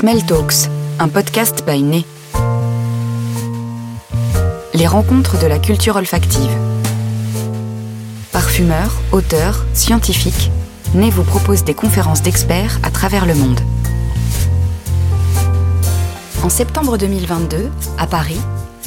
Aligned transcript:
Smell 0.00 0.24
Talks, 0.24 0.68
un 1.00 1.08
podcast 1.08 1.64
by 1.66 1.82
Né. 1.82 2.04
Les 4.72 4.86
rencontres 4.86 5.40
de 5.40 5.48
la 5.48 5.58
culture 5.58 5.96
olfactive. 5.96 6.56
Parfumeurs, 8.30 8.92
auteurs, 9.10 9.66
scientifiques, 9.74 10.52
Né 10.94 11.10
vous 11.10 11.24
propose 11.24 11.64
des 11.64 11.74
conférences 11.74 12.22
d'experts 12.22 12.78
à 12.84 12.92
travers 12.92 13.26
le 13.26 13.34
monde. 13.34 13.58
En 16.44 16.48
septembre 16.48 16.96
2022, 16.96 17.68
à 17.98 18.06
Paris, 18.06 18.40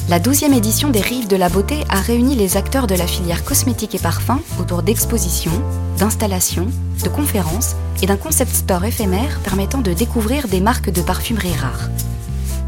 la 0.08 0.18
12e 0.18 0.52
édition 0.52 0.90
des 0.90 1.00
Rives 1.00 1.28
de 1.28 1.36
la 1.36 1.48
Beauté 1.48 1.84
a 1.88 2.00
réuni 2.00 2.34
les 2.34 2.56
acteurs 2.56 2.86
de 2.86 2.94
la 2.94 3.06
filière 3.06 3.44
cosmétique 3.44 3.94
et 3.94 3.98
parfum 3.98 4.40
autour 4.60 4.82
d'expositions, 4.82 5.62
d'installations, 5.98 6.66
de 7.02 7.08
conférences 7.08 7.76
et 8.02 8.06
d'un 8.06 8.16
concept 8.16 8.52
store 8.52 8.84
éphémère 8.84 9.38
permettant 9.44 9.80
de 9.80 9.92
découvrir 9.92 10.48
des 10.48 10.60
marques 10.60 10.90
de 10.90 11.02
parfumerie 11.02 11.54
rares. 11.54 11.88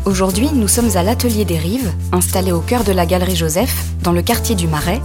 Aujourd'hui, 0.04 0.48
nous 0.54 0.68
sommes 0.68 0.96
à 0.96 1.02
l'Atelier 1.02 1.44
des 1.44 1.58
Rives, 1.58 1.92
installé 2.12 2.52
au 2.52 2.60
cœur 2.60 2.84
de 2.84 2.92
la 2.92 3.04
Galerie 3.04 3.36
Joseph, 3.36 3.84
dans 4.02 4.12
le 4.12 4.22
quartier 4.22 4.54
du 4.54 4.68
Marais, 4.68 5.00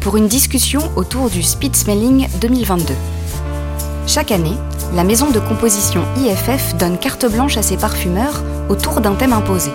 pour 0.00 0.16
une 0.16 0.28
discussion 0.28 0.80
autour 0.96 1.28
du 1.28 1.42
Speed 1.42 1.76
Smelling 1.76 2.28
2022. 2.40 2.94
Chaque 4.06 4.32
année, 4.32 4.56
la 4.94 5.04
maison 5.04 5.30
de 5.30 5.40
composition 5.40 6.02
IFF 6.16 6.76
donne 6.76 6.98
carte 6.98 7.26
blanche 7.30 7.56
à 7.56 7.62
ses 7.62 7.76
parfumeurs 7.76 8.42
autour 8.68 9.00
d'un 9.00 9.14
thème 9.14 9.32
imposé 9.32 9.70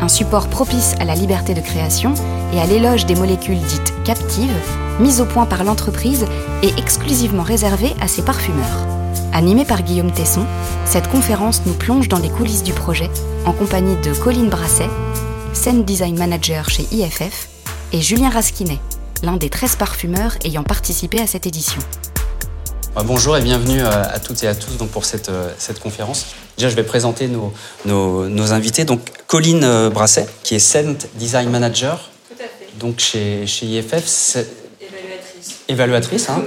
un 0.00 0.08
support 0.08 0.48
propice 0.48 0.94
à 0.98 1.04
la 1.04 1.14
liberté 1.14 1.54
de 1.54 1.60
création 1.60 2.14
et 2.52 2.60
à 2.60 2.66
l'éloge 2.66 3.06
des 3.06 3.14
molécules 3.14 3.58
dites 3.58 3.92
captives, 4.04 4.50
mises 4.98 5.20
au 5.20 5.26
point 5.26 5.46
par 5.46 5.64
l'entreprise 5.64 6.24
et 6.62 6.70
exclusivement 6.78 7.42
réservées 7.42 7.94
à 8.00 8.08
ses 8.08 8.22
parfumeurs. 8.22 8.86
Animée 9.32 9.64
par 9.64 9.82
Guillaume 9.82 10.12
Tesson, 10.12 10.44
cette 10.84 11.08
conférence 11.08 11.62
nous 11.66 11.74
plonge 11.74 12.08
dans 12.08 12.18
les 12.18 12.30
coulisses 12.30 12.64
du 12.64 12.72
projet 12.72 13.10
en 13.44 13.52
compagnie 13.52 13.96
de 13.96 14.12
Colline 14.12 14.48
Brasset, 14.48 14.88
scène 15.52 15.84
design 15.84 16.18
manager 16.18 16.68
chez 16.68 16.86
IFF, 16.90 17.48
et 17.92 18.00
Julien 18.00 18.30
Rasquinet, 18.30 18.78
l'un 19.22 19.36
des 19.36 19.50
13 19.50 19.76
parfumeurs 19.76 20.36
ayant 20.44 20.62
participé 20.62 21.20
à 21.20 21.26
cette 21.26 21.46
édition. 21.46 21.80
Bah, 22.94 23.02
bonjour 23.04 23.36
et 23.36 23.42
bienvenue 23.42 23.80
euh, 23.80 24.02
à 24.02 24.18
toutes 24.18 24.42
et 24.42 24.48
à 24.48 24.54
tous 24.54 24.76
pour 24.92 25.04
cette, 25.04 25.28
euh, 25.28 25.52
cette 25.58 25.78
conférence. 25.78 26.34
Déjà, 26.60 26.68
je 26.68 26.76
vais 26.76 26.82
présenter 26.82 27.26
nos, 27.26 27.54
nos, 27.86 28.52
invités. 28.52 28.84
Donc, 28.84 29.00
Colline 29.26 29.64
euh, 29.64 29.88
Brasset, 29.88 30.26
qui 30.42 30.54
est 30.54 30.58
Scent 30.58 31.08
Design 31.14 31.48
Manager. 31.48 32.10
Donc, 32.78 32.98
chez, 32.98 33.46
chez 33.46 33.64
IFF. 33.64 34.36
Évaluatrice. 34.78 35.56
Évaluatrice, 35.68 36.28
hein. 36.28 36.44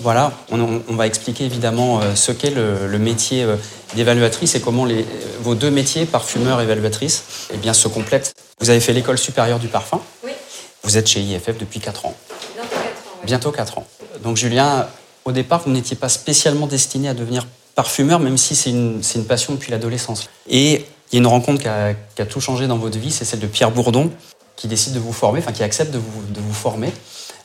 Voilà, 0.00 0.32
on, 0.50 0.80
on, 0.88 0.96
va 0.96 1.06
expliquer 1.06 1.44
évidemment 1.44 2.00
ce 2.14 2.32
qu'est 2.32 2.48
le, 2.48 2.86
le, 2.86 2.98
métier 2.98 3.46
d'évaluatrice 3.94 4.54
et 4.54 4.60
comment 4.62 4.86
les, 4.86 5.04
vos 5.42 5.54
deux 5.54 5.70
métiers, 5.70 6.06
parfumeur 6.06 6.58
et 6.62 6.64
évaluatrice, 6.64 7.24
eh 7.52 7.58
bien, 7.58 7.74
se 7.74 7.88
complètent. 7.88 8.32
Vous 8.58 8.70
avez 8.70 8.80
fait 8.80 8.94
l'école 8.94 9.18
supérieure 9.18 9.58
du 9.58 9.68
parfum. 9.68 10.00
Oui. 10.24 10.30
Vous 10.82 10.96
êtes 10.96 11.08
chez 11.08 11.20
IFF 11.20 11.58
depuis 11.58 11.80
4 11.80 12.06
ans. 12.06 12.16
Bientôt 12.56 12.70
4 12.70 12.78
ans. 12.78 13.20
Bientôt 13.26 13.50
4 13.50 13.78
ans. 13.78 13.86
Donc, 14.22 14.38
Julien, 14.38 14.88
au 15.26 15.32
départ, 15.32 15.60
vous 15.66 15.72
n'étiez 15.72 15.96
pas 15.96 16.08
spécialement 16.08 16.66
destiné 16.66 17.10
à 17.10 17.14
devenir 17.14 17.46
parfumeur, 17.74 18.20
même 18.20 18.38
si 18.38 18.54
c'est 18.54 18.70
une, 18.70 19.00
une, 19.14 19.24
passion 19.24 19.54
depuis 19.54 19.70
l'adolescence. 19.70 20.28
Et 20.48 20.84
il 21.10 21.14
y 21.14 21.16
a 21.16 21.18
une 21.18 21.26
rencontre 21.26 21.62
qui 21.62 21.68
a, 21.68 21.94
qui 21.94 22.22
a 22.22 22.26
tout 22.26 22.40
changé 22.40 22.66
dans 22.66 22.78
votre 22.78 22.98
vie, 22.98 23.10
c'est 23.10 23.24
celle 23.24 23.40
de 23.40 23.46
Pierre 23.46 23.70
Bourdon, 23.70 24.10
qui 24.56 24.68
décide 24.68 24.94
de 24.94 24.98
vous 24.98 25.12
former, 25.12 25.40
enfin 25.40 25.52
qui 25.52 25.62
accepte 25.62 25.92
de 25.92 25.98
vous, 25.98 26.22
de 26.28 26.40
vous 26.40 26.54
former. 26.54 26.92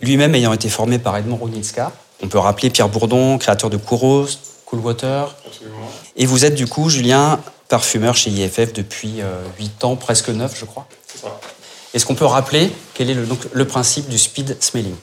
Lui-même 0.02 0.36
ayant 0.36 0.54
été 0.54 0.70
formé 0.70 1.00
par 1.00 1.18
Edmond 1.18 1.38
Rounitska. 1.38 1.92
On 2.22 2.28
peut 2.28 2.40
rappeler 2.40 2.70
Pierre 2.70 2.90
Bourdon, 2.90 3.38
créateur 3.38 3.70
de 3.70 3.78
Kouros, 3.78 4.28
Cool 4.66 4.80
Water. 4.80 5.36
Absolument. 5.46 5.90
Et 6.16 6.26
vous 6.26 6.46
êtes 6.46 6.56
du 6.56 6.68
coup, 6.68 6.90
Julien, 6.90 7.40
parfumeur 7.70 8.16
chez 8.16 8.30
IFF 8.30 8.74
depuis 8.74 9.22
euh, 9.22 9.42
8 9.60 9.84
ans, 9.84 9.96
presque 9.96 10.30
9, 10.30 10.58
je 10.58 10.66
crois. 10.66 10.88
C'est 11.08 11.22
ça. 11.22 11.40
Est-ce 11.94 12.06
qu'on 12.06 12.16
peut 12.16 12.26
rappeler 12.26 12.72
quel 12.94 13.10
est 13.10 13.14
le, 13.14 13.26
donc, 13.26 13.40
le 13.52 13.66
principe 13.66 14.10
du 14.10 14.18
speed 14.18 14.58
smelling? 14.62 14.96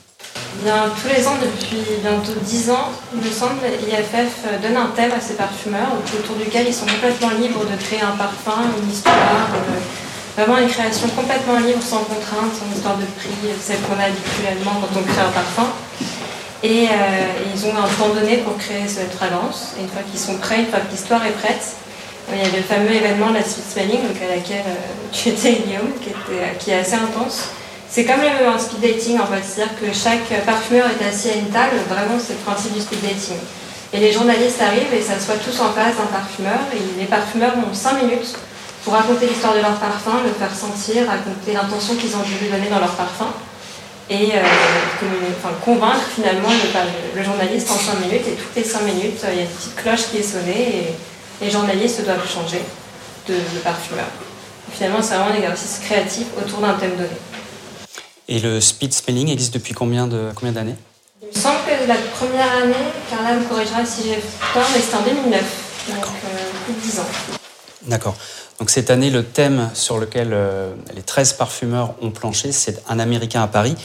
Tous 0.64 1.08
les 1.08 1.26
ans, 1.26 1.36
depuis 1.42 1.84
bientôt 2.00 2.32
10 2.40 2.70
ans, 2.70 2.88
il 3.12 3.20
me 3.20 3.30
semble, 3.30 3.60
IFF 3.86 4.48
donne 4.62 4.76
un 4.76 4.86
thème 4.96 5.12
à 5.12 5.20
ses 5.20 5.34
parfumeurs 5.34 5.92
autour 6.18 6.36
duquel 6.36 6.66
ils 6.66 6.72
sont 6.72 6.86
complètement 6.86 7.30
libres 7.38 7.64
de 7.68 7.76
créer 7.76 8.00
un 8.00 8.16
parfum, 8.16 8.62
une 8.80 8.90
histoire, 8.90 9.50
euh, 9.52 10.40
vraiment 10.40 10.58
une 10.58 10.68
création 10.68 11.08
complètement 11.08 11.58
libre, 11.58 11.82
sans 11.82 12.04
contrainte, 12.04 12.48
sans 12.56 12.74
histoire 12.74 12.96
de 12.96 13.04
prix, 13.04 13.52
celle 13.60 13.80
qu'on 13.82 14.00
a 14.00 14.04
habituellement 14.08 14.80
quand 14.80 15.00
on 15.00 15.02
crée 15.02 15.20
un 15.20 15.32
parfum. 15.32 15.68
Et, 16.62 16.88
euh, 16.88 17.52
ils 17.54 17.66
ont 17.66 17.76
un 17.76 17.88
temps 17.98 18.14
donné 18.14 18.38
pour 18.38 18.56
créer 18.56 18.88
cette 18.88 19.12
fragrance. 19.12 19.74
Et 19.78 19.82
une 19.82 19.88
fois 19.88 20.02
qu'ils 20.10 20.20
sont 20.20 20.38
prêts, 20.38 20.60
une 20.60 20.68
fois 20.68 20.80
que 20.80 20.90
l'histoire 20.90 21.26
est 21.26 21.36
prête, 21.36 21.76
il 22.32 22.38
y 22.38 22.40
a 22.40 22.56
le 22.56 22.62
fameux 22.62 22.90
événement 22.90 23.28
de 23.30 23.34
la 23.34 23.44
suite 23.44 23.68
smelling, 23.70 24.00
donc 24.00 24.16
à 24.22 24.34
laquelle 24.34 24.64
euh, 24.66 25.12
tu 25.12 25.28
étais, 25.28 25.60
Guillaume, 25.66 25.92
qui 26.58 26.70
est 26.70 26.78
assez 26.78 26.94
intense. 26.94 27.50
C'est 27.94 28.04
comme 28.04 28.22
un 28.26 28.58
speed 28.58 28.80
dating 28.80 29.20
en 29.20 29.26
fait, 29.26 29.40
c'est-à-dire 29.46 29.78
que 29.78 29.86
chaque 29.96 30.26
parfumeur 30.44 30.86
est 30.90 31.06
assis 31.06 31.30
à 31.30 31.34
une 31.34 31.48
table, 31.50 31.76
vraiment 31.88 32.18
c'est 32.18 32.32
le 32.32 32.40
principe 32.40 32.72
du 32.74 32.80
speed 32.80 33.00
dating. 33.02 33.38
Et 33.92 34.00
les 34.00 34.10
journalistes 34.10 34.60
arrivent 34.60 34.92
et 34.92 35.00
s'assoient 35.00 35.36
tous 35.36 35.60
en 35.60 35.70
face 35.70 35.94
d'un 35.94 36.10
parfumeur 36.10 36.58
et 36.74 36.98
les 36.98 37.06
parfumeurs 37.06 37.52
ont 37.56 37.72
5 37.72 38.02
minutes 38.02 38.34
pour 38.82 38.94
raconter 38.94 39.28
l'histoire 39.28 39.54
de 39.54 39.60
leur 39.60 39.76
parfum, 39.78 40.10
le 40.26 40.32
faire 40.32 40.52
sentir, 40.52 41.06
raconter 41.06 41.52
l'intention 41.52 41.94
qu'ils 41.94 42.16
ont 42.16 42.24
voulu 42.26 42.50
donner 42.50 42.68
dans 42.68 42.80
leur 42.80 42.96
parfum 42.96 43.28
et 44.10 44.32
euh, 44.34 44.42
enfin, 45.38 45.54
convaincre 45.64 46.02
finalement 46.16 46.48
le, 46.50 47.16
le, 47.16 47.24
journaliste 47.24 47.70
en 47.70 47.76
5 47.78 48.00
minutes 48.00 48.26
et 48.26 48.32
toutes 48.32 48.56
les 48.56 48.64
5 48.64 48.82
minutes 48.82 49.24
il 49.30 49.36
y 49.36 49.38
a 49.38 49.42
une 49.42 49.48
petite 49.48 49.76
cloche 49.76 50.10
qui 50.10 50.18
est 50.18 50.22
sonnée 50.24 50.90
et 51.40 51.44
les 51.44 51.48
journalistes 51.48 52.04
doivent 52.04 52.28
changer 52.28 52.62
de, 53.28 53.34
parfumeur. 53.62 54.06
Finalement 54.72 54.98
c'est 55.00 55.14
vraiment 55.14 55.30
un 55.30 55.36
exercice 55.36 55.78
créatif 55.84 56.26
autour 56.36 56.58
d'un 56.58 56.74
thème 56.74 56.96
donné. 56.96 57.14
Et 58.28 58.38
le 58.38 58.60
speed 58.60 58.94
spelling 58.94 59.28
existe 59.28 59.54
depuis 59.54 59.74
combien 59.74 60.06
d'années 60.06 60.32
combien 60.34 60.64
Il 61.22 61.28
me 61.28 61.32
semble 61.32 61.58
que 61.66 61.86
la 61.86 61.96
première 62.16 62.50
année, 62.62 62.74
Carla 63.10 63.34
me 63.34 63.44
corrigera 63.44 63.84
si 63.84 64.04
j'ai 64.04 64.14
tort, 64.54 64.66
mais 64.74 64.80
c'était 64.80 64.96
en 64.96 65.02
2009, 65.02 65.42
donc 65.88 66.04
euh, 66.04 66.38
plus 66.64 66.74
de 66.74 66.80
10 66.80 67.00
ans. 67.00 67.06
D'accord. 67.86 68.14
Donc 68.58 68.70
cette 68.70 68.90
année, 68.90 69.10
le 69.10 69.24
thème 69.24 69.68
sur 69.74 69.98
lequel 69.98 70.30
euh, 70.32 70.72
les 70.94 71.02
13 71.02 71.34
parfumeurs 71.34 71.94
ont 72.00 72.10
planché, 72.10 72.50
c'est 72.52 72.82
un 72.88 72.98
Américain 72.98 73.42
à 73.42 73.46
Paris. 73.46 73.76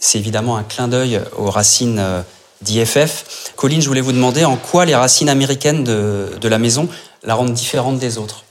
C'est 0.00 0.18
évidemment 0.18 0.56
un 0.56 0.64
clin 0.64 0.88
d'œil 0.88 1.20
aux 1.36 1.50
racines 1.50 2.00
euh, 2.00 2.22
d'IFF. 2.62 3.52
Colline, 3.54 3.80
je 3.80 3.86
voulais 3.86 4.00
vous 4.00 4.12
demander 4.12 4.44
en 4.44 4.56
quoi 4.56 4.86
les 4.86 4.96
racines 4.96 5.28
américaines 5.28 5.84
de, 5.84 6.30
de 6.40 6.48
la 6.48 6.58
maison 6.58 6.88
la 7.22 7.34
rendent 7.34 7.52
différente 7.52 7.98
des 7.98 8.18
autres? 8.18 8.44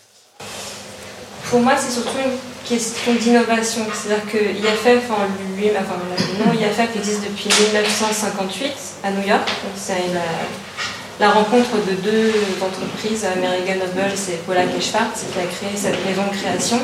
Pour 1.50 1.60
moi, 1.60 1.74
c'est 1.78 1.92
surtout 1.92 2.18
une 2.18 2.38
question 2.68 3.14
d'innovation. 3.16 3.82
C'est-à-dire 3.94 4.26
que 4.32 4.38
IFF 4.38 5.10
en 5.10 5.26
lui, 5.56 5.70
enfin 5.72 5.96
le 6.40 6.46
nom 6.46 6.54
IFF 6.54 6.96
existe 6.96 7.24
depuis 7.24 7.50
1958 7.50 8.72
à 9.04 9.12
New 9.12 9.28
York. 9.28 9.50
C'est 9.76 9.94
la, 10.14 11.26
la, 11.26 11.32
rencontre 11.32 11.76
de 11.88 11.94
deux 11.96 12.34
entreprises, 12.62 13.26
American 13.26 13.80
Noble 13.80 14.14
et 14.14 14.36
Pollack 14.46 14.68
et 14.76 14.80
qui 14.80 14.96
a 14.96 15.48
créé 15.48 15.76
cette 15.76 16.06
maison 16.06 16.24
de 16.32 16.36
création. 16.38 16.80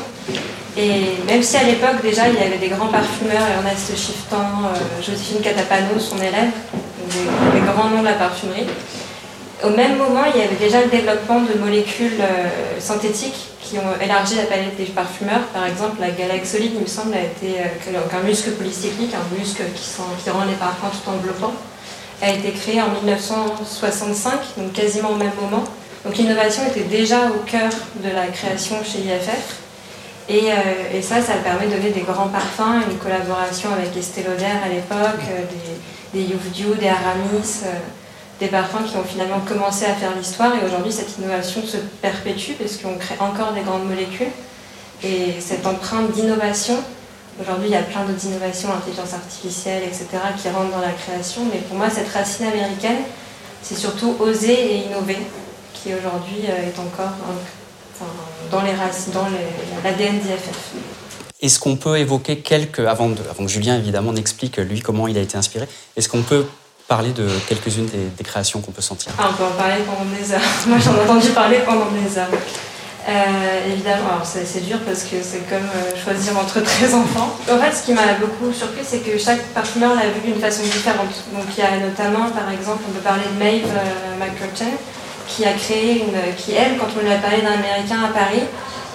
Et 0.76 1.22
même 1.26 1.42
si 1.42 1.56
à 1.56 1.62
l'époque 1.62 2.02
déjà 2.02 2.28
il 2.28 2.34
y 2.34 2.38
avait 2.42 2.58
des 2.58 2.68
grands 2.68 2.88
parfumeurs, 2.88 3.46
Ernest 3.58 3.96
Chifftan, 3.96 4.64
euh, 4.64 5.02
Joséphine 5.02 5.40
Catapano, 5.40 6.00
son 6.00 6.16
élève, 6.16 6.50
des, 7.10 7.60
des 7.60 7.66
grands 7.66 7.90
noms 7.90 8.00
de 8.00 8.06
la 8.06 8.14
parfumerie, 8.14 8.66
au 9.62 9.70
même 9.70 9.96
moment, 9.96 10.24
il 10.34 10.40
y 10.40 10.44
avait 10.44 10.56
déjà 10.56 10.82
le 10.82 10.88
développement 10.90 11.40
de 11.40 11.58
molécules 11.58 12.20
euh, 12.20 12.48
synthétiques 12.80 13.53
qui 13.64 13.78
ont 13.78 14.00
élargi 14.00 14.36
la 14.36 14.44
palette 14.44 14.76
des 14.76 14.84
parfumeurs. 14.84 15.42
Par 15.52 15.66
exemple, 15.66 16.00
la 16.00 16.10
Galaxolide, 16.10 16.72
il 16.74 16.82
me 16.82 16.86
semble, 16.86 17.14
a 17.14 17.22
été 17.22 17.60
euh, 17.60 18.18
un 18.18 18.22
muscle 18.22 18.50
polycyclique, 18.52 19.14
un 19.14 19.38
muscle 19.38 19.62
qui, 19.74 20.30
rend 20.30 20.44
les 20.44 20.54
parfums 20.54 20.92
tout 20.92 21.10
enveloppants, 21.10 21.54
a 22.22 22.30
été 22.30 22.52
créé 22.52 22.80
en 22.82 22.90
1965, 22.90 24.32
donc 24.58 24.72
quasiment 24.72 25.10
au 25.10 25.16
même 25.16 25.32
moment. 25.40 25.64
Donc 26.04 26.16
l'innovation 26.16 26.62
était 26.68 26.84
déjà 26.84 27.28
au 27.28 27.42
cœur 27.46 27.70
de 28.02 28.10
la 28.14 28.26
création 28.26 28.76
chez 28.84 28.98
IFF. 28.98 29.60
Et, 30.28 30.50
euh, 30.50 30.54
et, 30.94 31.02
ça, 31.02 31.20
ça 31.20 31.34
permet 31.34 31.66
de 31.66 31.72
donner 31.72 31.90
des 31.90 32.00
grands 32.00 32.28
parfums, 32.28 32.82
une 32.90 32.98
collaboration 32.98 33.70
avec 33.72 33.96
Estée 33.96 34.22
Lauder 34.22 34.44
à 34.64 34.68
l'époque, 34.68 35.20
euh, 35.30 35.42
des, 36.12 36.24
des 36.24 36.34
des 36.34 36.88
Aramis, 36.88 37.64
des 38.44 38.50
parfums 38.50 38.84
qui 38.86 38.96
ont 38.96 39.04
finalement 39.04 39.40
commencé 39.40 39.86
à 39.86 39.94
faire 39.94 40.14
l'histoire. 40.14 40.52
Et 40.54 40.64
aujourd'hui, 40.66 40.92
cette 40.92 41.16
innovation 41.18 41.62
se 41.66 41.78
perpétue 42.02 42.52
parce 42.58 42.76
qu'on 42.76 42.96
crée 42.96 43.16
encore 43.18 43.52
des 43.52 43.62
grandes 43.62 43.88
molécules. 43.88 44.32
Et 45.02 45.40
cette 45.40 45.66
empreinte 45.66 46.12
d'innovation, 46.12 46.76
aujourd'hui, 47.40 47.68
il 47.68 47.72
y 47.72 47.76
a 47.76 47.82
plein 47.82 48.04
d'autres 48.04 48.24
innovations, 48.26 48.68
intelligence 48.72 49.14
artificielle, 49.14 49.82
etc., 49.82 50.06
qui 50.40 50.48
rentrent 50.50 50.72
dans 50.72 50.80
la 50.80 50.92
création. 50.92 51.42
Mais 51.50 51.60
pour 51.60 51.78
moi, 51.78 51.88
cette 51.88 52.08
racine 52.08 52.46
américaine, 52.46 53.02
c'est 53.62 53.76
surtout 53.76 54.14
oser 54.20 54.74
et 54.74 54.76
innover, 54.86 55.18
qui 55.72 55.94
aujourd'hui 55.94 56.44
est 56.44 56.78
encore 56.78 57.16
dans 58.50 58.62
les 58.62 58.74
racines, 58.74 59.12
dans 59.12 59.26
l'ADN 59.82 60.18
d'IFF. 60.18 60.74
Est-ce 61.40 61.58
qu'on 61.58 61.76
peut 61.76 61.98
évoquer 61.98 62.38
quelques, 62.38 62.80
avant, 62.80 63.10
avant 63.30 63.44
que 63.44 63.50
Julien 63.50 63.76
évidemment 63.76 64.12
n'explique 64.12 64.56
lui 64.58 64.80
comment 64.80 65.08
il 65.08 65.16
a 65.16 65.20
été 65.20 65.36
inspiré, 65.36 65.66
est-ce 65.96 66.08
qu'on 66.08 66.22
peut 66.22 66.46
parler 66.88 67.12
de 67.12 67.26
quelques-unes 67.48 67.86
des, 67.86 68.24
créations 68.24 68.60
qu'on 68.60 68.72
peut 68.72 68.82
sentir 68.82 69.12
ah, 69.18 69.30
On 69.30 69.34
peut 69.34 69.44
en 69.44 69.56
parler 69.56 69.82
pendant 69.86 70.10
des 70.10 70.32
heures. 70.32 70.40
Moi 70.66 70.78
j'en 70.78 70.94
ai 70.96 71.00
entendu 71.00 71.28
parler 71.30 71.58
pendant 71.64 71.90
des 71.90 72.18
heures. 72.18 72.28
Évidemment, 73.66 74.22
c'est 74.24 74.64
dur 74.64 74.78
parce 74.86 75.02
que 75.02 75.16
c'est 75.22 75.46
comme 75.48 75.68
euh, 75.76 76.02
choisir 76.02 76.38
entre 76.38 76.60
13 76.62 76.94
enfants. 76.94 77.36
En 77.50 77.58
fait, 77.58 77.72
ce 77.72 77.82
qui 77.82 77.92
m'a 77.92 78.14
beaucoup 78.20 78.52
surpris, 78.52 78.82
c'est 78.82 79.00
que 79.00 79.18
chaque 79.18 79.42
parfumeur 79.52 79.94
l'a 79.94 80.08
vu 80.08 80.20
d'une 80.24 80.40
façon 80.40 80.62
différente. 80.62 81.12
Donc 81.32 81.44
il 81.56 81.62
y 81.62 81.66
a 81.66 81.78
notamment, 81.78 82.30
par 82.30 82.50
exemple, 82.50 82.82
on 82.88 82.92
peut 82.92 83.00
parler 83.00 83.24
de 83.32 83.38
Maeve 83.38 83.66
euh, 83.66 84.26
qui 85.26 85.44
a 85.44 85.52
créé 85.52 86.04
une. 86.04 86.34
qui, 86.36 86.52
elle, 86.54 86.78
quand 86.78 86.88
on 86.98 87.02
lui 87.04 87.12
a 87.12 87.18
parlé 87.18 87.42
d'un 87.42 87.52
Américain 87.52 88.04
à 88.04 88.08
Paris, 88.08 88.44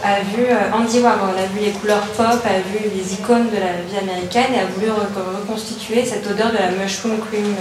a 0.04 0.22
vu 0.22 0.46
euh, 0.46 0.72
Andy 0.74 1.00
Warhol, 1.00 1.38
a 1.38 1.46
vu 1.48 1.66
les 1.66 1.72
couleurs 1.72 2.06
pop, 2.16 2.40
a 2.46 2.60
vu 2.60 2.90
les 2.94 3.14
icônes 3.14 3.50
de 3.50 3.58
la 3.58 3.82
vie 3.84 3.98
américaine 4.02 4.54
et 4.56 4.60
a 4.60 4.66
voulu 4.66 4.92
reconstituer 4.92 6.06
cette 6.06 6.26
odeur 6.26 6.52
de 6.52 6.58
la 6.58 6.72
mushroom 6.72 7.20
cream, 7.20 7.56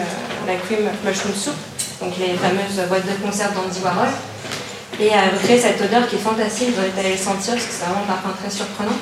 la 0.47 0.55
cream 0.55 0.89
mushroom 1.05 1.35
soup, 1.35 1.57
donc 2.01 2.13
les 2.19 2.35
fameuses 2.35 2.89
boîtes 2.89 3.07
de 3.07 3.27
conserve 3.27 3.55
d'Andy 3.55 3.81
Warhol 3.83 4.09
et 5.01 5.15
à 5.15 5.31
recréer 5.31 5.59
cette 5.59 5.81
odeur 5.81 6.09
qui 6.09 6.17
est 6.17 6.19
fantastique, 6.19 6.75
vous 6.75 6.99
allez 6.99 7.13
le 7.13 7.17
sentir 7.17 7.55
parce 7.55 7.67
que 7.67 7.73
c'est 7.73 7.85
vraiment 7.87 8.03
un 8.03 8.13
parfum 8.13 8.35
très 8.41 8.51
surprenant. 8.51 8.99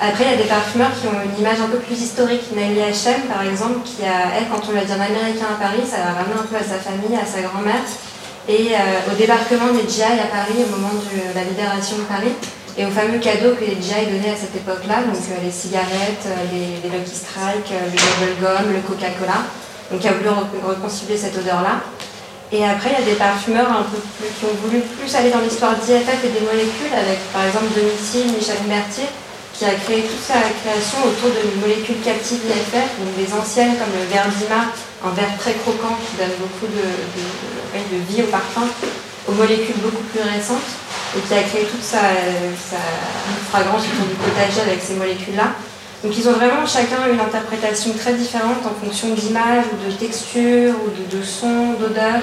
Après, 0.00 0.24
il 0.26 0.30
y 0.30 0.34
a 0.34 0.36
des 0.36 0.50
parfumeurs 0.50 0.90
qui 0.94 1.06
ont 1.06 1.18
une 1.18 1.38
image 1.38 1.60
un 1.60 1.70
peu 1.70 1.78
plus 1.78 1.98
historique. 1.98 2.54
Nelly 2.54 2.78
H.M., 2.78 3.26
par 3.26 3.42
exemple, 3.42 3.82
qui 3.84 4.06
a, 4.06 4.34
elle, 4.34 4.46
quand 4.46 4.62
on 4.68 4.72
lui 4.72 4.78
a 4.78 4.84
dit 4.84 4.92
un 4.92 5.02
américain 5.02 5.50
à 5.50 5.58
Paris, 5.58 5.82
ça 5.82 5.98
l'a 5.98 6.14
ramené 6.22 6.38
un 6.38 6.46
peu 6.46 6.54
à 6.54 6.62
sa 6.62 6.78
famille, 6.78 7.18
à 7.18 7.26
sa 7.26 7.42
grand-mère. 7.42 7.82
Et 8.48 8.74
euh, 8.74 9.10
au 9.10 9.14
débarquement 9.18 9.74
des 9.74 9.86
GI 9.90 10.02
à 10.02 10.30
Paris, 10.30 10.62
au 10.62 10.70
moment 10.70 10.94
de 10.94 11.34
la 11.34 11.42
libération 11.42 11.98
de 11.98 12.06
Paris, 12.06 12.34
et 12.78 12.86
au 12.86 12.90
fameux 12.90 13.18
cadeau 13.18 13.58
que 13.58 13.66
les 13.66 13.74
GI 13.74 14.06
donnaient 14.06 14.30
à 14.30 14.38
cette 14.38 14.54
époque-là, 14.54 15.02
donc 15.02 15.18
euh, 15.18 15.42
les 15.42 15.50
cigarettes, 15.50 16.30
euh, 16.30 16.46
les, 16.54 16.86
Lucky 16.86 17.10
Strike, 17.10 17.74
le 17.74 17.90
Bubblegum, 17.90 18.70
le 18.70 18.78
Coca-Cola. 18.86 19.42
Donc, 19.90 19.98
il 19.98 20.06
a 20.06 20.12
voulu 20.14 20.30
reconstituer 20.62 21.16
cette 21.16 21.36
odeur-là. 21.36 21.82
Et 22.52 22.64
après, 22.64 22.94
il 22.94 23.02
y 23.02 23.02
a 23.02 23.10
des 23.10 23.18
parfumeurs 23.18 23.66
un 23.66 23.82
peu 23.82 23.98
plus, 23.98 24.30
qui 24.30 24.44
ont 24.46 24.56
voulu 24.62 24.80
plus 24.94 25.10
aller 25.16 25.34
dans 25.34 25.42
l'histoire 25.42 25.74
d'IFF 25.74 26.22
et 26.22 26.32
des 26.32 26.46
molécules, 26.46 26.94
avec 26.94 27.18
par 27.34 27.44
exemple 27.44 27.66
Domicile, 27.74 28.30
Michel 28.30 28.62
Mertier, 28.70 29.10
qui 29.52 29.66
a 29.66 29.74
créé 29.74 30.06
toute 30.06 30.22
sa 30.22 30.38
création 30.62 31.02
autour 31.02 31.34
de 31.34 31.58
molécules 31.58 31.98
captives 32.00 32.46
IFF, 32.46 32.94
donc 33.02 33.10
des 33.18 33.28
anciennes 33.34 33.74
comme 33.74 33.90
le 33.90 34.06
Verdima, 34.06 34.70
un 35.02 35.12
verre 35.18 35.34
très 35.36 35.58
croquant 35.60 35.98
qui 35.98 36.14
donne 36.14 36.32
beaucoup 36.38 36.70
de, 36.70 37.98
vie 38.06 38.22
au 38.22 38.30
parfum, 38.30 38.70
aux 39.26 39.34
molécules 39.34 39.82
beaucoup 39.82 40.06
plus 40.14 40.22
récentes, 40.22 40.70
et 41.18 41.20
qui 41.20 41.34
a 41.34 41.42
créé 41.42 41.64
toute 41.64 41.82
sa, 41.82 41.98
fragrance 43.50 43.82
autour 43.82 44.06
du 44.06 44.14
potager 44.14 44.60
avec 44.60 44.80
ces 44.80 44.94
molécules-là. 44.94 45.52
Donc 46.04 46.16
ils 46.16 46.28
ont 46.28 46.32
vraiment 46.32 46.64
chacun 46.64 47.12
une 47.12 47.18
interprétation 47.18 47.92
très 47.92 48.14
différente 48.14 48.64
en 48.64 48.84
fonction 48.84 49.14
d'image 49.14 49.64
ou 49.72 49.90
de 49.90 49.92
texture 49.96 50.74
ou 50.86 50.90
de, 50.90 51.18
de 51.18 51.24
son, 51.24 51.72
d'odeur. 51.72 52.20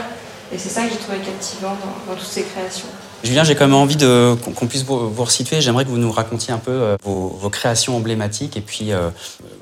Et 0.54 0.58
c'est 0.58 0.70
ça 0.70 0.84
que 0.84 0.92
j'ai 0.92 1.00
trouvé 1.00 1.18
captivant 1.18 1.76
dans, 2.08 2.16
toutes 2.16 2.26
ces 2.26 2.44
créations. 2.44 2.88
Julien, 3.24 3.44
j'ai 3.44 3.56
quand 3.56 3.66
même 3.66 3.76
envie 3.76 3.96
de, 3.96 4.36
qu'on 4.56 4.68
puisse 4.68 4.84
vous, 4.84 5.10
vous 5.10 5.24
resituer. 5.24 5.60
J'aimerais 5.60 5.84
que 5.84 5.90
vous 5.90 5.98
nous 5.98 6.12
racontiez 6.12 6.54
un 6.54 6.60
peu 6.60 6.72
euh, 6.72 6.98
vos, 7.04 7.50
créations 7.50 7.98
emblématiques 7.98 8.56
et 8.56 8.62
puis 8.62 8.94
euh, 8.94 9.10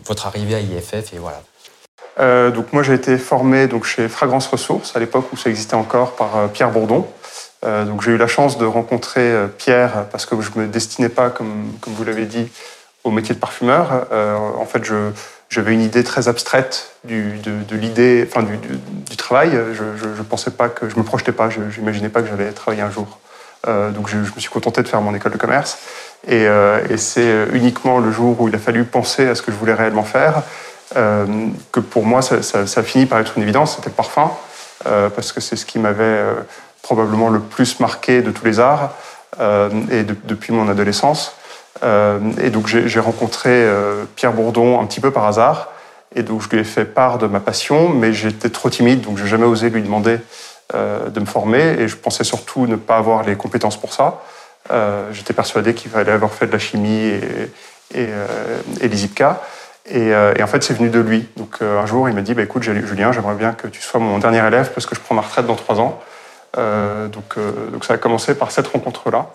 votre 0.06 0.28
arrivée 0.28 0.56
à 0.56 0.60
IFF 0.60 1.14
et 1.14 1.18
voilà. 1.20 1.42
Euh, 2.20 2.52
donc 2.52 2.74
moi 2.74 2.84
j'ai 2.84 2.94
été 2.94 3.18
formé 3.18 3.66
donc 3.66 3.86
chez 3.86 4.08
Fragrance 4.08 4.46
Ressources 4.46 4.96
à 4.96 5.00
l'époque 5.00 5.26
où 5.34 5.38
ça 5.38 5.50
existait 5.50 5.74
encore 5.74 6.12
par 6.12 6.50
Pierre 6.54 6.70
Bourdon. 6.70 7.08
Donc 7.64 8.02
j'ai 8.04 8.12
eu 8.12 8.18
la 8.18 8.28
chance 8.28 8.58
de 8.58 8.66
rencontrer 8.66 9.34
Pierre 9.58 10.06
parce 10.12 10.26
que 10.26 10.36
je 10.42 10.50
me 10.60 10.68
destinais 10.68 11.10
pas 11.10 11.30
comme, 11.30 11.72
comme 11.80 11.94
vous 11.94 12.04
l'avez 12.04 12.26
dit 12.26 12.52
au 13.04 13.12
métier 13.12 13.34
de 13.34 13.40
parfumeur. 13.40 14.08
en 14.12 14.66
fait 14.66 14.84
j'avais 15.50 15.74
une 15.74 15.82
idée 15.82 16.04
très 16.04 16.28
abstraite 16.28 16.92
du, 17.04 17.40
de, 17.40 17.76
l'idée, 17.76 18.28
enfin 18.28 18.44
du, 18.44 19.18
travail. 19.18 19.52
Je, 19.74 19.84
je, 19.98 20.22
pensais 20.24 20.52
pas 20.52 20.68
que, 20.68 20.90
je 20.90 20.98
me 20.98 21.04
projetais 21.04 21.32
pas, 21.32 21.50
je 21.50 21.60
n'imaginais 21.80 22.10
pas 22.10 22.22
que 22.22 22.28
j'allais 22.28 22.52
travailler 22.52 22.82
un 22.82 22.92
jour. 22.92 23.20
Euh, 23.68 23.92
donc 23.92 24.10
je, 24.10 24.18
me 24.18 24.40
suis 24.40 24.50
contenté 24.50 24.84
de 24.84 24.88
faire 24.88 25.02
mon 25.02 25.16
école 25.16 25.32
de 25.32 25.38
commerce. 25.38 25.78
Et, 26.28 26.48
euh, 26.48 26.80
et 26.90 26.98
c'est 26.98 27.48
uniquement 27.54 28.00
le 28.00 28.12
jour 28.12 28.40
où 28.42 28.48
il 28.48 28.56
a 28.56 28.60
fallu 28.60 28.84
penser 28.84 29.28
à 29.28 29.36
ce 29.36 29.42
que 29.42 29.52
je 29.52 29.58
voulais 29.58 29.74
réellement 29.74 30.04
faire 30.04 30.44
euh, 30.96 31.26
que 31.72 31.80
pour 31.80 32.06
moi 32.06 32.22
ça, 32.22 32.44
ça, 32.44 32.68
ça, 32.68 32.82
a 32.82 32.84
fini 32.84 33.06
par 33.06 33.20
être 33.20 33.34
une 33.38 33.44
évidence. 33.44 33.76
C'était 33.76 33.90
le 33.90 33.96
parfum 33.96 34.32
euh, 34.86 35.10
parce 35.10 35.32
que 35.32 35.42
c'est 35.42 35.56
ce 35.56 35.66
qui 35.66 35.80
m'avait 35.80 36.04
euh, 36.04 36.34
probablement 36.84 37.30
le 37.30 37.40
plus 37.40 37.80
marqué 37.80 38.22
de 38.22 38.30
tous 38.30 38.46
les 38.46 38.60
arts 38.60 38.92
et 39.40 40.04
depuis 40.04 40.54
mon 40.54 40.70
adolescence. 40.70 41.36
Euh, 41.82 42.20
et 42.42 42.50
donc 42.50 42.68
j'ai 42.68 43.00
rencontré 43.00 43.50
euh, 43.50 44.04
Pierre 44.16 44.34
Bourdon 44.34 44.80
un 44.80 44.86
petit 44.86 45.00
peu 45.02 45.12
par 45.12 45.26
hasard. 45.26 45.70
Et 46.16 46.22
donc 46.22 46.42
je 46.42 46.50
lui 46.50 46.60
ai 46.60 46.64
fait 46.64 46.86
part 46.86 47.18
de 47.18 47.28
ma 47.28 47.40
passion, 47.40 47.90
mais 47.90 48.14
j'étais 48.14 48.50
trop 48.50 48.70
timide, 48.70 49.02
donc 49.02 49.18
j'ai 49.18 49.26
jamais 49.26 49.46
osé 49.46 49.72
lui 49.72 49.82
demander 49.82 50.20
euh, 50.76 51.10
de 51.10 51.20
me 51.20 51.26
former. 51.26 51.80
Et 51.80 51.88
je 51.88 51.96
pensais 51.96 52.24
surtout 52.24 52.68
ne 52.68 52.76
pas 52.76 52.98
avoir 52.98 53.24
les 53.24 53.36
compétences 53.36 53.78
pour 53.78 53.94
ça. 53.94 54.22
J'étais 55.12 55.34
persuadé 55.34 55.74
qu'il 55.74 55.92
fallait 55.92 56.14
avoir 56.14 56.32
fait 56.32 56.48
de 56.48 56.54
la 56.54 56.58
chimie 56.58 56.90
et, 56.90 57.52
et, 57.94 58.08
et 58.80 58.88
l'ISIPCA. 58.88 59.42
Et, 59.90 60.08
et, 60.08 60.42
en 60.42 60.48
fait, 60.48 60.64
c'est 60.64 60.74
venu 60.74 60.90
de 60.90 61.02
lui. 61.02 61.28
Donc 61.36 61.62
un 61.62 61.86
jour, 61.86 62.08
il 62.08 62.16
m'a 62.16 62.22
dit 62.22 62.34
bah, 62.34 62.44
Écoute, 62.44 62.64
Julien, 62.64 63.12
j'aimerais 63.12 63.36
bien 63.36 63.52
que 63.52 63.68
tu 63.68 63.82
sois 63.82 64.00
mon 64.00 64.20
dernier 64.20 64.42
élève 64.48 64.72
parce 64.74 64.86
que 64.86 64.96
je 64.96 65.02
prends 65.02 65.16
ma 65.16 65.22
retraite 65.22 65.46
dans 65.46 65.58
trois 65.58 65.82
ans. 65.82 66.02
Donc, 66.58 67.38
donc 67.72 67.86
ça 67.86 67.94
a 67.94 67.98
commencé 67.98 68.36
par 68.36 68.52
cette 68.52 68.68
rencontre-là. 68.68 69.28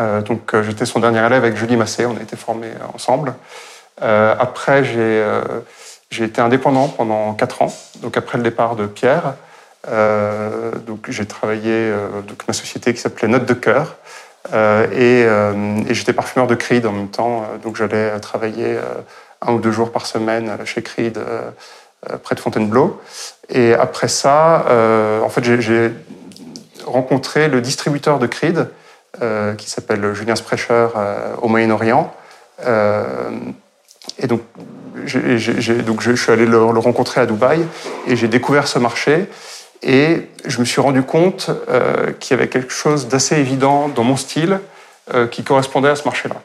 Euh, 0.00 0.22
donc 0.22 0.54
euh, 0.54 0.62
j'étais 0.62 0.86
son 0.86 1.00
dernier 1.00 1.18
élève 1.18 1.44
avec 1.44 1.56
Julie 1.56 1.76
Massé, 1.76 2.06
on 2.06 2.16
a 2.16 2.22
été 2.22 2.36
formés 2.36 2.68
euh, 2.68 2.94
ensemble. 2.94 3.34
après, 4.00 4.84
j'ai 4.84 6.24
été 6.24 6.40
indépendant 6.40 6.86
pendant 6.88 7.34
quatre 7.34 7.62
ans, 7.62 7.72
donc 8.00 8.16
après 8.16 8.38
le 8.38 8.44
départ 8.44 8.76
de 8.76 8.86
Pierre. 8.86 9.34
donc 10.86 11.06
j'ai 11.08 11.26
travaillé 11.26 11.92
donc 12.28 12.46
ma 12.46 12.54
société 12.54 12.94
qui 12.94 13.00
s'appelait 13.00 13.26
Note 13.26 13.44
de 13.44 13.54
cœur. 13.54 13.96
et, 14.92 15.22
et 15.88 15.94
j'étais 15.94 16.12
parfumeur 16.12 16.46
de 16.46 16.54
Creed 16.54 16.86
en 16.86 16.92
même 16.92 17.08
temps, 17.10 17.44
donc 17.64 17.74
j'allais 17.74 18.20
travailler 18.20 18.78
un 19.42 19.54
ou 19.54 19.58
deux 19.58 19.72
jours 19.72 19.90
par 19.90 20.06
semaine 20.06 20.58
chez 20.64 20.82
Creed 20.82 21.18
près 22.22 22.36
de 22.36 22.40
Fontainebleau. 22.40 23.00
Et 23.48 23.74
après 23.74 24.06
ça, 24.06 24.64
en 25.24 25.28
fait, 25.28 25.42
j'ai 25.42 25.90
rencontré 26.88 27.48
le 27.48 27.60
distributeur 27.60 28.18
de 28.18 28.26
Creed 28.26 28.68
euh, 29.22 29.54
qui 29.54 29.70
s'appelle 29.70 30.14
Julien 30.14 30.36
Sprecher 30.36 30.88
euh, 30.94 31.34
au 31.40 31.48
Moyen-Orient. 31.48 32.12
Euh, 32.66 33.30
et 34.18 34.26
donc, 34.26 34.42
je, 35.06 36.14
suis 36.14 36.30
allé 36.30 36.44
le, 36.44 36.58
rencontrer 36.58 37.22
à 37.22 37.26
Dubaï 37.26 37.64
et 38.06 38.16
j'ai 38.16 38.28
découvert 38.28 38.68
ce 38.68 38.78
marché. 38.78 39.26
Et 39.82 40.28
je 40.44 40.60
me 40.60 40.64
suis 40.64 40.80
rendu 40.80 41.02
compte 41.02 41.50
qu'il 42.18 42.36
y 42.36 42.38
avait 42.38 42.48
quelque 42.48 42.72
chose 42.72 43.08
d'assez 43.08 43.36
évident 43.36 43.88
dans 43.88 44.02
mon 44.02 44.16
style 44.16 44.58
qui 45.30 45.44
correspondait 45.44 45.88
à 45.88 45.96
ce 45.96 46.04
marché-là. 46.04 46.36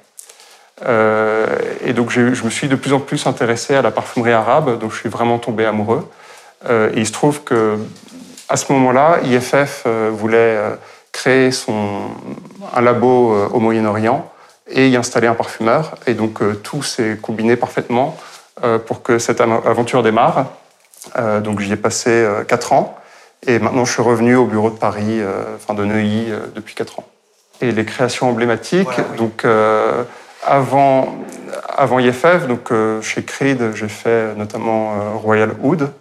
et 1.84 1.94
donc 1.94 2.12
je 2.12 2.44
me 2.44 2.50
suis 2.52 2.68
de 2.68 2.76
plus 2.76 2.94
en 2.94 3.00
plus 3.00 3.26
intéressé 3.26 3.74
à 3.74 3.82
la 3.82 3.90
parfumerie 3.90 4.34
arabe, 4.34 4.78
donc 4.80 4.92
je 4.92 4.98
suis 4.98 5.10
vraiment 5.10 5.40
tombé 5.40 5.66
amoureux. 5.66 6.08
et 6.70 6.92
il 6.96 7.08
se 7.08 7.12
trouve 7.12 7.44
que 7.44 7.80
à 8.50 8.58
ce 8.58 8.72
moment-là, 8.74 9.20
IFF 9.24 9.88
voulait 10.12 10.58
créer 11.14 11.52
son, 11.52 12.10
un 12.74 12.82
labo 12.82 13.34
euh, 13.34 13.48
au 13.54 13.60
Moyen-Orient 13.60 14.30
et 14.70 14.90
y 14.90 14.98
installer 14.98 15.28
un 15.28 15.36
parfumeur. 15.36 15.96
Et 16.08 16.16
donc 16.16 16.42
euh, 16.42 16.56
tout 16.56 16.84
s'est 16.84 17.18
combiné 17.22 17.56
parfaitement 17.56 18.18
euh, 18.64 18.80
pour 18.80 19.04
que 19.04 19.20
cette 19.20 19.40
aventure 19.40 20.04
démarre. 20.04 20.48
donc 21.42 21.60
j'y 21.60 21.72
ai 21.72 21.78
passé 21.78 22.28
quatre 22.48 22.74
ans. 22.74 22.98
Et 23.46 23.60
maintenant, 23.60 23.84
je 23.84 23.92
suis 23.92 24.02
revenu 24.02 24.36
au 24.36 24.46
bureau 24.46 24.70
de 24.70 24.78
Paris, 24.78 25.20
enfin 25.58 25.74
de 25.74 25.84
Neuilly, 25.84 26.32
depuis 26.56 26.76
quatre 26.76 27.00
ans. 27.00 27.06
Et 27.60 27.74
les 27.74 27.84
créations 27.84 28.30
emblématiques, 28.30 28.98
donc 29.18 29.46
avant, 30.46 31.14
avant 31.68 32.00
IFF, 32.00 32.48
donc 32.48 32.72
chez 33.02 33.24
Creed, 33.24 33.76
j'ai 33.76 33.90
fait 33.90 34.34
notamment 34.36 35.20
Royal 35.20 35.52
Oud, 35.62 35.92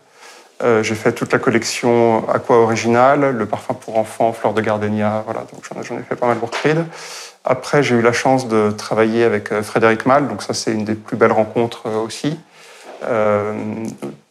euh, 0.62 0.83
j'ai 0.83 0.95
fait 0.95 1.12
toute 1.12 1.33
la 1.33 1.40
collection 1.40 2.28
Aqua 2.28 2.57
Original, 2.57 3.35
le 3.37 3.47
parfum 3.47 3.75
pour 3.75 3.99
enfants, 3.99 4.33
Fleur 4.33 4.54
de 4.54 4.61
Gardenia, 4.61 5.23
voilà, 5.25 5.40
donc 5.52 5.64
j'en 5.83 5.99
ai 5.99 6.02
fait 6.02 6.14
pas 6.14 6.26
mal 6.26 6.38
pour 6.38 6.50
Creed. 6.50 6.85
Après, 7.45 7.83
j'ai 7.83 7.97
eu 7.97 8.02
la 8.02 8.12
chance 8.12 8.47
de 8.47 8.71
travailler 8.71 9.25
avec 9.25 9.50
euh, 9.50 9.64
Frédéric 9.64 10.07
Mal, 10.07 10.28
donc 10.28 10.42
ça 10.42 10.54
c'est 10.54 10.73
une 10.73 10.85
des 10.85 10.95
plus 10.95 11.16
belles 11.16 11.33
rencontres 11.33 11.83
euh, 11.87 11.99
aussi, 11.99 12.38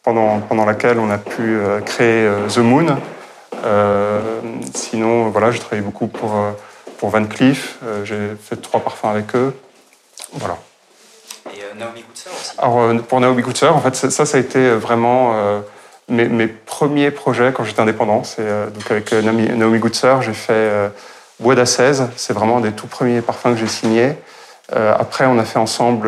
pendant, 0.03 0.39
pendant 0.39 0.63
laquelle 0.63 0.97
on 0.97 1.09
a 1.09 1.17
pu 1.17 1.59
créer 1.85 2.31
The 2.47 2.59
Moon. 2.59 2.95
sinon, 4.73 5.27
voilà, 5.29 5.51
j'ai 5.51 5.59
travaillé 5.59 5.81
beaucoup 5.81 6.07
pour, 6.07 6.31
pour 6.97 7.09
Van 7.09 7.25
Cleef, 7.25 7.79
j'ai 8.05 8.37
fait 8.41 8.55
trois 8.55 8.79
parfums 8.79 9.09
avec 9.09 9.35
eux. 9.35 9.53
Voilà. 10.35 10.57
Et 11.53 11.77
Naomi 11.77 12.01
Goutzer 12.01 12.29
aussi 12.29 12.53
Alors, 12.57 13.03
pour 13.03 13.19
Naomi 13.19 13.41
Goutzer, 13.41 13.75
en 13.75 13.81
fait, 13.81 13.93
ça, 13.93 14.25
ça 14.25 14.37
a 14.37 14.39
été 14.39 14.69
vraiment 14.75 15.61
mes, 16.11 16.47
premiers 16.47 17.11
projets 17.11 17.51
quand 17.53 17.63
j'étais 17.63 17.81
indépendant. 17.81 18.23
C'est 18.23 18.41
euh, 18.41 18.67
donc 18.69 18.89
avec 18.91 19.13
euh, 19.13 19.21
Naomi, 19.21 19.49
Naomi 19.49 19.79
Goutzer, 19.79 20.21
j'ai 20.21 20.33
fait 20.33 20.53
euh, 20.53 20.89
Bois 21.39 21.55
d'Assaise. 21.55 22.09
C'est 22.15 22.33
vraiment 22.33 22.57
un 22.57 22.61
des 22.61 22.71
tout 22.71 22.87
premiers 22.87 23.21
parfums 23.21 23.53
que 23.53 23.57
j'ai 23.57 23.67
signés. 23.67 24.15
après, 24.71 25.25
on 25.25 25.37
a 25.37 25.43
fait 25.43 25.59
ensemble, 25.59 26.07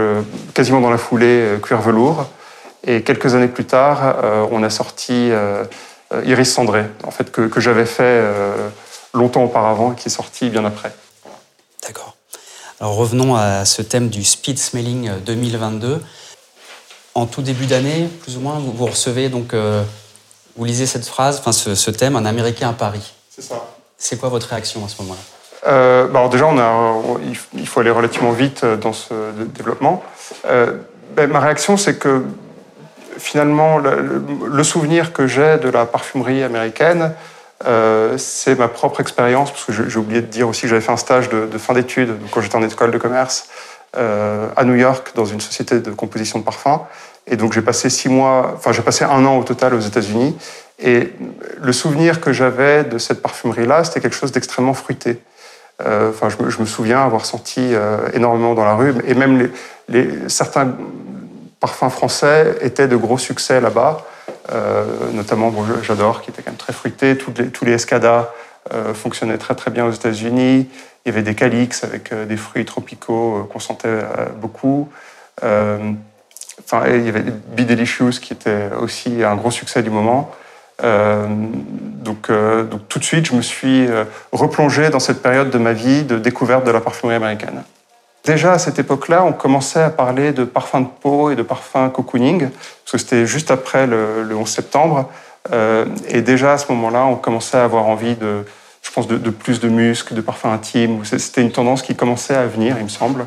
quasiment 0.54 0.80
dans 0.80 0.92
la 0.92 0.98
foulée, 0.98 1.58
Cuir 1.62 1.82
Velours. 1.82 2.28
Et 2.86 3.02
quelques 3.02 3.34
années 3.36 3.48
plus 3.48 3.66
tard, 3.66 4.16
on 4.52 4.62
a 4.64 4.70
sorti 4.70 5.32
Iris 6.24 6.54
Cendré, 6.54 6.86
en 7.04 7.12
fait, 7.12 7.32
que, 7.32 7.42
que 7.42 7.60
j'avais 7.60 7.86
fait 7.86 8.24
longtemps 9.14 9.44
auparavant 9.44 9.92
qui 9.92 10.08
est 10.08 10.12
sorti 10.12 10.50
bien 10.50 10.64
après. 10.66 10.94
D'accord. 11.82 12.16
Alors 12.80 12.96
revenons 12.96 13.36
à 13.36 13.66
ce 13.66 13.82
thème 13.82 14.10
du 14.10 14.24
speed 14.24 14.60
smelling 14.60 15.10
2022. 15.26 16.00
En 17.16 17.26
tout 17.26 17.42
début 17.42 17.66
d'année, 17.66 18.10
plus 18.22 18.38
ou 18.38 18.40
moins, 18.40 18.60
vous, 18.60 18.86
recevez 18.86 19.30
donc, 19.30 19.54
euh, 19.54 19.84
vous 20.58 20.66
lisez 20.66 20.86
cette 20.86 21.06
phrase, 21.06 21.40
enfin 21.40 21.52
ce, 21.52 21.92
thème, 21.92 22.16
un 22.16 22.26
Américain 22.26 22.70
à 22.70 22.74
Paris. 22.74 23.14
C'est 23.30 23.44
ça. 23.44 23.66
C'est 23.98 24.20
quoi 24.20 24.30
votre 24.30 24.48
réaction 24.48 24.84
à 24.84 24.88
ce 24.88 25.02
moment-là? 25.04 25.20
Euh, 25.68 26.08
bah, 26.08 26.20
alors 26.20 26.30
déjà, 26.30 26.48
on 26.48 26.58
a, 26.58 26.96
il 27.54 27.68
faut 27.68 27.80
aller 27.80 27.92
relativement 27.92 28.32
vite 28.32 28.66
dans 28.66 28.94
ce 28.94 29.14
développement. 29.54 30.04
Euh, 30.46 30.74
ben, 31.16 31.30
ma 31.30 31.40
réaction, 31.40 31.78
c'est 31.78 31.98
que 31.98 32.24
finalement, 33.18 33.78
le, 33.78 34.64
souvenir 34.64 35.14
que 35.14 35.28
j'ai 35.28 35.58
de 35.58 35.70
la 35.70 35.86
parfumerie 35.86 36.44
américaine, 36.44 37.14
euh, 37.66 38.18
c'est 38.18 38.56
ma 38.58 38.68
propre 38.68 39.00
expérience, 39.00 39.52
parce 39.52 39.66
que 39.66 39.90
j'ai 39.90 39.98
oublié 39.98 40.22
de 40.22 40.28
dire 40.28 40.48
aussi 40.48 40.64
que 40.64 40.68
j'avais 40.68 40.82
fait 40.82 40.92
un 40.92 40.98
stage 40.98 41.30
de, 41.30 41.58
fin 41.58 41.74
d'études 41.74 42.16
quand 42.32 42.42
j'étais 42.42 42.56
en 42.56 42.64
école 42.64 42.92
de 42.92 42.98
commerce 42.98 43.48
euh, 43.98 44.48
à 44.56 44.64
New 44.64 44.76
York 44.76 45.12
dans 45.16 45.26
une 45.26 45.42
société 45.42 45.80
de 45.80 45.92
composition 45.92 46.40
de 46.40 46.44
parfums. 46.44 46.82
Et 47.28 47.38
donc 47.38 47.54
j'ai 47.54 47.62
passé 47.62 47.90
six 47.90 48.10
mois, 48.10 48.54
enfin 48.56 48.72
j'ai 48.72 48.82
passé 48.82 49.06
un 49.06 49.26
an 49.26 49.38
au 49.38 49.44
total 49.44 49.74
aux 49.74 49.80
États-Unis. 49.80 50.38
Et 50.80 51.14
le 51.62 51.72
souvenir 51.72 52.20
que 52.20 52.34
j'avais 52.34 52.84
de 52.84 52.98
cette 52.98 53.22
parfumerie-là, 53.22 53.84
c'était 53.84 54.02
quelque 54.02 54.16
chose 54.16 54.32
d'extrêmement 54.32 54.74
fruité. 54.74 55.20
Euh, 55.86 56.10
enfin, 56.10 56.30
je 56.30 56.60
me, 56.60 56.66
souviens 56.66 57.04
avoir 57.04 57.26
senti 57.26 57.74
énormément 58.14 58.54
dans 58.54 58.66
la 58.66 58.76
rue, 58.76 58.94
et 59.08 59.14
même 59.14 59.50
certains 60.28 60.74
parfums 61.60 61.90
français 61.90 62.58
étaient 62.62 62.88
de 62.88 62.96
gros 62.98 63.18
succès 63.18 63.62
là-bas. 63.62 64.06
Euh, 64.52 64.84
notamment, 65.14 65.50
bon, 65.50 65.64
j'adore, 65.82 66.22
qui 66.22 66.30
était 66.30 66.42
quand 66.42 66.52
même 66.52 66.58
très 66.58 66.74
fruité. 66.74 67.18
Tous 67.18 67.32
les, 67.38 67.48
tous 67.48 67.66
les 67.66 67.74
escadas 67.74 68.30
euh, 68.74 68.94
fonctionnaient 68.94 69.38
très 69.38 69.56
très 69.56 69.72
bien 69.72 69.86
aux 69.86 69.92
États-Unis. 69.92 70.68
Il 71.06 71.10
y 71.10 71.12
avait 71.12 71.24
des 71.24 71.36
calix 71.36 71.84
avec 71.84 72.12
euh, 72.12 72.26
des 72.26 72.38
fruits 72.38 72.66
tropicaux 72.66 73.48
qu'on 73.52 73.60
sentait 73.60 74.04
beaucoup. 74.40 74.90
Enfin, 75.42 76.84
il 76.88 77.06
y 77.06 77.10
avait 77.10 77.24
Be 77.24 77.62
Delicious 77.62 78.20
qui 78.22 78.34
était 78.34 78.70
aussi 78.80 79.24
un 79.24 79.36
gros 79.36 79.52
succès 79.52 79.82
du 79.82 79.90
moment. 79.90 80.32
donc, 80.82 82.32
donc, 82.32 82.88
tout 82.88 83.00
de 83.00 83.04
suite, 83.04 83.26
je 83.26 83.34
me 83.34 83.42
suis 83.42 83.88
replongé 84.32 84.90
dans 84.90 85.00
cette 85.00 85.22
période 85.22 85.50
de 85.50 85.58
ma 85.58 85.74
vie 85.74 86.04
de 86.04 86.20
découverte 86.20 86.66
de 86.66 86.72
la 86.72 86.80
parfumerie 86.80 87.16
américaine. 87.16 87.64
Déjà 88.24 88.54
à 88.54 88.58
cette 88.58 88.80
époque-là, 88.80 89.26
on 89.26 89.34
commençait 89.34 89.82
à 89.82 89.90
parler 89.90 90.32
de 90.32 90.46
parfum 90.46 90.82
de 90.82 90.88
peau 90.88 91.30
et 91.30 91.36
de 91.36 91.44
parfum 91.44 91.90
cocooning, 91.90 92.50
parce 92.50 92.92
que 92.94 92.98
c'était 92.98 93.26
juste 93.26 93.52
après 93.52 93.86
le, 93.86 94.34
11 94.34 94.48
septembre. 94.48 95.10
Euh, 95.52 95.86
et 96.08 96.22
déjà 96.22 96.54
à 96.54 96.58
ce 96.58 96.72
moment-là, 96.72 97.06
on 97.06 97.16
commençait 97.16 97.58
à 97.58 97.66
avoir 97.66 97.86
envie 97.86 98.16
de, 98.16 98.46
pense, 98.94 99.08
de, 99.08 99.18
plus 99.30 99.60
de 99.60 99.70
muscles, 99.70 100.14
de 100.14 100.22
parfums 100.22 100.46
intimes. 100.46 101.04
C'était 101.04 101.42
une 101.42 101.52
tendance 101.52 101.82
qui 101.82 101.96
commençait 101.96 102.36
à 102.36 102.46
venir, 102.46 102.78
il 102.78 102.84
me 102.84 102.90
semble. 102.90 103.26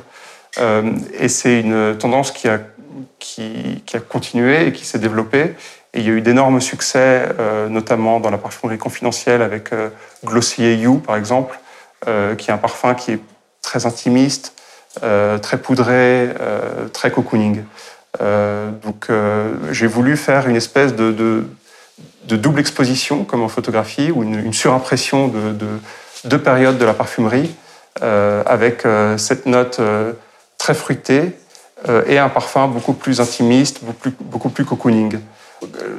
Euh, 0.59 0.93
et 1.19 1.29
c'est 1.29 1.61
une 1.61 1.97
tendance 1.99 2.31
qui 2.31 2.49
a, 2.49 2.61
qui, 3.19 3.83
a 3.95 4.01
continué 4.01 4.69
et 4.69 4.73
qui 4.73 4.85
s'est 4.85 4.99
développée. 4.99 5.55
Et 5.95 6.01
il 6.01 6.07
y 6.07 6.09
a 6.09 6.13
eu 6.13 6.21
d'énormes 6.21 6.61
succès, 6.61 7.29
euh, 7.39 7.69
notamment 7.69 8.21
dans 8.21 8.31
la 8.31 8.39
parfumerie 8.39 8.79
confidentielle 8.79 9.43
avec 9.43 9.71
Glossier 10.25 10.75
You, 10.75 10.99
par 10.99 11.17
exemple, 11.17 11.59
qui 12.39 12.51
est 12.51 12.53
un 12.53 12.59
parfum 12.59 12.95
qui 12.95 13.13
est 13.13 13.21
très 13.63 13.85
intimiste, 13.85 14.55
euh, 15.03 15.37
très 15.37 15.59
poudré, 15.59 16.31
euh, 16.41 16.89
très 16.93 17.11
cocooning. 17.11 17.65
Euh, 18.23 18.71
donc 18.71 19.09
j'ai 19.73 19.87
voulu 19.87 20.17
faire 20.17 20.49
une 20.49 20.57
espèce 20.57 20.95
de, 20.95 21.45
double 22.25 22.61
exposition, 22.61 23.25
comme 23.25 23.43
en 23.43 23.49
photographie, 23.49 24.11
ou 24.11 24.23
une, 24.23 24.53
surimpression 24.53 25.29
de, 25.29 25.53
de, 25.53 25.67
deux 26.25 26.39
périodes 26.39 26.79
de 26.79 26.85
la 26.85 26.95
parfumerie, 26.95 27.55
avec 28.01 28.83
cette 29.17 29.47
note 29.47 29.81
très 30.59 30.75
fruitée 30.75 31.33
et 32.07 32.19
un 32.19 32.29
parfum 32.29 32.69
beaucoup 32.69 32.93
plus 32.93 33.21
intimiste, 33.21 33.83
beaucoup 33.83 33.99
plus, 33.99 34.15
beaucoup 34.21 34.49
plus 34.51 34.65
cocooning. 34.65 35.19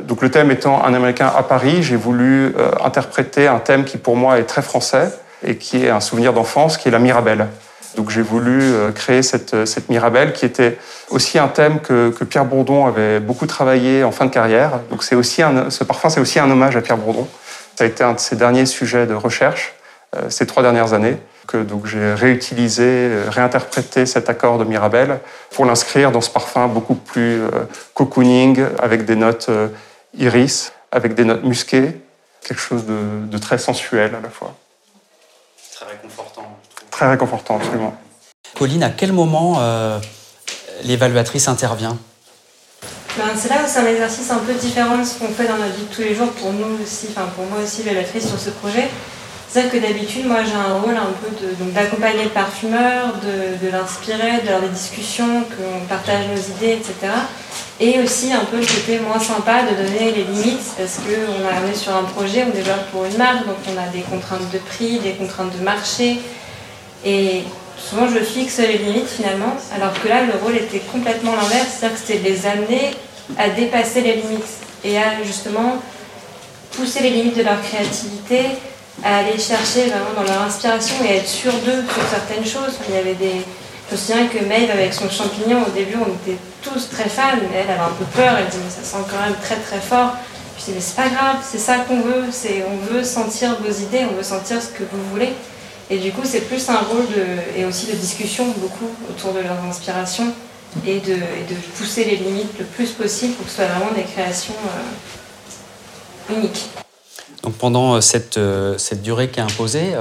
Donc 0.04 0.22
le 0.22 0.30
thème 0.30 0.52
étant 0.52 0.86
un 0.86 0.94
Américain 0.94 1.32
à 1.36 1.42
Paris, 1.42 1.82
j'ai 1.82 1.96
voulu 1.96 2.54
interpréter 2.84 3.48
un 3.48 3.60
thème 3.60 3.86
qui 3.86 3.98
pour 3.98 4.16
moi 4.16 4.38
est 4.38 4.44
très 4.44 4.62
français 4.62 5.12
et 5.44 5.58
qui 5.58 5.86
est 5.86 5.90
un 5.90 6.00
souvenir 6.00 6.34
d'enfance, 6.34 6.78
qui 6.78 6.88
est 6.88 6.92
la 6.92 7.00
Mirabelle. 7.00 7.48
Donc 7.96 8.10
j'ai 8.10 8.22
voulu 8.22 8.62
euh, 8.62 8.92
créer 8.92 9.24
cette, 9.24 9.66
cette, 9.66 9.90
Mirabelle 9.90 10.34
qui 10.34 10.46
était 10.46 10.78
aussi 11.10 11.40
un 11.40 11.48
thème 11.48 11.80
que, 11.80 12.10
que, 12.10 12.24
Pierre 12.24 12.46
Bourdon 12.46 12.86
avait 12.86 13.20
beaucoup 13.20 13.46
travaillé 13.46 14.04
en 14.04 14.12
fin 14.12 14.26
de 14.26 14.32
carrière. 14.32 14.80
Donc 14.90 15.04
c'est 15.04 15.16
aussi 15.16 15.42
un, 15.42 15.70
ce 15.70 15.84
parfum, 15.84 16.10
c'est 16.10 16.20
aussi 16.20 16.40
un 16.40 16.50
hommage 16.50 16.76
à 16.76 16.82
Pierre 16.82 16.98
Bourdon. 16.98 17.28
Ça 17.76 17.84
a 17.84 17.88
été 17.88 18.04
un 18.04 18.14
de 18.14 18.20
ses 18.20 18.36
derniers 18.36 18.66
sujets 18.66 19.06
de 19.06 19.14
recherche 19.14 19.74
euh, 20.16 20.30
ces 20.30 20.46
trois 20.48 20.64
dernières 20.64 20.94
années. 20.94 21.18
Que, 21.48 21.58
donc 21.58 21.86
j'ai 21.86 22.14
réutilisé, 22.14 22.84
euh, 22.86 23.26
réinterprété 23.30 24.06
cet 24.06 24.30
accord 24.30 24.58
de 24.58 24.66
Mirabelle 24.66 25.20
pour 25.52 25.66
l'inscrire 25.66 26.12
dans 26.12 26.22
ce 26.22 26.30
parfum 26.30 26.68
beaucoup 26.68 26.96
plus 26.96 27.42
cocooning, 27.94 28.66
avec 28.80 29.06
des 29.06 29.16
notes 29.16 29.50
iris, 30.18 30.74
avec 30.92 31.14
des 31.14 31.24
notes 31.24 31.44
musquées, 31.44 32.02
quelque 32.46 32.60
chose 32.60 32.86
de, 32.86 33.26
de 33.26 33.38
très 33.38 33.58
sensuel 33.58 34.16
à 34.16 34.22
la 34.22 34.30
fois. 34.30 34.54
Très 35.74 35.86
réconfortant. 35.86 36.58
Très 36.92 37.10
réconfortant, 37.10 37.58
absolument. 37.58 37.96
Pauline, 38.56 38.84
à 38.84 38.90
quel 38.90 39.14
moment 39.14 39.58
euh, 39.60 40.00
l'évaluatrice 40.84 41.48
intervient 41.48 41.98
ben, 43.18 43.26
C'est 43.36 43.50
là 43.50 43.58
où 43.64 43.68
c'est 43.68 43.80
un 43.80 43.88
exercice 43.88 44.30
un 44.32 44.40
peu 44.40 44.54
différent 44.54 44.98
de 44.98 45.04
ce 45.04 45.16
qu'on 45.16 45.30
fait 45.30 45.48
dans 45.48 45.58
notre 45.58 45.76
vie 45.76 45.86
de 45.90 45.94
tous 45.94 46.02
les 46.02 46.16
jours, 46.16 46.32
pour 46.32 46.54
nous 46.54 46.84
aussi, 46.84 47.08
enfin 47.10 47.28
pour 47.36 47.46
moi 47.46 47.60
aussi, 47.64 47.84
l'évaluatrice 47.84 48.28
sur 48.28 48.40
ce 48.40 48.50
projet. 48.50 48.88
C'est-à-dire 49.50 49.72
que 49.72 49.78
d'habitude, 49.78 50.28
moi 50.28 50.40
j'ai 50.46 50.54
un 50.54 50.78
rôle 50.80 50.96
un 50.96 51.14
peu 51.22 51.30
d'accompagner 51.74 52.26
le 52.26 52.30
parfumeur, 52.30 53.14
de, 53.24 53.66
de 53.66 53.72
l'inspirer, 53.72 54.42
de 54.42 54.48
faire 54.48 54.62
des 54.62 54.68
discussions, 54.68 55.44
qu'on 55.44 55.86
partage 55.88 56.26
nos 56.28 56.56
idées, 56.56 56.74
etc. 56.74 57.14
Et 57.80 58.00
aussi 58.02 58.34
un 58.34 58.44
peu 58.44 58.58
le 58.58 58.66
côté 58.66 59.00
moins 59.00 59.20
sympa 59.20 59.62
de 59.64 59.84
donner 59.84 60.12
les 60.12 60.24
limites, 60.24 60.76
parce 60.78 60.98
qu'on 60.98 61.72
est 61.72 61.76
sur 61.76 61.96
un 61.96 62.04
projet, 62.04 62.46
on 62.46 62.54
développe 62.54 62.92
pour 62.92 63.06
une 63.06 63.18
marque, 63.18 63.48
donc 63.48 63.56
on 63.74 63.78
a 63.82 63.88
des 63.88 64.02
contraintes 64.02 64.52
de 64.52 64.58
prix, 64.58 65.00
des 65.00 65.14
contraintes 65.14 65.58
de 65.58 65.64
marché, 65.64 66.20
et 67.06 67.44
souvent, 67.90 68.08
je 68.08 68.20
fixe 68.20 68.58
les 68.60 68.78
limites 68.78 69.08
finalement, 69.08 69.56
alors 69.76 69.94
que 70.02 70.08
là, 70.08 70.24
le 70.24 70.34
rôle 70.44 70.56
était 70.56 70.80
complètement 70.80 71.32
l'inverse, 71.32 71.68
c'est-à-dire 71.80 71.98
que 71.98 72.06
c'était 72.06 72.20
de 72.20 72.26
les 72.26 72.46
amener 72.46 72.92
à 73.38 73.50
dépasser 73.50 74.02
les 74.02 74.16
limites 74.16 74.44
et 74.84 74.98
à 74.98 75.24
justement 75.24 75.78
pousser 76.72 77.02
les 77.02 77.10
limites 77.12 77.38
de 77.38 77.44
leur 77.44 77.62
créativité, 77.62 78.42
à 79.04 79.18
aller 79.20 79.38
chercher 79.38 79.86
vraiment 79.86 80.14
dans 80.16 80.24
leur 80.24 80.42
inspiration 80.42 80.96
et 81.06 81.10
à 81.10 81.16
être 81.16 81.28
sûr 81.28 81.54
d'eux 81.54 81.84
sur 81.94 82.04
certaines 82.10 82.46
choses. 82.46 82.76
Il 82.90 82.96
y 82.96 82.98
avait 82.98 83.16
des... 83.16 83.42
Je 83.90 83.96
me 83.96 83.98
souviens 83.98 84.28
que 84.28 84.44
Maeve, 84.44 84.70
avec 84.72 84.94
son 84.94 85.10
champignon, 85.10 85.64
au 85.66 85.72
début, 85.72 85.96
on 85.96 86.12
était 86.12 86.38
tous 86.62 86.90
très 86.90 87.08
fans, 87.08 87.38
mais 87.40 87.60
elle 87.64 87.72
avait 87.72 87.80
un 87.80 87.96
peu 87.98 88.06
peur, 88.06 88.36
elle 88.38 88.48
dit, 88.48 88.58
mais 88.64 88.70
ça 88.70 88.84
sent 88.84 89.04
quand 89.10 89.22
même 89.24 89.36
très 89.42 89.56
très 89.56 89.80
fort. 89.80 90.14
Je 90.60 90.66
dis, 90.66 90.72
mais 90.76 90.82
c'est 90.82 90.96
pas 90.96 91.08
grave, 91.08 91.38
c'est 91.42 91.60
ça 91.60 91.78
qu'on 91.88 92.02
veut, 92.02 92.26
on 92.70 92.94
veut 92.94 93.04
sentir 93.04 93.56
vos 93.64 93.72
idées, 93.72 94.06
on 94.12 94.16
veut 94.16 94.24
sentir 94.24 94.62
ce 94.62 94.68
que 94.68 94.84
vous 94.84 95.04
voulez. 95.12 95.32
Et 95.90 95.98
du 96.00 96.12
coup, 96.12 96.22
c'est 96.26 96.42
plus 96.42 96.68
un 96.70 96.80
rôle 96.80 97.08
de, 97.08 97.60
et 97.60 97.66
aussi 97.66 97.88
de 97.88 97.94
discussion 97.94 98.46
beaucoup 98.58 98.90
autour 99.10 99.32
de 99.34 99.40
leurs 99.40 99.64
inspirations 99.70 100.34
et 100.86 101.00
de, 101.00 101.14
de, 101.14 101.56
pousser 101.78 102.04
les 102.04 102.18
limites 102.18 102.60
le 102.60 102.66
plus 102.66 102.92
possible 102.92 103.34
pour 103.36 103.46
que 103.46 103.52
ce 103.52 103.58
soit 103.58 103.68
vraiment 103.68 103.94
des 103.96 104.04
créations 104.04 104.54
euh, 106.30 106.36
uniques. 106.36 106.70
Donc 107.44 107.54
pendant 107.54 107.96
euh, 107.96 108.02
cette, 108.02 108.38
euh, 108.38 108.78
cette, 108.78 109.02
durée 109.02 109.30
qui 109.30 109.40
est 109.40 109.44
imposée, 109.44 109.94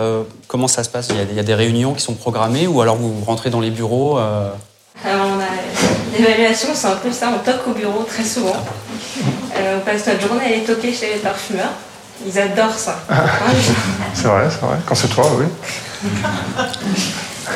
comment 0.49 0.67
ça 0.67 0.83
se 0.83 0.89
passe? 0.89 1.09
Il 1.11 1.37
y, 1.37 1.41
a, 1.41 1.45
des 1.45 1.55
réunions 1.55 1.95
qui 1.95 2.03
sont 2.03 2.15
programmées 2.15 2.67
ou 2.67 2.81
alors 2.81 2.97
vous 2.97 3.25
rentrez 3.25 3.51
dans 3.51 3.61
les 3.61 3.71
bureaux 3.71 4.19
Alors 4.19 4.57
on 5.05 5.41
a 5.41 6.19
l'évaluation, 6.19 6.71
c'est 6.75 6.89
un 6.89 6.97
peu 6.97 7.13
ça, 7.13 7.33
on 7.33 7.45
toque 7.45 7.69
au 7.69 7.73
bureau 7.73 8.03
très 8.03 8.25
souvent. 8.25 8.57
on 9.55 9.81
passe 9.85 10.07
notre 10.07 10.21
journée 10.21 10.43
à 10.43 10.47
aller 10.49 10.65
toquer 10.65 10.93
chez 10.93 11.15
les 11.15 11.21
parfumeurs. 11.21 11.73
Ils 12.25 12.39
adorent 12.39 12.79
ça. 12.79 12.99
c'est 14.15 14.29
vrai, 14.29 14.45
c'est 14.51 14.65
vrai. 14.65 14.77
Quand 14.87 14.95
c'est 14.95 15.09
toi, 15.09 15.27
oui. 15.39 15.47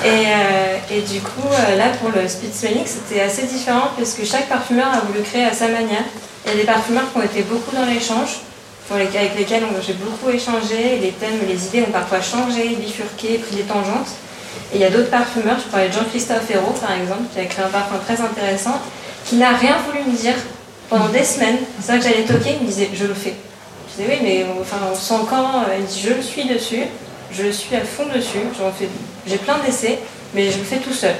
et, 0.04 0.08
euh, 0.08 0.76
et, 0.90 1.00
du 1.02 1.20
coup, 1.20 1.48
euh, 1.50 1.76
là, 1.76 1.90
pour 2.00 2.10
le 2.10 2.28
speed 2.28 2.54
smelling, 2.54 2.84
c'était 2.84 3.22
assez 3.22 3.44
différent 3.44 3.88
parce 3.96 4.14
que 4.14 4.24
chaque 4.24 4.48
parfumeur 4.48 4.88
a 4.92 5.00
voulu 5.00 5.22
créer 5.22 5.44
à 5.44 5.52
sa 5.52 5.68
manière. 5.68 6.04
Il 6.44 6.52
y 6.52 6.54
a 6.54 6.56
des 6.58 6.66
parfumeurs 6.66 7.10
qui 7.12 7.18
ont 7.18 7.22
été 7.22 7.42
beaucoup 7.42 7.74
dans 7.74 7.86
l'échange, 7.86 8.40
avec 8.94 9.38
lesquels 9.38 9.62
j'ai 9.86 9.92
beaucoup 9.94 10.30
échangé. 10.30 10.98
Les 11.00 11.12
thèmes, 11.12 11.38
les 11.46 11.66
idées 11.66 11.82
ont 11.82 11.92
parfois 11.92 12.20
changé, 12.20 12.76
bifurqué, 12.76 13.38
pris 13.38 13.56
des 13.56 13.62
tangentes. 13.62 14.08
Et 14.72 14.76
il 14.76 14.80
y 14.80 14.84
a 14.84 14.90
d'autres 14.90 15.10
parfumeurs, 15.10 15.58
je 15.64 15.70
parlais 15.70 15.88
de 15.88 15.92
Jean-Christophe 15.92 16.50
Hérault 16.50 16.74
par 16.80 16.92
exemple, 16.92 17.22
qui 17.32 17.40
a 17.40 17.44
créé 17.44 17.64
un 17.64 17.68
parfum 17.68 17.96
très 18.04 18.20
intéressant, 18.20 18.80
qui 19.24 19.36
n'a 19.36 19.50
rien 19.50 19.76
voulu 19.86 20.10
me 20.10 20.16
dire 20.16 20.34
pendant 20.88 21.08
des 21.08 21.24
semaines. 21.24 21.58
C'est 21.80 21.92
ça 21.92 21.98
que 21.98 22.04
j'allais 22.04 22.24
toquer, 22.24 22.56
il 22.60 22.66
me 22.66 22.66
disait 22.66 22.90
je 22.92 23.06
le 23.06 23.14
fais. 23.14 23.34
Oui, 24.08 24.18
mais 24.22 24.46
enfin, 24.60 24.78
on 24.90 24.94
sent 24.94 25.26
quand 25.28 25.64
Il 25.78 25.84
dit 25.84 26.00
je 26.00 26.14
le 26.14 26.22
suis 26.22 26.44
dessus, 26.44 26.84
je 27.32 27.50
suis 27.50 27.76
à 27.76 27.80
fond 27.80 28.06
dessus. 28.06 28.38
J'ai 29.26 29.36
plein 29.36 29.58
d'essais, 29.58 29.98
mais 30.34 30.50
je 30.50 30.58
le 30.58 30.64
fais 30.64 30.78
tout 30.78 30.92
seul. 30.92 31.14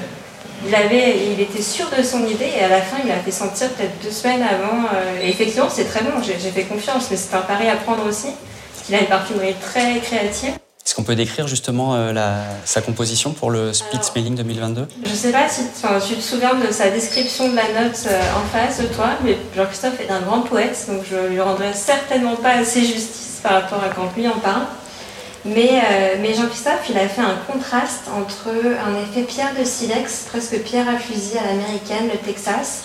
Il, 0.67 0.75
avait, 0.75 1.17
il 1.33 1.41
était 1.41 1.63
sûr 1.63 1.87
de 1.97 2.03
son 2.03 2.27
idée 2.27 2.51
et 2.59 2.65
à 2.65 2.69
la 2.69 2.81
fin, 2.83 2.99
il 3.03 3.09
m'a 3.09 3.17
fait 3.17 3.31
sentir 3.31 3.71
peut-être 3.71 4.03
deux 4.03 4.11
semaines 4.11 4.43
avant. 4.43 4.85
Euh, 4.95 5.21
et 5.23 5.31
effectivement, 5.31 5.69
c'est 5.71 5.85
très 5.85 6.03
bon, 6.03 6.11
j'ai 6.23 6.35
fait 6.35 6.65
confiance, 6.65 7.09
mais 7.11 7.17
c'est 7.17 7.35
un 7.35 7.41
pari 7.41 7.69
à 7.69 7.77
prendre 7.77 8.07
aussi, 8.07 8.29
parce 8.73 8.87
qu'il 8.87 8.95
a 8.95 9.01
une 9.01 9.07
parfumerie 9.07 9.55
très 9.61 9.99
créative. 10.01 10.53
Est-ce 10.85 10.95
qu'on 10.95 11.05
peut 11.05 11.15
décrire 11.15 11.47
justement 11.47 11.95
sa 12.65 12.81
composition 12.81 13.33
pour 13.33 13.51
le 13.51 13.73
Speed 13.73 14.03
Smelling 14.03 14.35
2022 14.35 14.89
Je 15.05 15.11
ne 15.11 15.15
sais 15.15 15.31
pas 15.31 15.49
si 15.49 15.63
tu 16.09 16.15
te 16.17 16.21
souviens 16.21 16.55
de 16.55 16.73
sa 16.73 16.91
description 16.91 17.49
de 17.49 17.57
la 17.57 17.83
note 17.83 18.09
en 18.37 18.47
face 18.49 18.81
de 18.81 18.87
toi, 18.87 19.11
mais 19.23 19.37
Jean-Christophe 19.55 20.01
est 20.01 20.11
un 20.11 20.21
grand 20.21 20.41
poète, 20.41 20.87
donc 20.89 21.05
je 21.09 21.29
lui 21.29 21.41
rendrai 21.41 21.75
certainement 21.75 22.35
pas 22.37 22.55
assez 22.55 22.81
justice 22.81 23.41
par 23.43 23.53
rapport 23.53 23.83
à 23.85 23.91
quand 23.91 24.11
lui 24.17 24.27
en 24.27 24.39
parle. 24.39 24.63
Mais, 25.45 25.83
mais 26.21 26.35
Jean-Christophe, 26.35 26.89
il 26.89 26.99
a 26.99 27.09
fait 27.09 27.23
un 27.23 27.37
contraste 27.47 28.09
entre 28.17 28.49
un 28.49 28.95
effet 29.03 29.23
pierre 29.23 29.53
de 29.59 29.65
silex, 29.65 30.27
presque 30.29 30.59
pierre 30.63 30.89
à 30.89 30.99
fusil 30.99 31.39
à 31.39 31.47
l'américaine, 31.47 32.09
le 32.13 32.19
Texas, 32.19 32.85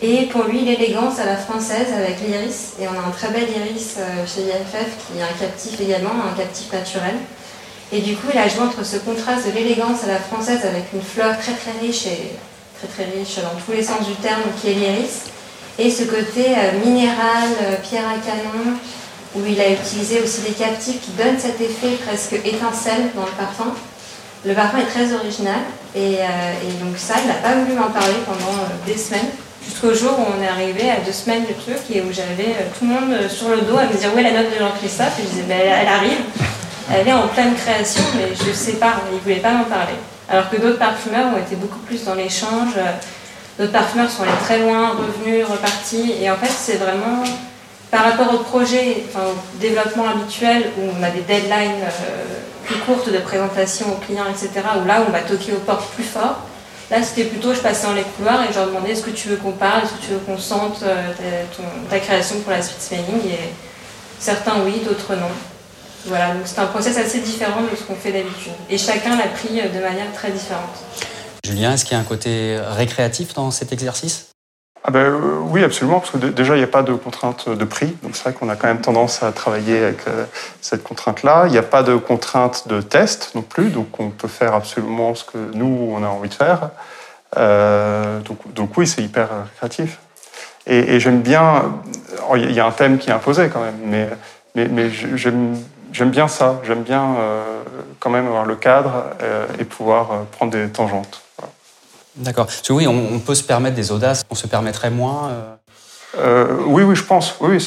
et 0.00 0.26
pour 0.26 0.44
lui, 0.44 0.60
l'élégance 0.60 1.18
à 1.18 1.26
la 1.26 1.36
française 1.36 1.88
avec 1.96 2.20
l'iris. 2.20 2.74
Et 2.80 2.86
on 2.86 2.92
a 2.92 3.08
un 3.08 3.10
très 3.10 3.28
bel 3.30 3.48
iris 3.50 3.96
euh, 3.98 4.24
chez 4.26 4.42
IFF 4.42 4.90
qui 5.06 5.18
est 5.18 5.22
un 5.22 5.38
captif 5.38 5.80
également, 5.80 6.10
un 6.32 6.36
captif 6.36 6.72
naturel. 6.72 7.14
Et 7.90 8.00
du 8.00 8.14
coup, 8.14 8.28
il 8.32 8.38
a 8.38 8.46
joué 8.48 8.60
entre 8.60 8.84
ce 8.84 8.98
contraste 8.98 9.46
de 9.46 9.52
l'élégance 9.52 10.04
à 10.04 10.08
la 10.08 10.18
française 10.18 10.64
avec 10.64 10.84
une 10.92 11.02
fleur 11.02 11.36
très 11.38 11.52
très 11.52 11.80
riche 11.80 12.06
et 12.06 12.36
très 12.78 12.86
très 12.86 13.18
riche 13.18 13.36
dans 13.36 13.58
tous 13.64 13.72
les 13.72 13.82
sens 13.82 14.06
du 14.06 14.14
terme 14.16 14.42
qui 14.60 14.68
est 14.70 14.74
l'iris, 14.74 15.24
et 15.80 15.90
ce 15.90 16.04
côté 16.04 16.46
euh, 16.46 16.84
minéral, 16.84 17.48
euh, 17.62 17.76
pierre 17.82 18.04
à 18.06 18.18
canon, 18.24 18.76
où 19.34 19.40
il 19.48 19.60
a 19.60 19.70
utilisé 19.70 20.20
aussi 20.20 20.42
des 20.42 20.52
captifs 20.52 21.00
qui 21.00 21.10
donnent 21.12 21.38
cet 21.38 21.60
effet 21.60 21.96
presque 22.06 22.34
étincelle 22.44 23.10
dans 23.16 23.24
le 23.24 23.32
parfum. 23.32 23.74
Le 24.44 24.54
parfum 24.54 24.78
est 24.78 24.86
très 24.86 25.12
original 25.12 25.60
et, 25.94 26.14
et 26.14 26.72
donc 26.82 26.96
ça, 26.96 27.14
il 27.22 27.28
n'a 27.28 27.34
pas 27.34 27.54
voulu 27.56 27.76
m'en 27.76 27.90
parler 27.90 28.14
pendant 28.24 28.54
des 28.86 28.96
semaines. 28.96 29.28
Jusqu'au 29.68 29.92
jour 29.92 30.18
où 30.18 30.22
on 30.34 30.42
est 30.42 30.48
arrivé 30.48 30.90
à 30.90 30.96
deux 31.04 31.12
semaines 31.12 31.42
de 31.42 31.52
truc 31.52 31.78
et 31.92 32.00
où 32.00 32.10
j'avais 32.10 32.52
euh, 32.52 32.68
tout 32.78 32.86
le 32.86 32.90
monde 32.90 33.12
euh, 33.12 33.28
sur 33.28 33.50
le 33.50 33.60
dos 33.60 33.76
à 33.76 33.84
me 33.84 33.92
dire 33.92 34.10
où 34.14 34.18
est 34.18 34.22
la 34.22 34.30
note 34.30 34.50
de 34.50 34.58
Jean-Christophe 34.58 35.18
Et 35.18 35.22
je 35.24 35.28
disais, 35.28 35.42
ben, 35.42 35.60
elle 35.60 35.88
arrive, 35.88 36.20
elle 36.90 37.06
est 37.06 37.12
en 37.12 37.28
pleine 37.28 37.54
création, 37.54 38.02
mais 38.16 38.34
je 38.34 38.50
sais 38.50 38.76
pas, 38.76 38.94
il 39.10 39.16
ne 39.16 39.20
voulait 39.20 39.36
pas 39.36 39.52
m'en 39.52 39.64
parler. 39.64 39.92
Alors 40.30 40.48
que 40.48 40.56
d'autres 40.56 40.78
parfumeurs 40.78 41.34
ont 41.34 41.38
été 41.38 41.54
beaucoup 41.54 41.80
plus 41.80 42.02
dans 42.04 42.14
l'échange, 42.14 42.72
euh, 42.78 42.92
d'autres 43.58 43.72
parfumeurs 43.72 44.10
sont 44.10 44.22
allés 44.22 44.32
très 44.42 44.58
loin, 44.58 44.92
revenus, 44.96 45.44
repartis, 45.44 46.14
et 46.18 46.30
en 46.30 46.36
fait 46.36 46.50
c'est 46.50 46.76
vraiment 46.76 47.22
par 47.90 48.04
rapport 48.04 48.32
au 48.32 48.38
projet, 48.38 49.04
enfin, 49.08 49.26
au 49.26 49.58
développement 49.60 50.08
habituel 50.08 50.70
où 50.78 50.88
on 50.98 51.02
a 51.02 51.10
des 51.10 51.20
deadlines 51.20 51.84
plus 52.64 52.76
courtes 52.80 53.10
de 53.12 53.18
présentation 53.18 53.86
aux 53.92 53.96
clients, 53.96 54.26
etc., 54.30 54.50
où 54.82 54.86
là 54.86 55.02
on 55.06 55.10
va 55.10 55.20
toquer 55.20 55.52
aux 55.52 55.60
portes 55.60 55.88
plus 55.94 56.04
fort, 56.04 56.38
Là, 56.90 57.02
c'était 57.02 57.24
plutôt, 57.24 57.52
je 57.52 57.60
passais 57.60 57.86
dans 57.86 57.92
les 57.92 58.02
couloirs 58.02 58.42
et 58.44 58.52
je 58.52 58.58
leur 58.58 58.68
demandais 58.68 58.92
est-ce 58.92 59.02
que 59.02 59.10
tu 59.10 59.28
veux 59.28 59.36
qu'on 59.36 59.52
parle, 59.52 59.84
est-ce 59.84 59.92
que 59.92 60.06
tu 60.06 60.12
veux 60.12 60.20
qu'on 60.20 60.38
sente 60.38 60.82
euh, 60.82 61.44
ta, 61.90 61.98
création 61.98 62.40
pour 62.40 62.50
la 62.50 62.62
suite 62.62 62.80
smelling 62.80 63.26
Et 63.26 63.52
certains 64.18 64.62
oui, 64.64 64.80
d'autres 64.84 65.14
non. 65.14 65.28
Voilà, 66.06 66.32
donc 66.32 66.42
c'est 66.46 66.60
un 66.60 66.66
process 66.66 66.96
assez 66.96 67.20
différent 67.20 67.60
de 67.60 67.76
ce 67.76 67.82
qu'on 67.82 67.94
fait 67.94 68.12
d'habitude. 68.12 68.52
Et 68.70 68.78
chacun 68.78 69.16
l'a 69.16 69.26
pris 69.26 69.60
de 69.60 69.80
manière 69.80 70.10
très 70.14 70.30
différente. 70.30 70.76
Julien, 71.44 71.74
est-ce 71.74 71.84
qu'il 71.84 71.92
y 71.92 71.96
a 71.96 72.00
un 72.00 72.04
côté 72.04 72.58
récréatif 72.76 73.34
dans 73.34 73.50
cet 73.50 73.72
exercice? 73.72 74.27
Ah 74.88 74.90
ben, 74.90 75.00
euh, 75.00 75.38
oui, 75.42 75.62
absolument, 75.62 76.00
parce 76.00 76.12
que 76.12 76.16
déjà, 76.16 76.54
il 76.54 76.60
n'y 76.60 76.64
a 76.64 76.66
pas 76.66 76.82
de 76.82 76.94
contrainte 76.94 77.50
de 77.50 77.64
prix. 77.66 77.94
Donc 78.02 78.16
c'est 78.16 78.22
vrai 78.22 78.32
qu'on 78.32 78.48
a 78.48 78.56
quand 78.56 78.68
même 78.68 78.80
tendance 78.80 79.22
à 79.22 79.32
travailler 79.32 79.84
avec 79.84 80.08
euh, 80.08 80.24
cette 80.62 80.82
contrainte-là. 80.82 81.42
Il 81.44 81.52
n'y 81.52 81.58
a 81.58 81.62
pas 81.62 81.82
de 81.82 81.94
contrainte 81.96 82.68
de 82.68 82.80
test 82.80 83.32
non 83.34 83.42
plus, 83.42 83.68
donc 83.68 84.00
on 84.00 84.08
peut 84.08 84.28
faire 84.28 84.54
absolument 84.54 85.14
ce 85.14 85.24
que 85.24 85.36
nous, 85.52 85.90
on 85.92 86.02
a 86.02 86.06
envie 86.06 86.30
de 86.30 86.34
faire. 86.34 86.70
Euh, 87.36 88.20
donc, 88.54 88.78
oui, 88.78 88.86
c'est 88.86 89.02
hyper 89.02 89.28
créatif. 89.58 89.98
Et, 90.66 90.98
j'aime 91.00 91.20
bien, 91.20 91.64
il 92.34 92.52
y 92.52 92.60
a 92.60 92.64
un 92.64 92.72
thème 92.72 92.96
qui 92.96 93.10
est 93.10 93.12
imposé 93.12 93.50
quand 93.50 93.60
même, 93.60 94.08
mais 94.54 94.88
j'aime 95.16 96.10
bien 96.10 96.28
ça. 96.28 96.62
J'aime 96.64 96.82
bien 96.82 97.14
quand 98.00 98.08
même 98.08 98.26
avoir 98.26 98.46
le 98.46 98.56
cadre 98.56 99.04
et 99.58 99.64
pouvoir 99.64 100.24
prendre 100.32 100.52
des 100.52 100.68
tangentes. 100.68 101.27
D'accord. 102.16 102.46
Parce 102.46 102.62
que 102.62 102.72
oui, 102.72 102.86
on, 102.86 103.18
peut 103.20 103.34
se 103.34 103.44
permettre 103.44 103.76
des 103.76 103.92
audaces, 103.92 104.24
on 104.30 104.34
se 104.34 104.46
permettrait 104.46 104.90
moins. 104.90 105.28
Euh... 105.28 105.54
Euh, 106.18 106.56
oui, 106.66 106.82
oui, 106.82 106.96
je 106.96 107.04
pense. 107.04 107.34
Oui, 107.40 107.58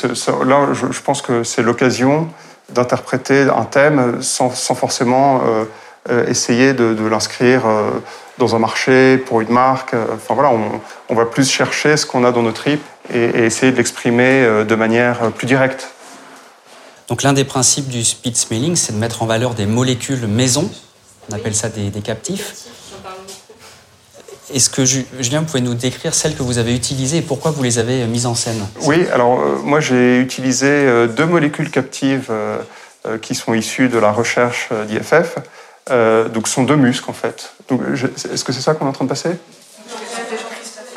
là, 0.46 0.68
je, 0.74 1.00
pense 1.02 1.22
que 1.22 1.44
c'est 1.44 1.62
l'occasion 1.62 2.28
d'interpréter 2.70 3.44
un 3.44 3.66
thème 3.66 4.22
sans, 4.22 4.50
forcément 4.50 5.42
euh, 6.10 6.28
essayer 6.28 6.74
de, 6.74 7.08
l'inscrire 7.08 7.64
dans 8.40 8.56
un 8.56 8.60
marché 8.60 9.18
pour 9.18 9.42
une 9.42 9.52
marque. 9.52 9.94
Enfin 9.94 10.34
voilà, 10.34 10.52
on, 11.10 11.16
va 11.16 11.26
plus 11.26 11.50
chercher 11.50 11.96
ce 11.96 12.06
qu'on 12.06 12.26
a 12.26 12.32
dans 12.32 12.42
nos 12.42 12.52
tripes 12.52 12.84
et, 13.14 13.44
essayer 13.44 13.72
de 13.72 13.78
l'exprimer 13.78 14.66
de 14.68 14.76
manière 14.76 15.32
plus 15.32 15.48
directe. 15.48 15.90
Donc 17.08 17.24
l'un 17.24 17.34
des 17.34 17.44
principes 17.44 17.90
du 17.90 18.04
speed 18.04 18.36
smelling, 18.36 18.76
c'est 18.76 18.94
de 18.94 18.98
mettre 18.98 19.22
en 19.22 19.28
valeur 19.28 19.54
des 19.54 19.66
molécules 19.66 20.28
maison. 20.28 20.70
On 21.30 21.36
appelle 21.36 21.56
ça 21.56 21.70
des, 21.70 21.90
des 21.90 22.02
captifs. 22.02 22.56
Est-ce 24.54 24.70
que 24.70 24.84
Julien, 24.86 25.40
vous 25.40 25.46
pouvez 25.46 25.62
nous 25.62 25.74
décrire 25.74 26.14
celles 26.14 26.36
que 26.36 26.44
vous 26.44 26.58
avez 26.58 26.76
utilisées 26.76 27.18
et 27.18 27.22
pourquoi 27.22 27.52
vous 27.52 27.64
les 27.64 27.80
avez 27.80 28.06
mises 28.06 28.26
en 28.26 28.36
scène? 28.36 28.66
Oui, 28.82 29.06
alors 29.14 29.40
euh, 29.40 29.60
moi 29.64 29.80
j'ai 29.80 30.20
utilisé 30.20 30.68
euh, 30.68 31.08
deux 31.08 31.26
molécules 31.26 31.70
captives 31.70 32.28
euh, 32.30 32.58
qui 33.22 33.34
sont 33.36 33.54
issues 33.54 33.88
de 33.88 33.98
la 33.98 34.12
recherche 34.12 34.70
d'IFF. 34.88 35.38
donc 36.34 36.48
ce 36.48 36.54
sont 36.54 36.64
deux 36.64 36.76
muscles 36.76 37.10
en 37.10 37.14
fait. 37.14 37.54
Est-ce 38.34 38.44
que 38.44 38.52
c'est 38.52 38.62
ça 38.62 38.74
qu'on 38.74 38.86
est 38.86 38.90
en 38.90 38.94
train 38.94 39.06
de 39.06 39.10
passer? 39.10 39.32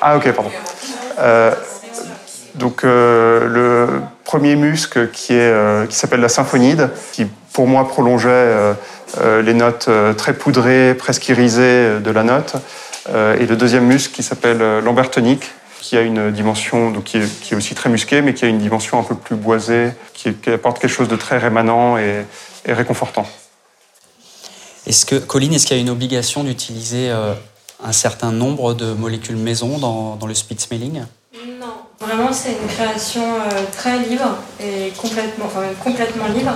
Ah 0.02 0.16
ok, 0.16 0.30
pardon. 0.32 0.50
donc 2.56 2.82
le 2.82 3.86
premier 4.24 4.56
muscle 4.56 5.08
qui 5.12 5.38
s'appelle 5.88 6.20
la 6.20 6.28
symphonide, 6.28 6.90
qui 7.12 7.26
pour 7.54 7.66
moi 7.66 7.88
prolongeait 7.88 8.74
les 9.42 9.54
notes 9.54 9.88
très 10.18 10.34
poudrées, 10.34 10.94
presque 10.94 11.26
irisées 11.30 12.00
de 12.00 12.10
la 12.10 12.22
note. 12.22 12.56
Euh, 13.08 13.38
et 13.38 13.46
le 13.46 13.56
deuxième 13.56 13.84
muscle 13.84 14.14
qui 14.14 14.22
s'appelle 14.22 14.62
euh, 14.62 14.80
l'ambertonique, 14.80 15.44
qui 15.80 15.96
a 15.98 16.00
une 16.00 16.30
dimension 16.30 16.90
donc 16.90 17.04
qui 17.04 17.18
est, 17.18 17.54
aussi 17.54 17.74
très 17.74 17.90
musqué, 17.90 18.22
mais 18.22 18.32
qui 18.32 18.46
a 18.46 18.48
une 18.48 18.58
dimension 18.58 18.98
un 18.98 19.02
peu 19.02 19.14
plus 19.14 19.36
boisée, 19.36 19.92
qui, 20.14 20.34
apporte 20.46 20.78
quelque 20.78 20.90
chose 20.90 21.08
de 21.08 21.16
très 21.16 21.36
rémanent 21.36 21.98
et, 21.98 22.24
réconfortant. 22.66 23.26
Est-ce 24.86 25.04
que, 25.04 25.16
Colline, 25.16 25.52
est-ce 25.52 25.66
qu'il 25.66 25.76
y 25.76 25.80
a 25.80 25.82
une 25.82 25.90
obligation 25.90 26.44
d'utiliser 26.44 27.10
euh, 27.10 27.34
un 27.82 27.92
certain 27.92 28.32
nombre 28.32 28.72
de 28.72 28.94
molécules 28.94 29.36
maison 29.36 29.76
dans, 29.76 30.16
dans 30.16 30.26
le 30.26 30.32
speed 30.32 30.60
smelling? 30.60 31.02
Non, 31.60 31.74
vraiment 32.00 32.32
c'est 32.32 32.52
une 32.52 32.68
création 32.68 33.22
très 33.72 33.98
libre 33.98 34.38
et 34.60 34.90
complètement, 34.96 35.44
enfin, 35.44 35.64
complètement 35.82 36.28
libre. 36.28 36.52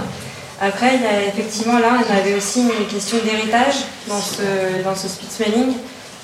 Après, 0.61 0.97
il 0.97 1.03
y 1.03 1.07
a 1.07 1.25
effectivement 1.25 1.79
là, 1.79 1.99
on 1.99 2.17
avait 2.17 2.35
aussi 2.35 2.63
une 2.63 2.87
question 2.87 3.19
d'héritage 3.23 3.85
dans 4.09 4.21
ce, 4.21 4.83
dans 4.83 4.95
ce 4.95 5.09
speed 5.09 5.31
smelling 5.31 5.75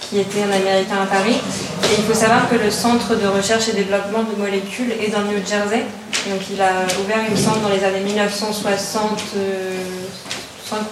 qui 0.08 0.20
était 0.20 0.42
un 0.42 0.52
Américain 0.52 1.02
à 1.02 1.06
Paris. 1.06 1.36
Et 1.84 1.98
il 1.98 2.04
faut 2.04 2.14
savoir 2.14 2.48
que 2.48 2.56
le 2.56 2.70
centre 2.70 3.14
de 3.14 3.26
recherche 3.26 3.68
et 3.68 3.72
développement 3.72 4.22
de 4.22 4.40
molécules 4.40 4.92
est 4.92 5.10
dans 5.10 5.20
le 5.20 5.28
New 5.28 5.46
Jersey. 5.46 5.84
Donc 6.28 6.40
il 6.50 6.60
a 6.60 6.86
ouvert, 7.02 7.18
une 7.28 7.36
centre 7.36 7.60
dans 7.60 7.68
les 7.68 7.84
années 7.84 8.00
1965 8.00 9.00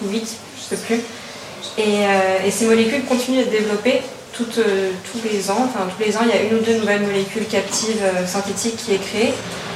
ou 0.02 0.10
8, 0.10 0.12
je 0.12 0.20
ne 0.20 0.78
sais 0.78 0.86
plus. 0.86 1.00
Euh, 1.78 2.46
et, 2.46 2.50
ces 2.50 2.66
molécules 2.66 3.04
continuent 3.04 3.38
d'être 3.38 3.50
développées 3.50 4.02
euh, 4.58 4.90
tous 5.10 5.20
les 5.24 5.50
ans. 5.50 5.68
Enfin, 5.68 5.86
tous 5.96 6.04
les 6.04 6.16
ans, 6.16 6.20
il 6.22 6.28
y 6.28 6.38
a 6.38 6.42
une 6.42 6.58
ou 6.58 6.62
deux 6.62 6.78
nouvelles 6.78 7.02
molécules 7.02 7.46
captives 7.46 8.02
euh, 8.02 8.26
synthétiques 8.26 8.76
qui 8.76 8.94
est 8.94 8.98
créées. 8.98 9.32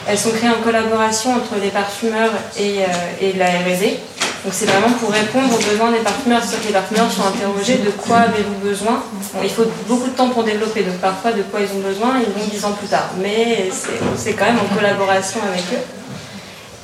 Elles 0.08 0.18
sont 0.18 0.30
créées 0.30 0.50
en 0.50 0.62
collaboration 0.62 1.34
entre 1.34 1.60
les 1.60 1.70
parfumeurs 1.70 2.32
et, 2.58 2.76
et 3.20 3.32
la 3.32 3.46
R&D. 3.46 3.98
Donc 4.46 4.54
c'est 4.54 4.66
vraiment 4.66 4.92
pour 5.00 5.10
répondre 5.10 5.52
aux 5.52 5.70
besoins 5.70 5.90
des 5.90 5.98
partenaires. 5.98 6.40
C'est 6.46 6.60
que 6.62 6.68
les 6.68 6.72
partenaires 6.72 7.10
sont 7.10 7.26
interrogés 7.26 7.78
de 7.78 7.90
quoi 7.90 8.18
avez-vous 8.18 8.54
besoin 8.62 9.02
Il 9.42 9.50
faut 9.50 9.64
beaucoup 9.88 10.06
de 10.06 10.14
temps 10.14 10.28
pour 10.28 10.44
développer, 10.44 10.84
donc 10.84 10.98
parfois 10.98 11.32
de 11.32 11.42
quoi 11.42 11.58
ils 11.60 11.76
ont 11.76 11.80
besoin, 11.80 12.20
ils 12.20 12.32
vont 12.32 12.46
dix 12.48 12.64
ans 12.64 12.70
plus 12.70 12.86
tard. 12.86 13.10
Mais 13.20 13.68
c'est 14.16 14.34
quand 14.34 14.44
même 14.44 14.60
en 14.60 14.72
collaboration 14.72 15.40
avec 15.42 15.64
eux. 15.72 15.84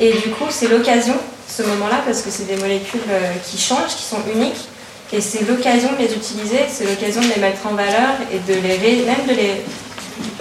Et 0.00 0.12
du 0.12 0.30
coup, 0.30 0.46
c'est 0.50 0.66
l'occasion, 0.66 1.14
ce 1.46 1.62
moment-là, 1.62 2.00
parce 2.04 2.22
que 2.22 2.30
c'est 2.30 2.48
des 2.48 2.56
molécules 2.56 3.00
euh, 3.08 3.32
qui 3.46 3.56
changent, 3.58 3.94
qui 3.96 4.02
sont 4.02 4.22
uniques. 4.34 4.68
Et 5.12 5.20
c'est 5.20 5.46
l'occasion 5.48 5.90
de 5.92 5.98
les 5.98 6.12
utiliser, 6.12 6.62
c'est 6.68 6.84
l'occasion 6.84 7.20
de 7.20 7.28
les 7.28 7.40
mettre 7.40 7.64
en 7.64 7.74
valeur 7.74 8.16
et 8.32 8.40
de 8.40 8.58
les 8.58 9.04
même 9.04 9.24
de 9.28 9.34
les. 9.34 9.62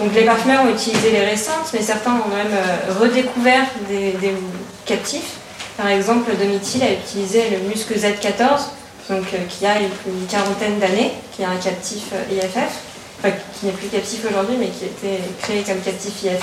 Donc 0.00 0.12
les 0.12 0.24
partenaires 0.24 0.62
ont 0.64 0.70
utilisé 0.70 1.12
les 1.12 1.24
récentes, 1.24 1.70
mais 1.72 1.82
certains 1.82 2.14
ont 2.14 2.34
même 2.34 2.52
euh, 2.52 3.00
redécouvert 3.00 3.66
des 3.88 4.34
captifs 4.84 5.36
par 5.82 5.90
exemple, 5.90 6.30
Domitil 6.36 6.80
a 6.84 6.92
utilisé 6.92 7.50
le 7.50 7.68
muscle 7.68 7.92
Z14, 7.94 8.68
donc, 9.10 9.24
euh, 9.34 9.38
qui 9.48 9.66
a 9.66 9.80
une, 9.80 10.26
quarantaine 10.30 10.78
d'années, 10.78 11.10
qui 11.34 11.42
est 11.42 11.44
un 11.44 11.56
captif 11.56 12.04
euh, 12.12 12.36
IFF, 12.36 13.32
qui 13.58 13.66
n'est 13.66 13.72
plus 13.72 13.88
captif 13.88 14.24
aujourd'hui, 14.30 14.54
mais 14.60 14.68
qui 14.68 14.84
a 14.84 14.86
été 14.86 15.20
créé 15.42 15.62
comme 15.64 15.80
captif 15.80 16.22
IFF, 16.22 16.40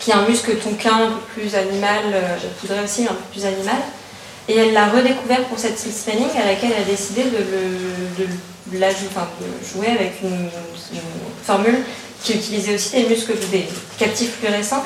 qui 0.00 0.10
est 0.10 0.14
un 0.14 0.26
muscle 0.26 0.56
tonquin 0.56 1.04
un 1.04 1.06
peu 1.06 1.40
plus 1.40 1.54
animal, 1.54 2.02
euh, 2.12 2.36
je 2.42 2.66
voudrais 2.66 2.82
aussi 2.82 3.04
un 3.04 3.14
peu 3.14 3.22
plus 3.30 3.46
animal. 3.46 3.76
Et 4.48 4.56
elle 4.56 4.72
l'a 4.72 4.88
redécouvert 4.88 5.44
pour 5.44 5.60
cette 5.60 5.78
smelling 5.78 6.30
à 6.36 6.46
laquelle 6.46 6.72
elle 6.76 6.82
a 6.82 6.86
décidé 6.86 7.22
de, 7.22 7.38
le, 8.18 8.26
de, 8.26 8.86
jouer 9.72 9.86
avec 9.86 10.14
une, 10.24 10.48
formule 11.44 11.84
qui 12.24 12.32
utilisait 12.34 12.74
aussi 12.74 12.90
des 12.90 13.08
muscles 13.08 13.34
des 13.52 13.66
captifs 13.98 14.32
plus 14.38 14.48
récents 14.48 14.82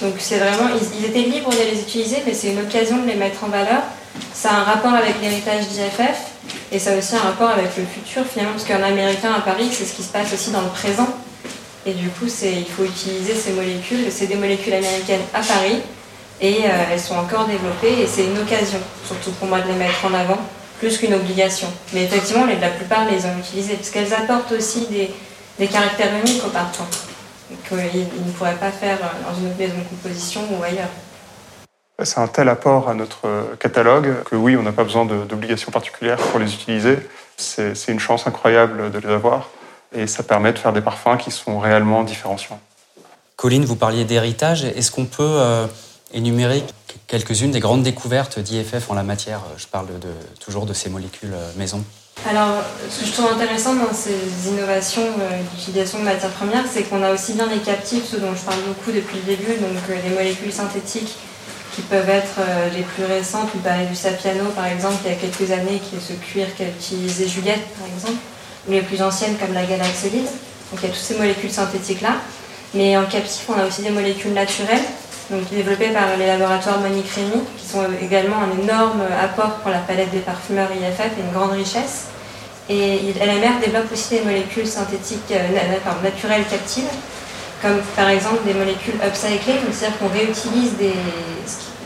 donc 0.00 0.14
c'est 0.18 0.38
vraiment, 0.38 0.70
ils, 0.98 1.04
étaient 1.04 1.28
libres 1.28 1.50
de 1.50 1.74
les 1.74 1.80
utiliser, 1.80 2.22
mais 2.26 2.34
c'est 2.34 2.48
une 2.48 2.60
occasion 2.60 2.98
de 2.98 3.06
les 3.06 3.14
mettre 3.14 3.44
en 3.44 3.48
valeur 3.48 3.82
Ça 4.32 4.50
a 4.50 4.54
un 4.54 4.64
rapport 4.64 4.94
avec 4.94 5.20
l'héritage 5.20 5.68
d'IFF 5.68 6.30
et 6.72 6.78
ça 6.78 6.92
a 6.92 6.96
aussi 6.96 7.16
un 7.16 7.20
rapport 7.20 7.50
avec 7.50 7.76
le 7.76 7.84
futur 7.84 8.24
finalement, 8.24 8.52
parce 8.52 8.64
qu'un 8.64 8.82
Américain 8.82 9.32
à 9.32 9.40
Paris, 9.40 9.68
c'est 9.72 9.84
ce 9.84 9.94
qui 9.94 10.02
se 10.02 10.12
passe 10.12 10.32
aussi 10.32 10.50
dans 10.50 10.62
le 10.62 10.68
présent. 10.68 11.08
Et 11.86 11.92
du 11.92 12.08
coup, 12.08 12.26
il 12.26 12.66
faut 12.66 12.84
utiliser 12.84 13.34
ces 13.34 13.52
molécules, 13.52 14.06
c'est 14.10 14.26
des 14.26 14.36
molécules 14.36 14.74
américaines 14.74 15.22
à 15.32 15.40
Paris, 15.40 15.80
et 16.40 16.64
euh, 16.64 16.68
elles 16.92 17.00
sont 17.00 17.16
encore 17.16 17.46
développées, 17.46 18.02
et 18.02 18.06
c'est 18.06 18.24
une 18.24 18.38
occasion, 18.38 18.78
surtout 19.06 19.30
pour 19.32 19.48
moi, 19.48 19.60
de 19.60 19.68
les 19.68 19.74
mettre 19.74 20.04
en 20.04 20.14
avant, 20.14 20.38
plus 20.78 20.98
qu'une 20.98 21.14
obligation. 21.14 21.68
Mais 21.92 22.04
effectivement, 22.04 22.44
la 22.46 22.68
plupart 22.68 23.06
les 23.06 23.24
ont 23.24 23.38
utilisées, 23.38 23.74
parce 23.74 23.90
qu'elles 23.90 24.12
apportent 24.12 24.52
aussi 24.52 24.86
des, 24.88 25.10
caractères 25.66 26.12
uniques 26.24 26.42
au 26.46 26.50
parfum, 26.50 26.84
qu'ils 27.68 28.26
ne 28.26 28.32
pourraient 28.32 28.54
pas 28.54 28.70
faire 28.70 28.98
dans 28.98 29.38
une 29.38 29.48
autre 29.48 29.58
maison 29.58 29.74
de 29.78 29.88
composition 29.88 30.42
ou 30.52 30.62
ailleurs. 30.62 30.90
C'est 32.02 32.20
un 32.20 32.28
tel 32.28 32.48
apport 32.48 32.88
à 32.88 32.94
notre 32.94 33.56
catalogue 33.58 34.22
que 34.24 34.34
oui, 34.34 34.56
on 34.56 34.62
n'a 34.62 34.72
pas 34.72 34.84
besoin 34.84 35.04
d'obligations 35.04 35.70
particulières 35.70 36.16
pour 36.16 36.38
les 36.38 36.54
utiliser. 36.54 36.98
C'est 37.36 37.74
une 37.88 38.00
chance 38.00 38.26
incroyable 38.26 38.90
de 38.90 38.98
les 38.98 39.08
avoir 39.08 39.50
et 39.92 40.06
ça 40.06 40.22
permet 40.22 40.52
de 40.52 40.58
faire 40.58 40.72
des 40.72 40.80
parfums 40.80 41.16
qui 41.18 41.30
sont 41.30 41.58
réellement 41.58 42.04
différenciants. 42.04 42.60
Colline, 43.36 43.64
vous 43.64 43.76
parliez 43.76 44.04
d'héritage. 44.04 44.64
Est-ce 44.64 44.90
qu'on 44.90 45.06
peut 45.06 45.22
euh, 45.22 45.66
énumérer 46.12 46.62
quelques-unes 47.06 47.50
des 47.50 47.60
grandes 47.60 47.82
découvertes 47.82 48.38
d'IFF 48.38 48.90
en 48.90 48.94
la 48.94 49.02
matière? 49.02 49.40
Je 49.56 49.66
parle 49.66 49.86
de, 49.86 50.10
toujours 50.38 50.66
de 50.66 50.74
ces 50.74 50.90
molécules 50.90 51.32
euh, 51.32 51.50
maison. 51.56 51.82
Alors, 52.28 52.62
ce 52.90 53.00
que 53.00 53.06
je 53.06 53.12
trouve 53.12 53.32
intéressant 53.32 53.74
dans 53.74 53.94
ces 53.94 54.48
innovations 54.48 55.06
euh, 55.20 55.40
d'utilisation 55.54 56.00
de 56.00 56.04
matières 56.04 56.30
premières, 56.32 56.64
c'est 56.70 56.82
qu'on 56.82 57.02
a 57.02 57.12
aussi 57.12 57.32
bien 57.32 57.46
les 57.46 57.60
captifs, 57.60 58.04
ce 58.04 58.16
dont 58.16 58.34
je 58.34 58.42
parle 58.42 58.60
beaucoup 58.60 58.92
depuis 58.92 59.16
le 59.16 59.36
début, 59.36 59.54
donc 59.54 59.72
les 59.88 60.10
molécules 60.10 60.52
synthétiques 60.52 61.16
qui 61.74 61.80
peuvent 61.82 62.08
être 62.10 62.36
euh, 62.40 62.68
les 62.76 62.82
plus 62.82 63.04
récentes. 63.04 63.48
On 63.56 63.58
parlait 63.60 63.86
du 63.86 63.94
Sapiano, 63.94 64.50
par 64.54 64.66
exemple, 64.66 64.96
il 65.04 65.12
y 65.12 65.14
a 65.14 65.16
quelques 65.16 65.50
années, 65.50 65.80
qui 65.80 65.96
est 65.96 66.00
ce 66.00 66.12
cuir 66.12 66.46
qu'a 66.56 66.68
utilisé 66.68 67.26
Juliette, 67.26 67.66
par 67.78 67.88
exemple, 67.88 68.18
ou 68.68 68.72
les 68.72 68.82
plus 68.82 69.00
anciennes 69.00 69.36
comme 69.38 69.54
la 69.54 69.64
galaxolide. 69.64 70.26
Donc 70.26 70.80
il 70.82 70.82
y 70.82 70.86
a 70.86 70.88
toutes 70.90 71.02
ces 71.02 71.16
molécules 71.16 71.50
synthétiques-là. 71.50 72.16
Mais 72.74 72.96
en 72.98 73.06
captif, 73.06 73.46
on 73.48 73.58
a 73.58 73.66
aussi 73.66 73.82
des 73.82 73.90
molécules 73.90 74.34
naturelles, 74.34 74.84
donc 75.30 75.48
développées 75.50 75.90
par 75.90 76.16
les 76.18 76.26
laboratoires 76.26 76.80
Monique 76.80 77.06
qui 77.06 77.66
sont 77.66 77.84
également 78.02 78.36
un 78.38 78.62
énorme 78.62 79.02
apport 79.22 79.54
pour 79.62 79.70
la 79.70 79.78
palette 79.78 80.10
des 80.10 80.18
parfumeurs 80.18 80.68
IFF 80.72 81.12
et 81.18 81.20
une 81.20 81.32
grande 81.32 81.52
richesse. 81.52 82.06
Et 82.68 82.98
LMR 83.14 83.64
développe 83.64 83.90
aussi 83.92 84.18
des 84.18 84.24
molécules 84.24 84.66
synthétiques 84.66 85.32
euh, 85.32 86.02
naturelles 86.04 86.44
captives, 86.48 86.90
comme 87.62 87.78
par 87.96 88.08
exemple 88.08 88.44
des 88.44 88.54
molécules 88.54 88.94
upcyclées, 89.04 89.58
c'est-à-dire 89.72 89.98
qu'on 89.98 90.08
réutilise 90.08 90.76
des, 90.76 90.94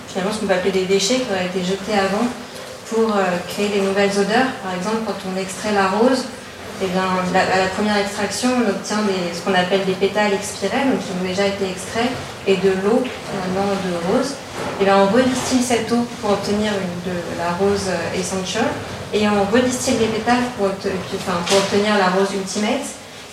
finalement 0.08 0.32
ce 0.32 0.40
qu'on 0.40 0.46
peut 0.46 0.54
appeler 0.54 0.72
des 0.72 0.84
déchets 0.84 1.16
qui 1.16 1.26
auraient 1.30 1.46
été 1.46 1.64
jetés 1.64 1.98
avant 1.98 2.26
pour 2.90 3.16
euh, 3.16 3.22
créer 3.48 3.68
des 3.68 3.80
nouvelles 3.80 4.12
odeurs. 4.12 4.52
Par 4.62 4.74
exemple, 4.76 5.04
quand 5.06 5.16
on 5.32 5.40
extrait 5.40 5.72
la 5.72 5.88
rose, 5.88 6.24
eh 6.82 6.86
bien, 6.86 7.02
à 7.02 7.58
la 7.58 7.66
première 7.68 7.98
extraction, 7.98 8.50
on 8.58 8.68
obtient 8.68 8.98
ce 9.32 9.40
qu'on 9.40 9.54
appelle 9.54 9.84
des 9.84 9.92
pétales 9.92 10.32
expirés, 10.32 10.84
donc 10.90 10.98
qui 10.98 11.12
ont 11.20 11.26
déjà 11.26 11.46
été 11.46 11.70
extraits, 11.70 12.10
et 12.46 12.56
de 12.56 12.70
l'eau, 12.82 13.02
finalement, 13.30 13.70
de 13.70 14.12
rose. 14.12 14.30
Et 14.30 14.82
eh 14.82 14.84
bien, 14.84 14.96
on 14.98 15.06
redistille 15.06 15.62
cette 15.62 15.90
eau 15.92 16.04
pour 16.20 16.30
obtenir 16.30 16.72
de 17.06 17.38
la 17.38 17.52
rose 17.52 17.86
euh, 17.88 18.18
essential, 18.18 18.64
et 19.12 19.28
on 19.28 19.44
redistille 19.54 19.98
les 19.98 20.06
pétales 20.06 20.42
pour, 20.58 20.68
pour 20.68 21.58
obtenir 21.58 21.96
la 21.96 22.08
rose 22.08 22.34
ultimate. 22.34 22.82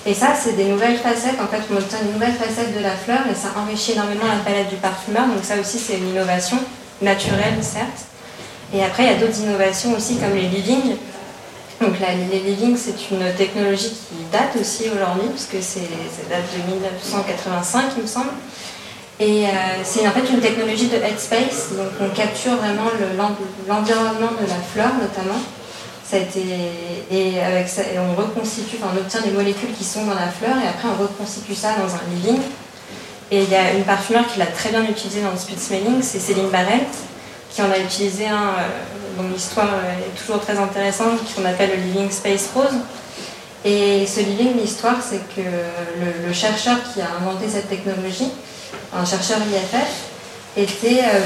Et 0.05 0.13
ça, 0.13 0.33
c'est 0.39 0.55
des 0.55 0.65
nouvelles 0.65 0.97
facettes. 0.97 1.39
En 1.41 1.47
fait, 1.47 1.61
on 1.71 1.77
obtient 1.77 1.99
une 2.03 2.13
nouvelle 2.13 2.33
facette 2.33 2.75
de 2.75 2.81
la 2.81 2.91
fleur 2.91 3.21
et 3.29 3.35
ça 3.35 3.49
enrichit 3.55 3.91
énormément 3.91 4.25
la 4.25 4.43
palette 4.43 4.69
du 4.69 4.77
parfumeur. 4.77 5.27
Donc 5.27 5.43
ça 5.43 5.59
aussi, 5.59 5.77
c'est 5.77 5.97
une 5.97 6.09
innovation 6.09 6.57
naturelle, 7.01 7.57
certes. 7.61 8.05
Et 8.73 8.83
après, 8.83 9.03
il 9.03 9.11
y 9.11 9.15
a 9.15 9.19
d'autres 9.19 9.39
innovations 9.41 9.93
aussi, 9.95 10.17
comme 10.17 10.33
les 10.33 10.47
living. 10.47 10.95
Donc 12.01 12.09
les 12.31 12.39
living, 12.39 12.75
c'est 12.75 13.11
une 13.11 13.33
technologie 13.35 13.89
qui 13.89 14.15
date 14.31 14.55
aussi 14.59 14.85
aujourd'hui, 14.89 15.29
puisque 15.29 15.63
c'est, 15.63 15.81
ça 15.81 16.23
date 16.29 16.45
de 16.57 16.71
1985, 16.73 17.83
il 17.97 18.03
me 18.03 18.07
semble. 18.07 18.31
Et 19.19 19.45
euh, 19.45 19.49
c'est 19.83 20.07
en 20.07 20.11
fait 20.11 20.27
une 20.33 20.39
technologie 20.39 20.87
de 20.87 20.95
headspace, 20.95 21.73
donc 21.77 21.91
on 22.01 22.09
capture 22.09 22.55
vraiment 22.55 22.89
l'environnement 23.67 24.31
de 24.41 24.47
la 24.47 24.55
fleur 24.73 24.89
notamment, 24.99 25.39
et 27.11 27.33
ça, 27.67 27.81
on 27.97 28.15
reconstitue, 28.19 28.77
on 28.83 28.97
obtient 28.97 29.21
des 29.21 29.31
molécules 29.31 29.73
qui 29.77 29.83
sont 29.83 30.05
dans 30.05 30.15
la 30.15 30.27
fleur 30.27 30.57
et 30.57 30.67
après 30.67 30.87
on 30.89 31.01
reconstitue 31.01 31.55
ça 31.55 31.75
dans 31.75 31.93
un 31.95 32.01
living. 32.15 32.41
Et 33.31 33.43
il 33.43 33.49
y 33.49 33.55
a 33.55 33.73
une 33.73 33.83
parfumeur 33.83 34.27
qui 34.27 34.39
l'a 34.39 34.47
très 34.47 34.69
bien 34.69 34.83
utilisé 34.83 35.21
dans 35.21 35.31
le 35.31 35.37
speed 35.37 35.59
smelling, 35.59 36.01
c'est 36.01 36.19
Céline 36.19 36.49
Barrett, 36.49 36.87
qui 37.51 37.61
en 37.61 37.69
a 37.69 37.77
utilisé 37.77 38.27
un 38.27 38.33
euh, 38.33 39.17
dont 39.17 39.27
l'histoire 39.27 39.69
est 39.89 40.17
toujours 40.17 40.39
très 40.39 40.57
intéressante, 40.57 41.19
qu'on 41.35 41.45
appelle 41.45 41.71
le 41.71 41.83
Living 41.83 42.09
Space 42.09 42.49
Rose. 42.55 42.79
Et 43.63 44.07
ce 44.07 44.21
living, 44.21 44.59
l'histoire, 44.59 44.97
c'est 45.01 45.21
que 45.35 45.41
le, 46.25 46.33
chercheur 46.33 46.77
qui 46.91 47.01
a 47.01 47.07
inventé 47.21 47.47
cette 47.47 47.69
technologie, 47.69 48.31
un 48.93 49.05
chercheur 49.05 49.37
IFF, 49.37 50.07
était 50.57 51.01
euh, 51.03 51.19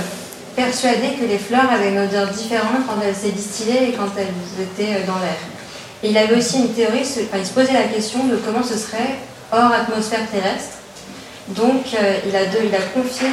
persuadé 0.55 1.13
que 1.19 1.25
les 1.25 1.37
fleurs 1.37 1.71
avaient 1.71 1.89
une 1.89 1.99
odeur 1.99 2.27
différente 2.27 2.85
quand 2.87 2.95
elles 3.05 3.15
s'étaient 3.15 3.31
distillées 3.31 3.89
et 3.89 3.91
quand 3.93 4.09
elles 4.17 4.63
étaient 4.63 4.95
euh, 4.95 5.07
dans 5.07 5.19
l'air. 5.19 5.37
Et 6.03 6.09
il 6.09 6.17
avait 6.17 6.35
aussi 6.35 6.59
une 6.59 6.73
théorie, 6.73 7.01
enfin, 7.03 7.37
il 7.37 7.45
se 7.45 7.53
posait 7.53 7.73
la 7.73 7.83
question 7.83 8.25
de 8.25 8.35
comment 8.35 8.63
ce 8.63 8.77
serait 8.77 9.15
hors 9.51 9.71
atmosphère 9.71 10.29
terrestre. 10.29 10.79
Donc 11.49 11.85
euh, 11.93 12.17
il, 12.25 12.35
a 12.35 12.79
confié 12.93 13.27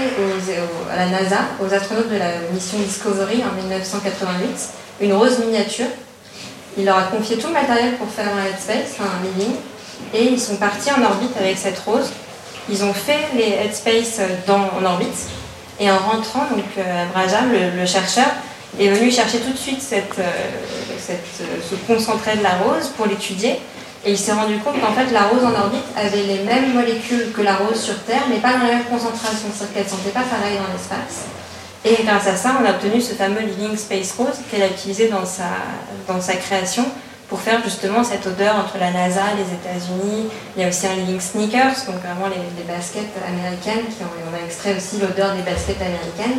à 0.92 0.96
la 0.96 1.07
NASA, 1.07 1.38
aux 1.61 1.72
astronautes 1.72 2.11
de 2.11 2.18
la 2.18 2.40
mission 2.53 2.79
Discovery 2.79 3.42
en 3.42 3.55
1988, 3.57 4.46
une 5.01 5.14
rose 5.14 5.38
miniature. 5.38 5.87
Il 6.77 6.85
leur 6.85 6.98
a 6.98 7.03
confié 7.05 7.38
tout 7.38 7.48
le 7.48 7.55
matériel 7.55 7.94
pour 7.96 8.09
faire 8.09 8.27
un 8.29 8.46
headspace, 8.46 8.98
un 9.01 9.25
living, 9.25 9.55
et 10.14 10.25
ils 10.25 10.40
sont 10.40 10.57
partis 10.57 10.90
en 10.92 11.03
orbite 11.03 11.37
avec 11.38 11.57
cette 11.57 11.79
rose. 11.79 12.11
Ils 12.68 12.85
ont 12.85 12.92
fait 12.92 13.18
les 13.35 13.51
headspace 13.64 14.20
dans, 14.46 14.70
en 14.79 14.85
orbite, 14.85 15.29
et 15.81 15.90
en 15.90 15.98
rentrant, 15.98 16.46
donc 16.51 16.64
euh, 16.79 17.75
le, 17.77 17.87
chercheur, 17.87 18.27
est 18.79 18.88
venu 18.88 19.11
chercher 19.11 19.38
tout 19.38 19.53
de 19.53 19.59
suite 19.59 19.85
euh, 19.92 20.01
euh, 20.18 21.14
ce 21.68 21.75
concentré 21.92 22.37
de 22.37 22.42
la 22.42 22.57
rose 22.57 22.88
pour 22.96 23.07
l'étudier. 23.07 23.59
Et 24.05 24.12
il 24.12 24.19
s'est 24.19 24.33
rendu 24.33 24.59
compte 24.59 24.81
qu'en 24.81 24.93
fait, 24.93 25.12
la 25.12 25.23
rose 25.25 25.45
en 25.45 25.55
orbite 25.55 25.85
avait 25.97 26.23
les 26.23 26.43
mêmes 26.43 26.75
molécules 26.75 27.33
que 27.33 27.43
la 27.43 27.57
rose 27.57 27.81
sur 27.81 28.03
Terre, 28.03 28.25
mais 28.29 28.38
pas 28.38 28.55
dans 28.55 28.67
la 28.67 28.75
même 28.75 28.85
concentration, 28.85 29.49
c'est-à-dire 29.55 29.75
qu'elle 29.75 29.85
ne 29.85 29.88
sentait 29.88 30.11
pas 30.11 30.23
pareil 30.23 30.59
dans 30.59 30.73
l'espace. 30.73 31.27
Et 31.85 32.03
grâce 32.05 32.27
à 32.27 32.37
ça, 32.37 32.57
on 32.61 32.65
a 32.65 32.71
obtenu 32.71 33.01
ce 33.01 33.15
fameux 33.15 33.41
Living 33.41 33.77
Space 33.77 34.12
Rose 34.17 34.38
qu'elle 34.51 34.62
a 34.62 34.69
utilisé 34.69 35.09
dans 35.09 35.27
sa, 35.27 35.51
dans 36.09 36.21
sa 36.21 36.35
création 36.35 36.85
pour 37.29 37.41
faire 37.41 37.62
justement 37.65 38.05
cette 38.05 38.27
odeur 38.27 38.57
entre 38.57 38.79
la 38.79 38.91
NASA, 38.91 39.23
les 39.37 39.55
États-Unis. 39.55 40.29
Il 40.57 40.62
y 40.62 40.65
a 40.65 40.69
aussi 40.69 40.87
un 40.87 40.95
Living 40.95 41.21
Sneakers, 41.21 41.87
donc 41.87 41.97
vraiment 42.03 42.29
les, 42.29 42.65
baskets 42.65 43.09
américaines, 43.27 43.87
qui 43.87 44.03
ont, 44.03 44.31
on 44.31 44.37
a 44.37 44.45
extrait 44.45 44.77
aussi 44.77 44.99
l'odeur 44.99 45.35
des 45.35 45.43
baskets 45.43 45.81
américaines. 45.81 46.38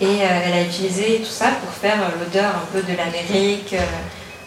Et 0.00 0.22
euh, 0.22 0.40
elle 0.46 0.52
a 0.52 0.62
utilisé 0.62 1.18
tout 1.18 1.30
ça 1.30 1.46
pour 1.60 1.70
faire 1.70 2.00
euh, 2.00 2.24
l'odeur 2.24 2.50
un 2.50 2.66
peu 2.72 2.80
de 2.80 2.96
l'Amérique, 2.96 3.72
euh, 3.72 3.84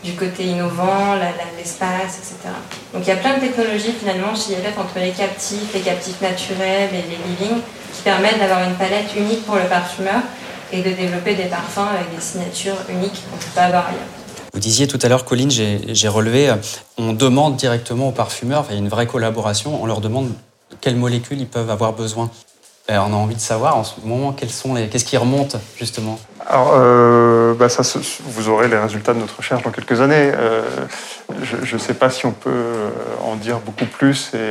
du 0.04 0.14
côté 0.14 0.46
innovant, 0.46 1.16
l'espace, 1.58 2.18
etc. 2.20 2.54
Donc 2.94 3.04
il 3.04 3.10
y 3.10 3.12
a 3.12 3.18
plein 3.18 3.36
de 3.36 3.42
technologies 3.42 3.92
finalement 3.92 4.34
chez 4.34 4.54
IFF 4.54 4.78
entre 4.78 5.00
les 5.00 5.12
captifs, 5.12 5.74
les 5.74 5.82
captifs 5.82 6.22
naturels 6.22 6.90
et 6.94 7.02
les 7.02 7.18
living 7.30 7.62
qui 7.94 8.02
permettent 8.04 8.40
d'avoir 8.40 8.64
une 8.64 8.76
palette 8.76 9.14
unique 9.18 9.46
pour 9.46 9.56
le 9.56 9.66
parfumeur 9.66 10.22
et 10.72 10.82
de 10.82 10.92
développer 10.92 11.36
des 11.36 11.46
parfums 11.46 11.88
avec 11.94 12.16
des 12.16 12.22
signatures 12.22 12.78
uniques 12.90 13.22
qu'on 13.30 13.36
ne 13.36 13.42
peut 13.42 13.56
pas 13.56 13.64
avoir 13.64 13.88
ailleurs. 13.88 14.00
Vous 14.54 14.60
disiez 14.60 14.88
tout 14.88 15.00
à 15.02 15.10
l'heure, 15.10 15.26
Colline, 15.26 15.52
j'ai 15.52 16.08
relevé, 16.08 16.50
euh, 16.50 16.56
on 16.98 17.14
demande 17.14 17.56
directement 17.56 18.10
aux 18.10 18.14
parfumeurs, 18.14 18.66
il 18.70 18.74
y 18.74 18.76
a 18.76 18.80
une 18.80 18.90
vraie 18.90 19.06
collaboration, 19.06 19.82
on 19.82 19.86
leur 19.86 20.02
demande 20.02 20.32
quelles 20.82 20.96
molécules 20.96 21.40
ils 21.40 21.48
peuvent 21.48 21.70
avoir 21.70 21.94
besoin. 21.94 22.32
on 22.88 22.94
a 22.94 23.10
envie 23.10 23.36
de 23.36 23.42
savoir 23.42 23.78
en 23.78 23.84
ce 23.84 23.94
moment 24.04 24.36
sont 24.50 24.76
qu'est-ce 24.90 25.06
qui 25.06 25.18
remonte 25.18 25.58
justement? 25.78 26.20
Alors, 26.48 26.74
euh, 26.76 27.54
bah, 27.54 27.68
vous 28.26 28.50
aurez 28.50 28.68
les 28.68 28.78
résultats 28.78 29.14
de 29.14 29.20
notre 29.20 29.38
recherche 29.38 29.64
dans 29.64 29.72
quelques 29.72 30.02
années. 30.02 30.32
Euh, 30.34 30.62
je 31.44 31.76
ne 31.76 31.80
sais 31.80 31.94
pas 31.94 32.10
si 32.10 32.26
on 32.26 32.32
peut 32.32 32.74
en 33.24 33.36
dire 33.36 33.60
beaucoup 33.60 33.86
plus 33.86 34.32
et, 34.34 34.48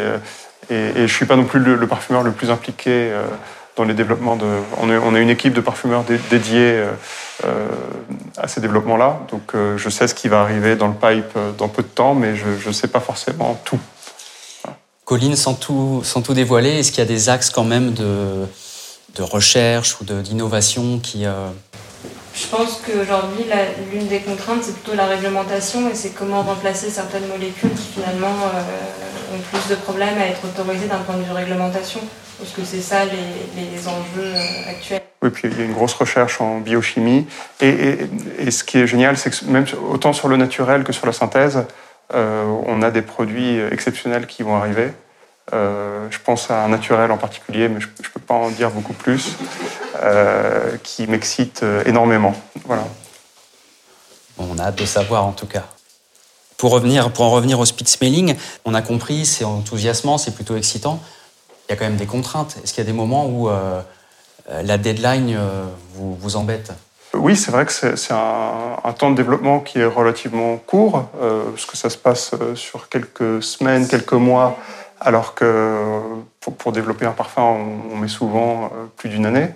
je 0.71 1.01
ne 1.01 1.07
suis 1.07 1.25
pas 1.25 1.37
non 1.37 1.45
plus 1.45 1.61
le, 1.61 1.87
parfumeur 1.87 2.23
le 2.23 2.31
plus 2.31 2.51
impliqué 2.51 3.11
dans 3.77 3.85
les 3.85 3.95
développements 3.95 4.37
de. 4.37 4.47
On, 4.77 4.91
on 4.91 5.15
a 5.15 5.19
une 5.19 5.31
équipe 5.31 5.55
de 5.55 5.63
parfumeurs 5.63 6.05
dédiée 6.31 6.85
euh, 7.45 7.69
à 8.37 8.49
ces 8.49 8.61
développements-là. 8.61 9.21
Donc 9.31 9.55
euh, 9.55 9.79
je 9.79 9.89
sais 9.89 10.09
ce 10.09 10.15
qui 10.15 10.27
va 10.27 10.41
arriver 10.41 10.75
dans 10.75 10.89
le 10.89 10.95
pipe 10.95 11.37
euh, 11.37 11.53
dans 11.57 11.69
peu 11.69 11.85
de 11.85 11.89
temps, 11.89 12.13
mais 12.15 12.35
je 12.35 12.67
ne 12.67 12.73
sais 12.73 12.89
pas 12.89 12.99
forcément 12.99 13.61
tout. 13.65 13.79
Colline, 15.05 15.37
sans 15.37 15.55
tout, 15.55 16.01
sans 16.03 16.21
tout 16.21 16.35
dévoiler, 16.35 16.81
est-ce 16.81 16.91
qu'il 16.91 16.99
y 16.99 17.07
a 17.07 17.09
des 17.09 17.29
axes 17.29 17.51
quand 17.51 17.63
même 17.63 17.93
de, 17.93 18.45
de 19.15 19.23
recherche 19.23 20.01
ou 20.01 20.05
d'innovation 20.05 20.99
qui... 20.99 21.27
je 22.41 22.47
pense 22.47 22.81
qu'aujourd'hui, 22.87 23.45
l'une 23.93 24.07
des 24.07 24.21
contraintes, 24.21 24.63
c'est 24.63 24.75
plutôt 24.75 24.95
la 24.95 25.07
réglementation 25.07 25.89
et 25.91 25.95
c'est 25.95 26.11
comment 26.11 26.43
remplacer 26.43 26.89
certaines 26.89 27.27
molécules 27.27 27.71
qui 27.71 28.01
finalement 28.01 28.35
euh, 28.55 29.35
ont 29.35 29.41
plus 29.51 29.69
de 29.69 29.75
problèmes 29.75 30.19
à 30.19 30.27
être 30.27 30.45
autorisées 30.45 30.87
d'un 30.87 30.99
point 30.99 31.17
de 31.17 31.23
vue 31.23 31.33
réglementation. 31.33 32.01
Parce 32.39 32.53
que 32.53 32.63
c'est 32.65 32.81
ça 32.81 33.05
les, 33.05 33.89
enjeux 33.89 34.35
euh, 34.37 34.71
actuels. 34.71 35.03
Oui, 35.23 35.31
puis 35.31 35.49
il 35.51 35.59
y 35.59 35.63
a 35.63 35.65
une 35.65 35.73
grosse 35.73 35.95
recherche 35.95 36.41
en 36.41 36.61
biochimie. 36.61 37.27
Et, 37.61 37.99
ce 38.51 38.63
qui 38.63 38.79
est 38.79 38.87
génial, 38.87 39.17
c'est 39.17 39.31
que 39.31 39.45
même 39.47 39.67
autant 39.91 40.13
sur 40.13 40.29
le 40.29 40.37
naturel 40.37 40.85
que 40.85 40.93
sur 40.93 41.07
la 41.07 41.13
synthèse, 41.13 41.65
euh, 42.15 42.45
on 42.67 42.83
a 42.83 42.93
des 42.93 43.03
produits 43.03 43.59
exceptionnels 43.73 44.29
qui 44.29 44.45
vont 44.45 44.55
arriver. 44.55 44.93
Euh, 45.53 46.09
je 46.11 46.19
pense 46.19 46.51
à 46.51 46.65
un 46.65 46.69
naturel 46.69 47.11
en 47.11 47.17
particulier, 47.17 47.69
mais 47.69 47.81
je 47.81 47.87
ne 47.87 48.09
peux 48.13 48.21
pas 48.21 48.35
en 48.35 48.51
dire 48.51 48.71
beaucoup 48.71 48.93
plus, 48.93 49.37
euh, 50.03 50.77
qui 50.83 51.07
m'excite 51.07 51.63
euh, 51.63 51.83
énormément. 51.87 52.35
Voilà. 52.67 52.85
on 54.39 54.59
a 54.59 54.65
hâte 54.65 54.79
de 54.79 54.85
savoir 54.85 55.27
en 55.27 55.33
tout 55.33 55.47
cas. 55.47 55.65
Pour, 56.59 56.73
revenir, 56.73 57.13
pour 57.13 57.25
en 57.25 57.31
revenir 57.31 57.59
au 57.61 57.65
speed 57.65 57.89
smelling, 57.89 58.37
on 58.65 58.75
a 58.75 58.83
compris, 58.83 59.25
c'est 59.25 59.45
enthousiasmant, 59.45 60.19
c'est 60.19 60.35
plutôt 60.35 60.57
excitant. 60.57 61.01
Il 61.69 61.73
y 61.73 61.75
a 61.75 61.77
quand 61.77 61.85
même 61.85 61.97
des 61.97 62.07
contraintes. 62.07 62.57
Est-ce 62.63 62.75
qu'il 62.75 62.85
y 62.85 62.87
a 62.87 62.91
des 62.91 62.97
moments 62.97 63.27
où 63.27 63.49
la 64.49 64.79
deadline 64.79 65.39
vous, 65.95 66.17
vous 66.17 66.37
embête? 66.37 66.73
Oui, 67.15 67.37
c'est 67.37 67.53
vrai 67.53 67.65
que 67.65 67.73
c'est 67.73 68.13
un, 68.13 68.93
temps 68.99 69.11
de 69.11 69.17
développement 69.17 69.61
qui 69.61 69.79
est 69.79 69.85
relativement 69.85 70.57
court, 70.57 71.09
parce 71.21 71.67
que 71.67 71.77
ça 71.77 71.91
se 71.91 71.97
passe 71.99 72.33
sur 72.55 72.89
quelques 72.89 73.43
semaines, 73.43 73.87
quelques 73.87 74.15
mois 74.15 74.59
alors 75.01 75.35
que 75.35 76.01
pour, 76.41 76.73
développer 76.73 77.07
un 77.07 77.13
parfum, 77.13 77.57
on, 77.93 77.97
met 77.97 78.09
souvent 78.09 78.65
euh, 78.65 78.87
plus 78.97 79.09
d'une 79.09 79.27
année. 79.27 79.49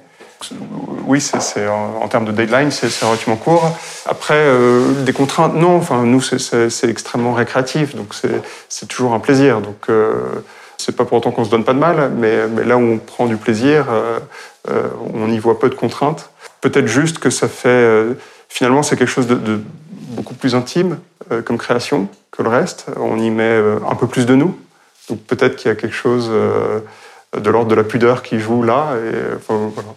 Oui, 1.07 1.21
c'est 1.21 1.69
en, 1.69 2.09
termes 2.09 2.25
de 2.25 2.33
deadline, 2.33 2.73
c'est 2.73 3.05
relativement 3.05 3.37
court. 3.37 3.77
Après, 4.07 4.35
euh, 4.37 5.05
des 5.05 5.13
contraintes, 5.13 5.55
non. 5.55 5.77
Enfin, 5.77 6.03
nous, 6.03 6.21
c'est 6.21 6.89
extrêmement 6.89 7.33
récréatif, 7.33 7.95
donc 7.95 8.15
c'est 8.69 8.89
toujours 8.89 9.15
un 9.15 9.21
plaisir. 9.21 9.61
Donc, 9.61 9.85
euh, 9.89 10.13
c'est 10.79 10.97
pas 10.97 11.05
pour 11.05 11.19
autant 11.19 11.31
qu'on 11.31 11.45
se 11.45 11.51
donne 11.51 11.65
pas 11.65 11.75
de 11.75 11.79
mal, 11.79 12.11
mais, 12.17 12.49
là 12.65 12.77
où 12.77 12.81
on 12.81 12.99
prend 12.99 13.27
du 13.27 13.37
plaisir, 13.37 13.87
on 15.15 15.31
y 15.31 15.39
voit 15.39 15.61
peu 15.61 15.69
de 15.69 15.77
contraintes. 15.77 16.31
Peut-être 16.61 16.89
juste 16.89 17.19
que 17.19 17.31
ça 17.31 17.47
fait, 17.47 18.05
finalement, 18.49 18.83
c'est 18.83 18.97
quelque 18.97 19.09
chose 19.09 19.29
de, 19.29 19.61
beaucoup 20.09 20.35
plus 20.35 20.57
intime 20.57 20.99
comme 21.45 21.57
création 21.57 22.09
que 22.33 22.43
le 22.43 22.49
reste. 22.49 22.87
On 22.99 23.17
y 23.17 23.31
met 23.31 23.61
un 23.89 23.95
peu 23.95 24.09
plus 24.09 24.27
de 24.27 24.35
nous. 24.35 24.59
Donc 25.09 25.21
peut-être 25.21 25.57
qu'il 25.57 25.69
y 25.69 25.73
a 25.73 25.75
quelque 25.75 25.95
chose 25.95 26.29
euh, 26.31 26.81
de 27.37 27.51
l'ordre 27.51 27.71
de 27.71 27.75
la 27.75 27.85
pudeur 27.85 28.23
qui 28.23 28.39
joue 28.39 28.63
là. 28.63 28.95
Et, 28.97 29.13
voilà. 29.49 29.95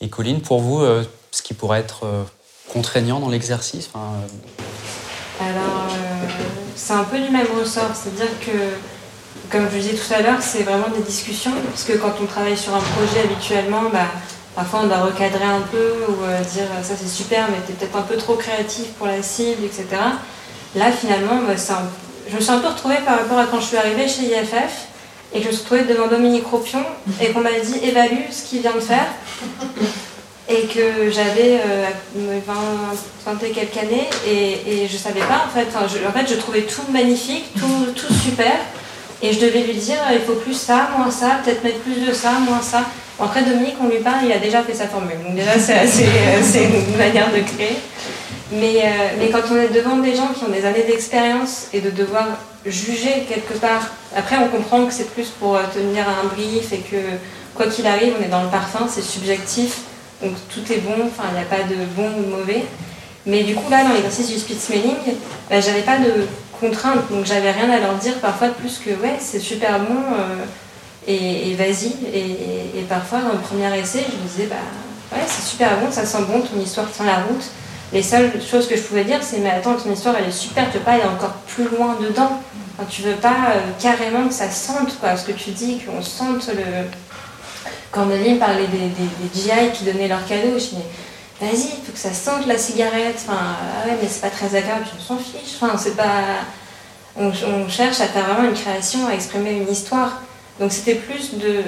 et 0.00 0.08
Colline, 0.08 0.40
pour 0.40 0.60
vous, 0.60 0.80
euh, 0.80 1.04
ce 1.30 1.42
qui 1.42 1.54
pourrait 1.54 1.80
être 1.80 2.04
euh, 2.04 2.22
contraignant 2.72 3.20
dans 3.20 3.28
l'exercice 3.28 3.90
Alors, 5.40 5.88
c'est 6.74 6.94
un 6.94 7.04
peu 7.04 7.18
du 7.18 7.30
même 7.30 7.46
ressort. 7.58 7.90
C'est-à-dire 7.94 8.38
que, 8.40 9.50
comme 9.50 9.68
je 9.70 9.78
disais 9.78 9.94
tout 9.94 10.14
à 10.14 10.22
l'heure, 10.22 10.40
c'est 10.40 10.62
vraiment 10.62 10.88
des 10.88 11.02
discussions. 11.02 11.52
Parce 11.68 11.84
que 11.84 11.92
quand 11.94 12.14
on 12.20 12.26
travaille 12.26 12.56
sur 12.56 12.74
un 12.74 12.80
projet 12.80 13.20
habituellement, 13.24 13.90
bah, 13.92 14.06
parfois 14.54 14.80
on 14.84 14.86
doit 14.86 15.04
recadrer 15.04 15.44
un 15.44 15.62
peu 15.62 15.92
ou 16.08 16.14
dire 16.52 16.66
ça 16.82 16.94
c'est 16.96 17.08
super, 17.08 17.48
mais 17.50 17.58
tu 17.66 17.72
es 17.72 17.74
peut-être 17.74 17.96
un 17.96 18.02
peu 18.02 18.16
trop 18.16 18.36
créatif 18.36 18.92
pour 18.92 19.06
la 19.06 19.22
cible, 19.22 19.64
etc. 19.64 19.86
Là, 20.74 20.90
finalement, 20.90 21.42
bah, 21.46 21.56
c'est 21.56 21.72
un 21.72 21.88
je 22.28 22.36
me 22.36 22.40
suis 22.40 22.50
un 22.50 22.58
peu 22.58 22.68
retrouvée 22.68 22.98
par 23.04 23.18
rapport 23.18 23.38
à 23.38 23.46
quand 23.46 23.60
je 23.60 23.66
suis 23.66 23.76
arrivée 23.76 24.08
chez 24.08 24.22
IFF 24.22 24.88
et 25.34 25.38
que 25.38 25.44
je 25.44 25.48
me 25.48 25.52
suis 25.52 25.62
retrouvée 25.62 25.82
devant 25.82 26.08
Dominique 26.08 26.46
Ropion 26.46 26.84
et 27.20 27.30
qu'on 27.30 27.40
m'a 27.40 27.50
dit 27.52 27.78
évalue 27.82 28.30
ce 28.30 28.42
qu'il 28.44 28.60
vient 28.60 28.74
de 28.74 28.80
faire 28.80 29.06
et 30.48 30.62
que 30.66 31.10
j'avais 31.10 31.60
20, 32.14 32.18
euh, 32.18 33.46
et 33.46 33.50
quelques 33.50 33.78
années 33.78 34.08
et, 34.26 34.82
et 34.84 34.88
je 34.88 34.96
savais 34.96 35.20
pas 35.20 35.46
en 35.46 35.50
fait. 35.50 35.68
je, 35.72 36.06
en 36.06 36.12
fait, 36.12 36.28
je 36.28 36.38
trouvais 36.38 36.62
tout 36.62 36.82
magnifique, 36.92 37.46
tout, 37.54 37.92
tout 37.94 38.12
super 38.12 38.52
et 39.22 39.32
je 39.32 39.40
devais 39.40 39.60
lui 39.60 39.74
dire 39.74 39.98
il 40.12 40.20
faut 40.20 40.34
plus 40.34 40.54
ça, 40.54 40.90
moins 40.96 41.10
ça, 41.10 41.38
peut-être 41.44 41.62
mettre 41.62 41.78
plus 41.78 42.06
de 42.06 42.12
ça, 42.12 42.32
moins 42.40 42.60
ça. 42.60 42.84
après, 43.20 43.42
Dominique, 43.42 43.76
on 43.80 43.88
lui 43.88 43.98
parle, 43.98 44.24
il 44.24 44.32
a 44.32 44.38
déjà 44.38 44.62
fait 44.62 44.74
sa 44.74 44.88
formule. 44.88 45.16
Donc 45.24 45.36
déjà, 45.36 45.58
c'est 45.58 46.64
une 46.64 46.96
manière 46.96 47.28
de 47.28 47.40
créer. 47.40 47.76
Mais, 48.52 48.82
euh, 48.82 48.88
mais, 49.18 49.30
quand 49.30 49.40
on 49.50 49.56
est 49.56 49.68
devant 49.68 49.96
des 49.96 50.14
gens 50.14 50.28
qui 50.28 50.44
ont 50.44 50.50
des 50.50 50.66
années 50.66 50.82
d'expérience 50.82 51.68
et 51.72 51.80
de 51.80 51.88
devoir 51.88 52.26
juger 52.66 53.24
quelque 53.26 53.54
part, 53.54 53.88
après 54.14 54.36
on 54.36 54.48
comprend 54.48 54.84
que 54.84 54.92
c'est 54.92 55.10
plus 55.10 55.28
pour 55.28 55.56
euh, 55.56 55.62
tenir 55.72 56.04
un 56.06 56.26
brief 56.28 56.70
et 56.72 56.78
que 56.78 56.98
quoi 57.54 57.66
qu'il 57.66 57.86
arrive, 57.86 58.12
on 58.20 58.22
est 58.22 58.28
dans 58.28 58.42
le 58.42 58.50
parfum, 58.50 58.86
c'est 58.90 59.02
subjectif, 59.02 59.82
donc 60.22 60.32
tout 60.50 60.70
est 60.70 60.78
bon, 60.78 60.94
enfin 61.06 61.28
il 61.30 61.34
n'y 61.34 61.40
a 61.40 61.46
pas 61.46 61.62
de 61.62 61.76
bon 61.96 62.10
ou 62.18 62.24
de 62.24 62.28
mauvais. 62.28 62.64
Mais 63.24 63.42
du 63.42 63.54
coup 63.54 63.70
là, 63.70 63.84
dans 63.84 63.94
l'exercice 63.94 64.28
du 64.28 64.38
speed 64.38 64.60
smelling, 64.60 64.96
bah, 65.48 65.60
j'avais 65.60 65.82
pas 65.82 65.96
de 65.96 66.26
contraintes, 66.60 67.10
donc 67.10 67.24
j'avais 67.24 67.52
rien 67.52 67.70
à 67.70 67.80
leur 67.80 67.94
dire 67.94 68.14
parfois 68.20 68.48
de 68.48 68.54
plus 68.54 68.78
que 68.84 68.90
ouais, 68.90 69.16
c'est 69.18 69.40
super 69.40 69.80
bon 69.80 69.96
euh, 69.96 70.44
et, 71.08 71.54
vas-y. 71.54 71.94
Et, 72.12 72.78
et, 72.78 72.82
parfois 72.86 73.20
dans 73.20 73.32
le 73.32 73.38
premier 73.38 73.74
essai, 73.78 74.04
je 74.06 74.14
me 74.14 74.28
disais 74.28 74.46
bah 74.46 75.16
ouais, 75.16 75.24
c'est 75.26 75.42
super 75.42 75.78
bon, 75.78 75.90
ça 75.90 76.04
sent 76.04 76.18
bon, 76.28 76.42
ton 76.42 76.60
histoire 76.60 76.90
tient 76.92 77.06
la 77.06 77.20
route. 77.22 77.44
Les 77.92 78.02
seules 78.02 78.32
choses 78.42 78.66
que 78.66 78.76
je 78.76 78.82
pouvais 78.82 79.04
dire, 79.04 79.18
c'est 79.22 79.38
mais 79.38 79.50
attends, 79.50 79.74
ton 79.74 79.92
histoire 79.92 80.14
elle 80.18 80.28
est 80.28 80.32
super, 80.32 80.70
tu 80.70 80.78
veux 80.78 80.84
pas 80.84 80.92
aller 80.92 81.04
encore 81.04 81.34
plus 81.46 81.64
loin 81.64 81.96
dedans. 82.00 82.40
Enfin, 82.74 82.88
tu 82.88 83.02
veux 83.02 83.16
pas 83.16 83.28
euh, 83.28 83.60
carrément 83.78 84.28
que 84.28 84.34
ça 84.34 84.50
sente, 84.50 84.98
quoi. 84.98 85.14
Ce 85.16 85.26
que 85.26 85.32
tu 85.32 85.50
dis, 85.50 85.80
qu'on 85.80 86.00
sente 86.00 86.48
le. 86.48 86.88
Quand 87.90 88.06
Nelly 88.06 88.38
parlait 88.38 88.66
des, 88.66 89.38
GI 89.38 89.72
qui 89.74 89.84
donnaient 89.84 90.08
leurs 90.08 90.26
cadeaux, 90.26 90.54
je 90.54 90.70
dis 90.70 90.78
mais 91.40 91.46
vas-y, 91.46 91.64
il 91.64 91.84
faut 91.84 91.92
que 91.92 91.98
ça 91.98 92.14
sente 92.14 92.46
la 92.46 92.56
cigarette. 92.56 93.22
Enfin, 93.26 93.38
ah 93.38 93.86
ouais, 93.86 93.98
mais 94.00 94.08
c'est 94.08 94.22
pas 94.22 94.30
très 94.30 94.56
agréable, 94.56 94.86
on 94.98 95.02
s'en 95.02 95.18
fiche. 95.18 95.56
Enfin, 95.60 95.76
c'est 95.76 95.96
pas. 95.96 96.22
On, 97.14 97.28
on, 97.28 97.68
cherche 97.68 98.00
à 98.00 98.06
faire 98.06 98.24
vraiment 98.24 98.48
une 98.48 98.54
création, 98.54 99.06
à 99.06 99.12
exprimer 99.12 99.52
une 99.52 99.70
histoire. 99.70 100.22
Donc 100.58 100.72
c'était 100.72 100.94
plus 100.94 101.34
de. 101.34 101.64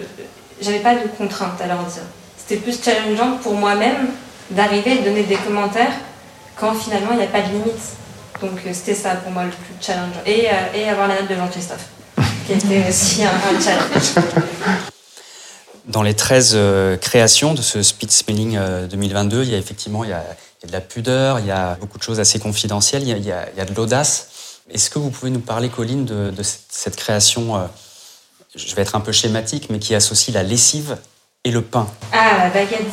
J'avais 0.63 0.79
pas 0.79 0.95
de 0.95 1.07
contraintes 1.19 1.61
à 1.61 1.67
leur 1.67 1.83
dire. 1.83 2.05
C'était 2.39 2.63
plus 2.63 2.83
challengeant 2.83 3.37
pour 3.43 3.53
moi-même 3.53 4.09
d'arriver 4.51 4.97
de 4.97 5.05
donner 5.05 5.25
des 5.25 5.37
commentaires 5.37 5.93
quand 6.57 6.75
finalement 6.75 7.13
il 7.13 7.19
n'y 7.19 7.25
a 7.25 7.29
pas 7.29 7.43
de 7.43 7.49
limite. 7.49 7.97
Donc 8.41 8.61
euh, 8.67 8.71
c'était 8.73 8.95
ça 8.95 9.15
pour 9.17 9.33
moi 9.33 9.45
le 9.45 9.51
plus 9.51 9.75
challenge. 9.81 10.15
Et, 10.27 10.49
euh, 10.49 10.75
et 10.75 10.89
avoir 10.89 11.09
la 11.09 11.21
note 11.21 11.31
de 11.31 11.35
Jean-Christophe, 11.35 11.87
qui 12.47 12.53
était 12.53 12.89
aussi 12.89 13.25
un, 13.25 13.61
challenge. 13.61 14.27
Dans 15.87 16.03
les 16.03 16.15
13 16.15 16.53
euh, 16.55 16.97
créations 16.97 17.55
de 17.55 17.63
ce 17.63 17.83
Speed 17.83 18.11
Smelling 18.11 18.59
2022, 18.89 19.43
il 19.43 19.51
y 19.51 19.55
a 19.55 19.59
effectivement 19.59 20.03
il 20.03 20.11
y 20.11 20.15
a, 20.15 20.25
de 20.67 20.73
la 20.73 20.81
pudeur, 20.81 21.41
il 21.41 21.47
y 21.47 21.51
a 21.51 21.77
beaucoup 21.79 21.99
de 21.99 22.03
choses 22.03 22.21
assez 22.21 22.39
confidentielles, 22.39 23.03
il 23.03 23.09
y 23.09 23.13
a, 23.33 23.49
il 23.51 23.59
y 23.59 23.61
a, 23.61 23.65
de 23.65 23.75
l'audace. 23.75 24.29
Est-ce 24.71 24.89
que 24.89 24.99
vous 24.99 25.11
pouvez 25.11 25.31
nous 25.31 25.41
parler, 25.41 25.69
Colline, 25.69 26.07
de, 26.07 26.31
de 26.31 26.43
cette, 26.43 26.97
création, 26.97 27.69
je 28.55 28.75
vais 28.75 28.81
être 28.81 28.97
un 28.97 29.01
peu 29.01 29.13
schématique, 29.13 29.69
mais 29.69 29.79
qui 29.79 29.95
associe 29.95 30.35
la 30.35 30.43
lessive 30.43 30.97
et 31.45 31.51
le 31.51 31.61
pain? 31.61 31.87
Ah, 32.13 32.45
la 32.45 32.49
baguette 32.49 32.89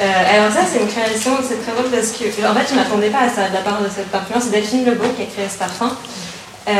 euh, 0.00 0.34
alors 0.36 0.52
ça, 0.52 0.60
c'est 0.70 0.80
une 0.80 0.86
création, 0.86 1.32
c'est 1.42 1.60
très 1.62 1.72
drôle 1.72 1.90
parce 1.90 2.12
que, 2.12 2.24
en 2.46 2.54
fait, 2.54 2.68
je 2.68 2.74
ne 2.74 2.78
m'attendais 2.78 3.10
pas 3.10 3.22
à 3.22 3.28
ça 3.28 3.48
de 3.48 3.54
la 3.54 3.62
part 3.62 3.82
de 3.82 3.88
cette 3.88 4.08
parfumeuse. 4.08 4.44
C'est 4.44 4.50
Delphine 4.50 4.84
Lebeau 4.84 5.08
qui 5.16 5.22
a 5.22 5.26
créé 5.26 5.48
ce 5.48 5.58
parfum. 5.58 5.96
Euh, 6.68 6.72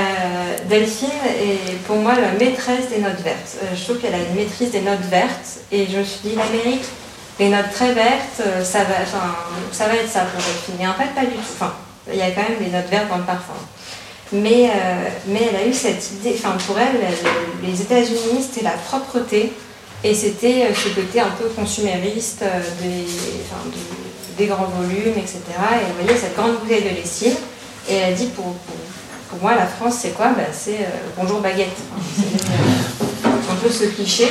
Delphine 0.68 1.09
est 1.40 1.76
pour 1.87 1.96
moi 1.96 2.12
la 2.14 2.33
maîtresse 2.38 2.90
des 2.90 2.98
notes 2.98 3.20
vertes. 3.24 3.57
Euh, 3.62 3.74
je 3.74 3.85
trouve 3.85 3.98
qu'elle 3.98 4.14
a 4.14 4.18
une 4.18 4.35
maîtrise 4.37 4.70
des 4.70 4.83
notes 4.83 5.04
vertes 5.11 5.61
et 5.72 5.87
je 5.90 5.98
me 5.98 6.04
suis 6.04 6.20
dit, 6.28 6.37
l'Amérique, 6.37 6.85
les 7.40 7.48
notes 7.48 7.72
très 7.72 7.92
vertes, 7.92 8.42
ça 8.62 8.81
va, 8.81 8.94
ça 9.72 9.87
va 9.87 9.94
être 9.94 10.11
ça 10.11 10.20
pour 10.20 10.40
Delphine. 10.40 10.81
Et 10.81 10.87
en 10.87 10.94
fait, 10.94 11.12
pas 11.14 11.26
du 11.26 11.35
tout. 11.35 11.54
Enfin, 11.54 11.72
il 12.12 12.18
y 12.18 12.22
a 12.22 12.31
quand 12.31 12.42
même 12.48 12.59
des 12.61 12.70
notes 12.70 12.88
vertes 12.88 13.09
dans 13.09 13.18
le 13.18 13.24
parfum. 13.24 13.54
Mais, 14.33 14.70
mais 15.26 15.48
elle 15.48 15.57
a 15.57 15.66
eu 15.66 15.72
cette 15.72 16.11
idée, 16.12 16.35
enfin 16.37 16.57
pour 16.66 16.76
elle, 16.78 17.00
les 17.62 17.81
États-Unis, 17.81 18.42
c'était 18.42 18.64
la 18.64 18.72
propreté, 18.72 19.52
et 20.04 20.14
c'était 20.14 20.66
euh, 20.66 20.74
ce 20.74 20.88
côté 20.90 21.20
un 21.20 21.30
peu 21.30 21.48
consumériste 21.48 22.42
euh, 22.42 22.61
des, 24.37 24.46
grands 24.46 24.66
volumes, 24.66 25.18
etc. 25.18 25.40
Et 25.48 25.84
vous 25.87 26.04
voyez 26.04 26.18
cette 26.18 26.37
grande 26.37 26.58
bouteille 26.58 26.84
de 26.84 26.90
lessive. 26.90 27.37
Et 27.88 27.94
elle 27.94 28.12
a 28.12 28.16
dit 28.16 28.26
pour, 28.26 28.54
moi, 29.42 29.56
la 29.56 29.66
France, 29.66 29.96
c'est 30.00 30.14
quoi? 30.14 30.28
Bah, 30.28 30.44
C'est 30.52 30.76
euh, 30.76 31.11
bonjour 31.18 31.40
baguette. 31.40 31.76
c'est 32.16 33.50
un 33.50 33.56
peu 33.61 33.68
ce 33.68 33.84
cliché. 33.84 34.28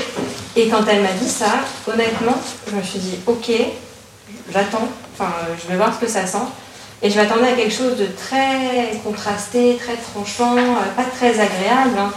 Et 0.55 0.69
quand 0.69 0.85
elle 0.87 1.01
m'a 1.01 1.11
dit 1.11 1.27
ça, 1.27 1.59
honnêtement, 1.85 2.37
je 2.69 2.75
me 2.75 2.81
suis 2.81 2.99
dit 2.99 3.19
ok, 3.27 3.51
j'attends, 4.51 4.87
enfin, 5.13 5.33
je 5.61 5.69
vais 5.69 5.75
voir 5.75 5.93
ce 5.93 5.99
que 5.99 6.09
ça 6.09 6.25
sent. 6.25 6.37
Et 7.03 7.11
je 7.11 7.19
m'attendais 7.19 7.51
à 7.51 7.55
quelque 7.55 7.73
chose 7.73 7.97
de 7.97 8.07
très 8.07 8.97
contrasté, 9.03 9.77
très 9.77 9.97
tranchant, 9.97 10.55
pas 10.95 11.03
très 11.03 11.31
agréable. 11.39 11.95
Hein, 11.99 12.11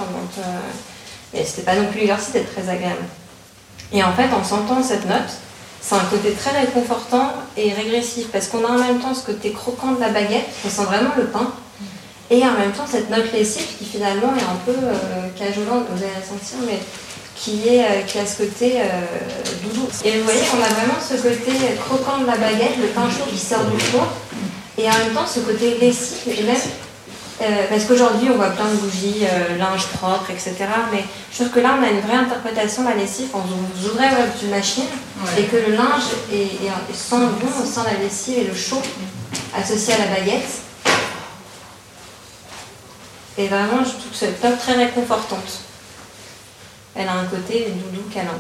mais 1.35 1.45
c'était 1.45 1.63
pas 1.63 1.75
non 1.75 1.87
plus 1.89 2.01
l'exercice 2.01 2.33
d'être 2.33 2.53
très 2.53 2.69
agréable. 2.71 3.03
Et 3.93 4.03
en 4.03 4.13
fait, 4.13 4.33
en 4.33 4.45
sentant 4.45 4.83
cette 4.83 5.09
note, 5.09 5.31
c'est 5.81 5.95
un 5.95 6.05
côté 6.11 6.33
très 6.33 6.61
réconfortant 6.61 7.33
et 7.57 7.73
régressif 7.73 8.29
parce 8.29 8.49
qu'on 8.49 8.65
a 8.65 8.69
en 8.69 8.79
même 8.79 9.01
temps 9.01 9.15
ce 9.15 9.25
côté 9.25 9.53
croquant 9.53 9.93
de 9.93 10.01
la 10.01 10.11
baguette, 10.11 10.47
on 10.65 10.69
sent 10.69 10.85
vraiment 10.85 11.11
le 11.17 11.25
pain, 11.25 11.53
et 12.31 12.43
en 12.43 12.53
même 12.53 12.73
temps 12.73 12.87
cette 12.87 13.11
note 13.11 13.33
lessive 13.33 13.67
qui 13.79 13.85
finalement 13.85 14.33
est 14.37 14.43
un 14.43 14.59
peu 14.65 14.79
euh, 14.79 15.29
cajolante, 15.37 15.87
vous 15.91 16.03
allez 16.03 16.13
la 16.15 16.25
sentir, 16.25 16.59
mais 16.67 16.79
qui, 17.35 17.67
est, 17.67 17.85
euh, 17.85 18.03
qui 18.07 18.19
a 18.19 18.27
ce 18.27 18.43
côté 18.43 18.75
euh, 18.77 18.85
doudou. 19.65 19.89
Et 20.05 20.19
vous 20.19 20.25
voyez, 20.25 20.41
on 20.55 20.63
a 20.63 20.69
vraiment 20.69 21.01
ce 21.01 21.15
côté 21.15 21.53
croquant 21.81 22.19
de 22.19 22.27
la 22.27 22.37
baguette, 22.37 22.77
le 22.79 22.89
pain 22.89 23.09
chaud 23.09 23.25
qui 23.31 23.39
sort 23.39 23.65
du 23.65 23.81
four, 23.81 24.07
et 24.79 24.87
en 24.89 24.93
même 24.93 25.15
temps 25.15 25.27
ce 25.27 25.41
côté 25.41 25.79
lessive, 25.81 26.39
et 26.39 26.43
même 26.43 26.57
euh, 27.43 27.67
parce 27.71 27.85
qu'aujourd'hui, 27.85 28.29
on 28.31 28.37
voit 28.37 28.51
plein 28.51 28.69
de 28.69 28.77
bougies, 28.77 29.23
euh, 29.23 29.57
linge 29.57 29.87
propre, 29.87 30.31
etc. 30.31 30.57
Mais 30.93 31.05
je 31.33 31.37
trouve 31.37 31.51
que 31.51 31.61
là, 31.61 31.77
on 31.79 31.83
a 31.83 31.89
une 31.89 32.01
vraie 32.01 32.17
interprétation 32.17 32.83
de 32.83 32.89
la 32.89 32.97
lessive. 32.97 33.29
On 33.33 33.89
ouvrait 33.89 34.11
une 34.43 34.51
machine 34.51 34.85
et 35.39 35.45
que 35.45 35.57
le 35.57 35.75
linge 35.75 36.03
est, 36.31 36.67
est, 36.67 36.95
sent 36.95 37.17
bon, 37.17 37.65
sent 37.65 37.81
la 37.91 37.99
lessive 37.99 38.39
et 38.39 38.45
le 38.45 38.55
chaud 38.55 38.83
associé 39.57 39.95
à 39.95 39.99
la 39.99 40.07
baguette. 40.07 40.51
Et 43.39 43.49
vraiment, 43.49 43.83
je 43.85 43.91
trouve 43.91 44.11
que 44.11 44.17
cette 44.17 44.41
top 44.43 44.59
très 44.59 44.75
réconfortante. 44.75 45.61
Elle 46.95 47.09
a 47.09 47.15
un 47.15 47.25
côté 47.25 47.73
doudou 47.75 48.03
câlin. 48.13 48.37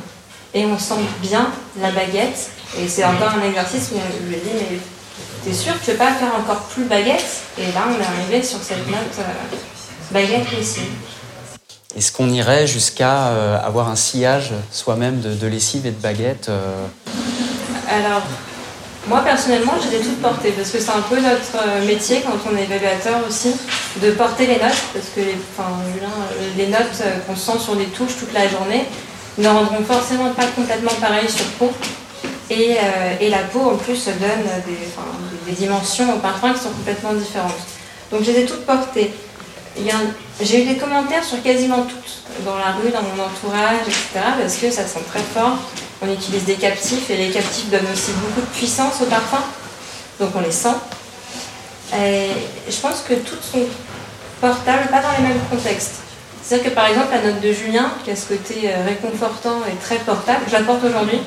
Et 0.53 0.67
on 0.67 0.79
sent 0.79 1.01
bien 1.23 1.51
la 1.81 1.91
baguette. 1.91 2.51
Et 2.79 2.87
c'est 2.87 3.05
encore 3.05 3.31
un 3.31 3.47
exercice 3.49 3.93
où 3.93 3.97
je 3.97 4.27
lui 4.27 4.37
dis, 4.37 4.51
mais 4.53 4.79
t'es 5.44 5.53
sûr 5.53 5.79
que 5.79 5.85
tu 5.85 5.90
veux 5.92 5.96
pas 5.96 6.12
faire 6.12 6.35
encore 6.38 6.62
plus 6.64 6.85
baguette? 6.85 7.42
Et 7.59 7.66
là, 7.73 7.85
on 7.88 8.01
est 8.01 8.05
arrivé 8.05 8.42
sur 8.42 8.59
cette 8.59 8.87
note 8.87 9.18
euh, 9.18 9.57
baguette 10.11 10.51
lessive. 10.53 10.90
Est-ce 11.96 12.12
qu'on 12.12 12.31
irait 12.31 12.66
jusqu'à 12.66 13.29
euh, 13.29 13.59
avoir 13.62 13.88
un 13.88 13.96
sillage 13.96 14.53
soi-même 14.70 15.20
de, 15.20 15.46
lessive 15.46 15.87
et 15.87 15.90
de 15.90 16.01
baguette 16.01 16.49
euh? 16.49 16.87
Alors, 17.88 18.23
moi 19.09 19.23
personnellement, 19.23 19.75
j'ai 19.83 19.99
des 19.99 20.05
toutes 20.05 20.23
portées 20.23 20.53
parce 20.53 20.70
que 20.70 20.79
c'est 20.79 20.90
un 20.90 21.03
peu 21.03 21.16
notre 21.16 21.85
métier 21.87 22.23
quand 22.23 22.38
on 22.49 22.57
est 22.57 22.64
évaluateur 22.64 23.18
aussi, 23.29 23.57
de 24.01 24.12
porter 24.12 24.46
les 24.46 24.55
notes 24.55 24.85
parce 24.92 25.07
que 25.14 25.20
les, 25.20 25.37
enfin, 25.59 25.70
les 26.57 26.68
notes 26.68 27.03
qu'on 27.27 27.35
sent 27.35 27.59
sur 27.59 27.75
les 27.75 27.87
touches 27.87 28.16
toute 28.20 28.33
la 28.33 28.49
journée 28.49 28.87
ne 29.38 29.49
rendront 29.49 29.83
forcément 29.85 30.31
pas 30.31 30.46
complètement 30.55 30.92
pareil 31.01 31.29
sur 31.29 31.46
peau. 31.59 31.73
Et, 32.51 32.77
et, 33.21 33.29
la 33.31 33.45
peau 33.45 33.61
en 33.61 33.77
plus 33.77 34.07
donne 34.07 34.45
des, 34.67 35.51
des 35.51 35.57
dimensions 35.57 36.17
au 36.17 36.19
parfum 36.19 36.53
qui 36.53 36.61
sont 36.61 36.71
complètement 36.71 37.13
différentes. 37.13 37.55
Donc 38.11 38.25
je 38.25 38.33
les 38.33 38.41
ai 38.41 38.45
toutes 38.45 38.67
portées. 38.67 39.13
J'ai 40.41 40.63
eu 40.63 40.67
des 40.67 40.77
commentaires 40.77 41.25
sur 41.25 41.43
quasiment 41.43 41.83
toutes, 41.83 42.45
dans 42.45 42.57
la 42.57 42.73
rue, 42.73 42.91
dans 42.91 43.03
mon 43.03 43.23
entourage, 43.23 43.87
etc., 43.87 44.21
parce 44.41 44.57
que 44.57 44.71
ça 44.71 44.87
sent 44.87 45.01
très 45.09 45.21
fort. 45.21 45.59
On 46.03 46.13
utilise 46.13 46.45
des 46.45 46.55
captifs 46.55 47.11
et 47.11 47.17
les 47.17 47.31
captifs 47.31 47.71
donnent 47.71 47.93
aussi 47.93 48.13
beaucoup 48.13 48.41
de 48.41 48.57
puissance 48.57 49.01
au 49.03 49.05
parfum, 49.05 49.43
donc 50.19 50.31
on 50.35 50.41
les 50.41 50.51
sent. 50.51 50.75
Et 51.95 52.31
je 52.69 52.77
pense 52.79 53.03
que 53.07 53.15
toutes 53.15 53.43
sont 53.43 53.67
portables, 54.41 54.89
pas 54.89 55.03
dans 55.03 55.13
les 55.19 55.29
mêmes 55.29 55.41
contextes. 55.51 55.97
C'est-à-dire 56.43 56.71
que 56.71 56.75
par 56.75 56.87
exemple, 56.87 57.09
la 57.13 57.31
note 57.31 57.41
de 57.41 57.53
Julien, 57.53 57.93
qui 58.05 58.11
a 58.11 58.17
ce 58.17 58.27
côté 58.27 58.63
euh, 58.65 58.85
réconfortant 58.87 59.61
et 59.71 59.77
très 59.77 59.97
portable, 59.97 60.41
je 60.47 60.53
la 60.53 60.63
porte 60.63 60.83
aujourd'hui, 60.83 61.21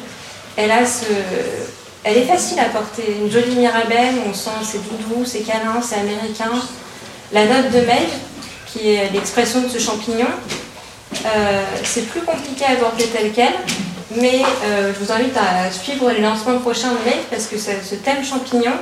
elle 0.57 0.71
a 0.71 0.83
elle 2.03 2.17
est 2.17 2.25
facile 2.25 2.59
à 2.59 2.65
porter. 2.65 3.15
Une 3.21 3.31
jolie 3.31 3.55
mirabelle, 3.55 4.15
on 4.29 4.33
sent 4.33 4.49
c'est 4.63 4.81
doudou, 4.83 5.23
c'est 5.25 5.39
câlin, 5.39 5.81
c'est 5.81 5.95
américain. 5.95 6.51
La 7.31 7.45
note 7.45 7.71
de 7.71 7.79
mail, 7.79 8.09
qui 8.67 8.89
est 8.89 9.09
l'expression 9.11 9.61
de 9.61 9.69
ce 9.69 9.79
champignon, 9.79 10.27
euh, 11.25 11.63
c'est 11.83 12.07
plus 12.07 12.21
compliqué 12.21 12.65
à 12.65 12.75
porter 12.75 13.05
tel 13.05 13.31
quel, 13.31 13.53
mais 14.17 14.41
euh, 14.65 14.91
je 14.93 15.03
vous 15.03 15.11
invite 15.11 15.35
à 15.37 15.71
suivre 15.71 16.11
les 16.11 16.21
lancements 16.21 16.59
prochains 16.59 16.89
de 16.89 17.09
mail 17.09 17.19
parce 17.29 17.45
que 17.45 17.57
ce 17.57 17.95
thème 17.95 18.23
champignon, 18.23 18.73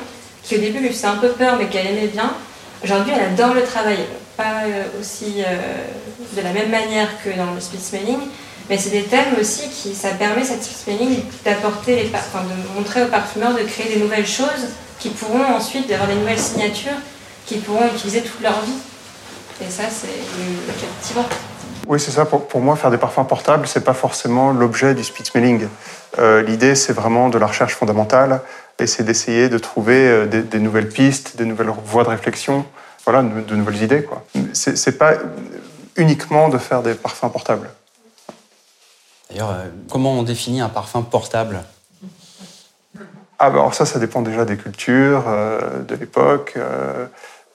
qui 0.43 0.55
au 0.55 0.59
début 0.59 0.79
lui 0.79 0.89
faisait 0.89 1.07
un 1.07 1.17
peu 1.17 1.29
peur 1.29 1.57
mais 1.59 1.67
qu'elle 1.67 1.87
aimait 1.87 2.07
bien, 2.07 2.33
aujourd'hui 2.83 3.13
elle 3.15 3.33
adore 3.33 3.53
le 3.53 3.63
travailler. 3.63 4.07
Pas 4.35 4.63
euh, 4.65 4.83
aussi 4.99 5.43
de 6.35 6.41
la 6.41 6.51
même 6.51 6.71
manière 6.71 7.09
que 7.23 7.29
dans 7.37 7.53
le 7.53 7.59
speed 7.59 7.81
smelling, 7.81 8.19
mais 8.71 8.77
c'est 8.77 8.89
des 8.89 9.03
thèmes 9.03 9.35
aussi 9.37 9.69
qui, 9.69 9.93
ça 9.93 10.11
permet 10.11 10.45
cette 10.45 10.63
spelling 10.63 11.23
d'apporter 11.43 11.97
les, 11.97 12.11
enfin, 12.15 12.39
de 12.43 12.79
montrer 12.79 13.03
aux 13.03 13.09
parfumeurs 13.09 13.53
de 13.53 13.63
créer 13.63 13.93
des 13.93 13.99
nouvelles 13.99 14.25
choses 14.25 14.69
qui 14.97 15.09
pourront 15.09 15.43
ensuite 15.43 15.91
avoir 15.91 16.07
des 16.07 16.15
nouvelles 16.15 16.39
signatures 16.39 16.95
qu'ils 17.45 17.59
pourront 17.59 17.85
utiliser 17.93 18.21
toute 18.21 18.39
leur 18.41 18.61
vie. 18.61 18.79
Et 19.61 19.69
ça, 19.69 19.83
c'est 19.89 20.07
captivant. 20.79 21.25
Oui, 21.85 21.99
c'est 21.99 22.11
ça. 22.11 22.23
Pour, 22.23 22.61
moi, 22.61 22.77
faire 22.77 22.91
des 22.91 22.97
parfums 22.97 23.25
portables, 23.27 23.67
c'est 23.67 23.83
pas 23.83 23.93
forcément 23.93 24.53
l'objet 24.53 24.95
du 24.95 25.03
speed 25.03 25.25
smelling. 25.25 25.67
Euh, 26.19 26.41
L'idée, 26.41 26.75
c'est 26.75 26.93
vraiment 26.93 27.27
de 27.27 27.37
la 27.37 27.47
recherche 27.47 27.75
fondamentale 27.75 28.39
et 28.79 28.87
c'est 28.87 29.03
d'essayer 29.03 29.49
de 29.49 29.57
trouver 29.57 30.07
euh, 30.07 30.25
des, 30.27 30.43
des, 30.43 30.59
nouvelles 30.59 30.87
pistes, 30.87 31.35
des 31.35 31.45
nouvelles 31.45 31.73
voies 31.83 32.05
de 32.05 32.09
réflexion, 32.09 32.65
voilà, 33.03 33.21
de, 33.21 33.41
de 33.41 33.55
nouvelles 33.57 33.83
idées. 33.83 34.03
Quoi. 34.03 34.23
C'est 34.53 34.97
pas 34.97 35.15
uniquement 35.97 36.47
de 36.47 36.57
faire 36.57 36.81
des 36.81 36.93
parfums 36.93 37.29
portables. 37.29 37.67
D'ailleurs, 39.31 39.51
euh, 39.51 39.67
comment 39.89 40.19
on 40.19 40.23
définit 40.23 40.61
un 40.61 40.69
parfum 40.69 41.03
portable? 41.03 41.61
Ah, 43.39 43.49
bah, 43.49 43.59
alors 43.59 43.73
ça, 43.73 43.85
ça 43.85 43.97
dépend 43.97 44.21
déjà 44.21 44.43
des 44.45 44.57
cultures, 44.57 45.23
euh, 45.27 45.81
de 45.83 45.95
l'époque. 45.95 46.55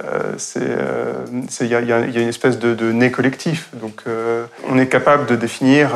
Il 0.01 1.69
y, 1.69 1.75
a 1.75 2.01
une 2.01 2.29
espèce 2.29 2.59
de, 2.59 2.93
nez 2.93 3.11
collectif. 3.11 3.69
Donc, 3.75 4.03
euh, 4.07 4.47
on 4.69 4.79
est 4.79 4.89
capable 4.89 5.27
de 5.27 5.37
définir 5.37 5.91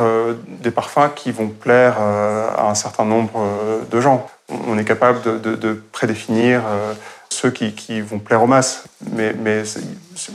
des 0.61 0.71
parfums 0.71 1.11
qui 1.15 1.31
vont 1.31 1.47
plaire 1.47 1.99
à 1.99 2.69
un 2.69 2.75
certain 2.75 3.05
nombre 3.05 3.43
de 3.89 4.01
gens. 4.01 4.27
On 4.67 4.77
est 4.77 4.85
capable 4.85 5.21
de, 5.41 5.83
prédéfinir 5.91 6.61
ceux 7.29 7.51
qui, 7.51 8.01
vont 8.01 8.19
plaire 8.19 8.43
aux 8.43 8.47
masses. 8.47 8.85
Mais, 9.11 9.33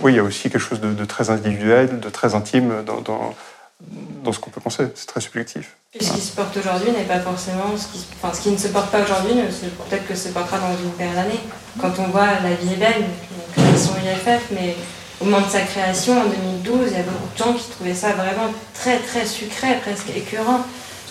oui, 0.00 0.12
il 0.12 0.16
y 0.16 0.20
a 0.20 0.22
aussi 0.22 0.50
quelque 0.50 0.60
chose 0.60 0.80
de, 0.80 1.04
très 1.04 1.30
individuel, 1.30 2.00
de 2.00 2.08
très 2.08 2.34
intime 2.34 2.72
dans 2.84 3.34
ce 4.32 4.38
qu'on 4.38 4.50
peut 4.50 4.60
penser. 4.60 4.84
C'est 4.94 5.06
très 5.06 5.20
subjectif. 5.20 5.76
ce 6.00 6.12
qui 6.12 6.20
se 6.20 6.34
porte 6.34 6.56
aujourd'hui 6.56 6.90
n'est 6.92 7.04
pas 7.04 7.20
forcément 7.20 7.74
ce 7.76 8.42
qui, 8.42 8.50
ne 8.50 8.56
se 8.56 8.68
porte 8.68 8.90
pas 8.90 9.02
aujourd'hui, 9.02 9.34
peut-être 9.88 10.06
que 10.06 10.14
se 10.14 10.28
portera 10.28 10.58
dans 10.58 10.72
une 10.72 10.90
paire 10.92 11.14
d'années. 11.14 11.40
Quand 11.80 11.92
on 11.98 12.08
voit 12.08 12.26
La 12.42 12.54
vie 12.54 12.72
est 12.72 12.76
belle, 12.76 13.04
création 13.54 13.92
IFF, 14.04 14.50
mais 14.52 14.76
au 15.20 15.24
moment 15.24 15.40
de 15.40 15.50
sa 15.50 15.60
création 15.60 16.20
en 16.20 16.24
2012, 16.24 16.88
il 16.90 16.96
y 16.96 17.00
a 17.00 17.02
beaucoup 17.02 17.32
de 17.32 17.38
gens 17.38 17.54
qui 17.54 17.70
trouvaient 17.70 17.94
ça 17.94 18.12
vraiment 18.12 18.52
très 18.74 18.98
très 18.98 19.26
sucré, 19.26 19.78
presque 19.82 20.10
écœurant. 20.14 20.60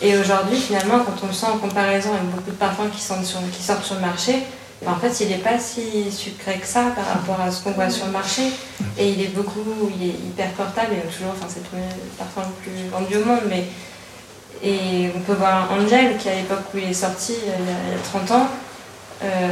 Et 0.02 0.18
aujourd'hui, 0.18 0.58
finalement, 0.58 1.00
quand 1.00 1.24
on 1.24 1.28
le 1.28 1.34
sent 1.34 1.46
en 1.46 1.58
comparaison 1.58 2.14
avec 2.14 2.30
beaucoup 2.30 2.52
de 2.52 2.56
parfums 2.56 2.90
qui 2.92 3.02
sortent 3.02 3.26
sur 3.26 3.96
le 3.96 4.02
marché, 4.02 4.44
en 4.88 4.96
fait, 4.96 5.24
il 5.24 5.30
n'est 5.30 5.38
pas 5.38 5.58
si 5.60 6.12
sucré 6.12 6.58
que 6.60 6.68
ça 6.68 6.92
par 6.96 7.06
rapport 7.06 7.40
à 7.42 7.52
ce 7.52 7.64
qu'on 7.64 7.72
voit 7.72 7.90
sur 7.90 8.06
le 8.06 8.12
marché. 8.12 8.44
Et 8.98 9.10
il 9.10 9.22
est 9.22 9.36
beaucoup, 9.36 9.92
il 10.00 10.10
est 10.10 10.14
hyper 10.14 10.50
portable. 10.52 10.94
Et 10.94 11.08
toujours, 11.08 11.32
enfin, 11.32 11.48
c'est 11.50 11.64
parfum 12.18 12.42
le 12.42 12.64
plus 12.64 12.90
vendu 12.90 13.18
au 13.18 13.26
monde. 13.26 13.44
Mais, 13.50 13.66
et 14.64 15.10
on 15.16 15.20
peut 15.20 15.34
voir 15.34 15.70
Angel, 15.72 16.18
qui 16.18 16.30
à 16.30 16.36
l'époque 16.36 16.66
où 16.74 16.78
il 16.78 16.90
est 16.90 16.94
sorti, 16.94 17.34
il 17.42 17.50
y 17.50 17.96
a, 17.96 17.98
30 18.04 18.32
ans, 18.32 18.48
euh, 19.24 19.50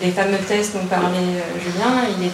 des 0.00 0.10
fameux 0.10 0.38
tests 0.38 0.74
dont 0.74 0.86
parlait 0.86 1.18
euh, 1.18 1.60
Julien, 1.60 2.08
il 2.18 2.24
ne 2.24 2.30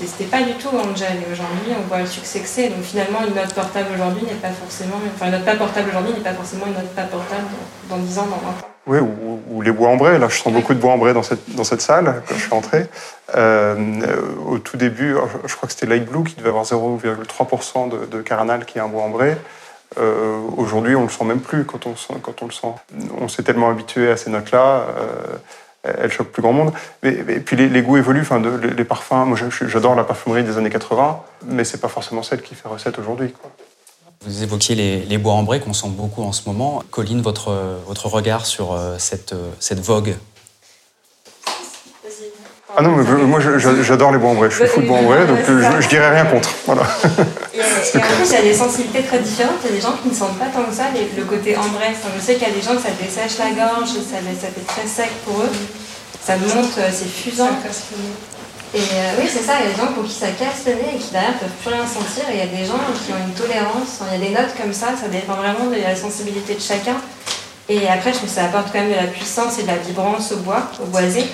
testait 0.00 0.24
pas 0.24 0.42
du 0.42 0.54
tout 0.54 0.68
Angel. 0.68 1.12
Et 1.12 1.32
aujourd'hui, 1.32 1.72
on 1.78 1.86
voit 1.86 2.00
le 2.00 2.06
succès 2.06 2.40
que 2.40 2.48
c'est. 2.48 2.68
Donc 2.70 2.82
finalement, 2.82 3.20
une 3.26 3.34
note 3.34 3.54
portable 3.54 3.88
aujourd'hui 3.94 4.24
n'est 4.26 4.40
pas 4.40 4.50
forcément. 4.50 4.96
Enfin, 5.14 5.26
une 5.26 5.32
note 5.32 5.44
pas 5.44 5.56
portable 5.56 5.90
aujourd'hui 5.90 6.14
n'est 6.14 6.24
pas 6.24 6.34
forcément 6.34 6.66
une 6.66 6.74
note 6.74 6.94
pas 6.94 7.04
portable 7.04 7.46
dans, 7.88 7.96
dans 7.96 8.02
10 8.02 8.18
ans, 8.18 8.26
dans 8.26 8.36
20 8.36 8.50
ans. 8.50 8.73
Oui, 8.86 8.98
ou, 8.98 9.62
les 9.62 9.72
bois 9.72 9.88
ambrés. 9.88 10.18
Là, 10.18 10.28
je 10.28 10.36
sens 10.36 10.52
beaucoup 10.52 10.74
de 10.74 10.78
bois 10.78 10.92
ambrés 10.92 11.14
dans 11.14 11.22
cette, 11.22 11.54
dans 11.54 11.64
cette 11.64 11.80
salle 11.80 12.22
quand 12.28 12.34
je 12.34 12.40
suis 12.40 12.52
entré. 12.52 12.86
Euh, 13.34 13.76
au 14.46 14.58
tout 14.58 14.76
début, 14.76 15.14
je 15.46 15.56
crois 15.56 15.66
que 15.66 15.72
c'était 15.72 15.86
Light 15.86 16.04
Blue 16.04 16.24
qui 16.24 16.34
devait 16.34 16.50
avoir 16.50 16.64
0,3% 16.64 17.88
de, 17.88 18.06
de 18.06 18.22
caranal 18.22 18.66
qui 18.66 18.78
est 18.78 18.82
un 18.82 18.88
bois 18.88 19.02
ambré. 19.02 19.36
Euh, 19.98 20.38
Aujourd'hui, 20.56 20.96
on 20.96 21.02
le 21.02 21.08
sent 21.08 21.24
même 21.24 21.40
plus 21.40 21.64
quand 21.64 21.86
on, 21.86 21.94
quand 22.18 22.42
on 22.42 22.46
le 22.46 22.52
sent. 22.52 22.74
On 23.20 23.28
s'est 23.28 23.42
tellement 23.42 23.70
habitué 23.70 24.10
à 24.10 24.16
ces 24.16 24.30
notes-là, 24.30 24.86
euh, 24.98 25.36
elles 25.82 26.10
choquent 26.10 26.32
plus 26.32 26.42
grand 26.42 26.52
monde. 26.52 26.72
Et, 27.02 27.12
puis 27.40 27.56
les, 27.56 27.82
goûts 27.82 27.96
évoluent. 27.96 28.22
Enfin, 28.22 28.42
les, 28.76 28.84
parfums, 28.84 29.26
moi 29.26 29.38
j'adore 29.66 29.94
la 29.94 30.04
parfumerie 30.04 30.42
des 30.42 30.56
années 30.58 30.70
80, 30.70 31.20
mais 31.46 31.64
c'est 31.64 31.80
pas 31.80 31.88
forcément 31.88 32.22
celle 32.22 32.42
qui 32.42 32.54
fait 32.54 32.68
recette 32.68 32.98
aujourd'hui. 32.98 33.34
Vous 34.26 34.42
évoquiez 34.42 34.74
les, 34.74 35.18
bois 35.18 35.34
ambrés 35.34 35.60
qu'on 35.60 35.72
sent 35.72 35.88
beaucoup 35.90 36.22
en 36.22 36.32
ce 36.32 36.42
moment. 36.46 36.82
Colline, 36.90 37.20
votre, 37.20 37.54
votre 37.86 38.06
regard 38.06 38.46
sur 38.46 38.72
euh, 38.72 38.96
cette, 38.98 39.32
euh, 39.32 39.50
cette 39.60 39.80
vogue 39.80 40.16
ah 42.76 42.82
non, 42.82 42.90
mais 42.96 43.04
moi 43.04 43.38
j'adore 43.38 44.10
les 44.10 44.18
bois 44.18 44.30
ambrés. 44.30 44.50
Je 44.50 44.56
suis 44.56 44.66
fou 44.66 44.80
de 44.80 44.88
bois 44.88 44.98
ambrés, 44.98 45.26
donc 45.28 45.38
je, 45.46 45.80
je, 45.80 45.88
dirais 45.88 46.10
rien 46.10 46.24
contre. 46.24 46.50
Voilà. 46.66 46.82
Et, 47.54 47.60
en 47.60 48.00
plus, 48.00 48.26
il 48.26 48.32
y 48.32 48.34
a 48.34 48.42
des 48.42 48.54
sensibilités 48.54 49.02
très 49.02 49.20
différentes. 49.20 49.58
Il 49.62 49.70
y 49.70 49.72
a 49.74 49.76
des 49.76 49.80
gens 49.80 49.94
qui 50.02 50.08
ne 50.08 50.14
sentent 50.14 50.38
pas 50.40 50.46
tant 50.46 50.64
que 50.64 50.74
ça 50.74 50.86
le 50.92 51.22
côté 51.22 51.56
ambré. 51.56 51.94
je 52.16 52.20
sais 52.20 52.34
qu'il 52.34 52.48
y 52.48 52.50
a 52.50 52.54
des 52.54 52.62
gens 52.62 52.74
que 52.74 52.82
ça 52.82 52.88
dessèche 53.00 53.38
la 53.38 53.50
gorge, 53.54 53.90
ça, 53.90 54.18
ça 54.18 54.48
fait 54.48 54.66
très 54.66 54.88
sec 54.88 55.10
pour 55.24 55.38
eux. 55.38 55.50
Ça 56.20 56.36
monte, 56.36 56.78
euh, 56.78 56.88
c'est 56.90 57.06
fusant. 57.06 57.50
Et 58.74 58.78
euh, 58.78 59.20
oui, 59.20 59.28
c'est 59.30 59.42
ça, 59.42 59.52
il 59.60 59.66
y 59.66 59.70
a 59.70 59.72
des 59.72 59.80
gens 59.80 59.92
pour 59.92 60.02
qui 60.02 60.10
ça 60.10 60.26
casse 60.36 60.66
le 60.66 60.72
nez 60.72 60.96
et 60.96 60.98
qui 60.98 61.12
derrière 61.12 61.38
peuvent 61.38 61.48
plus 61.62 61.70
rien 61.70 61.86
sentir. 61.86 62.28
Et 62.28 62.34
il 62.34 62.38
y 62.38 62.42
a 62.42 62.50
des 62.50 62.64
gens 62.66 62.82
qui 63.06 63.12
ont 63.12 63.22
une 63.24 63.34
tolérance, 63.34 64.02
il 64.10 64.20
y 64.20 64.24
a 64.24 64.28
des 64.28 64.34
notes 64.34 64.50
comme 64.60 64.72
ça, 64.72 64.98
ça 65.00 65.06
dépend 65.06 65.34
vraiment 65.34 65.70
de 65.70 65.80
la 65.80 65.94
sensibilité 65.94 66.56
de 66.56 66.60
chacun. 66.60 66.96
Et 67.68 67.86
après, 67.86 68.10
je 68.10 68.18
trouve 68.18 68.28
que 68.28 68.34
ça 68.34 68.46
apporte 68.46 68.72
quand 68.72 68.80
même 68.80 68.90
de 68.90 68.96
la 68.96 69.06
puissance 69.06 69.60
et 69.60 69.62
de 69.62 69.68
la 69.68 69.76
vibrance 69.76 70.32
au 70.32 70.38
bois, 70.38 70.66
au 70.82 70.86
boisé. 70.86 71.24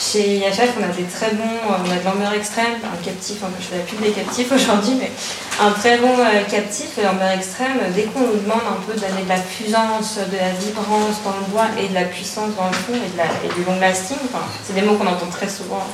Chez 0.00 0.38
IFF, 0.38 0.72
on 0.80 0.84
a 0.84 0.88
des 0.96 1.04
très 1.04 1.32
bons, 1.32 1.60
on 1.68 1.74
a 1.74 1.96
de 2.00 2.04
l'amber 2.06 2.34
extrême, 2.34 2.80
un 2.80 3.04
captif, 3.04 3.36
enfin, 3.42 3.52
je 3.60 3.66
fais 3.66 3.76
la 3.76 3.84
pub 3.84 4.00
des 4.00 4.10
captifs 4.10 4.50
aujourd'hui, 4.56 4.96
mais 4.98 5.12
un 5.60 5.72
très 5.72 5.98
bon 5.98 6.16
euh, 6.18 6.42
captif, 6.50 6.96
l'amber 6.96 7.36
extrême, 7.36 7.76
dès 7.94 8.04
qu'on 8.04 8.20
nous 8.20 8.40
demande 8.40 8.64
un 8.64 8.80
peu 8.88 8.98
d'amener 8.98 9.24
de 9.24 9.28
la 9.28 9.36
puissance, 9.36 10.16
de 10.16 10.36
la 10.38 10.52
vibrance 10.58 11.20
dans 11.22 11.36
le 11.36 11.44
bois 11.52 11.68
et 11.78 11.88
de 11.88 11.94
la 11.94 12.04
puissance 12.04 12.56
dans 12.56 12.68
le 12.68 12.72
fond 12.72 12.94
et, 12.94 13.46
et 13.46 13.52
du 13.52 13.62
long 13.64 13.78
lasting, 13.78 14.16
c'est 14.64 14.72
des 14.72 14.80
mots 14.80 14.94
qu'on 14.94 15.06
entend 15.06 15.28
très 15.30 15.50
souvent 15.50 15.84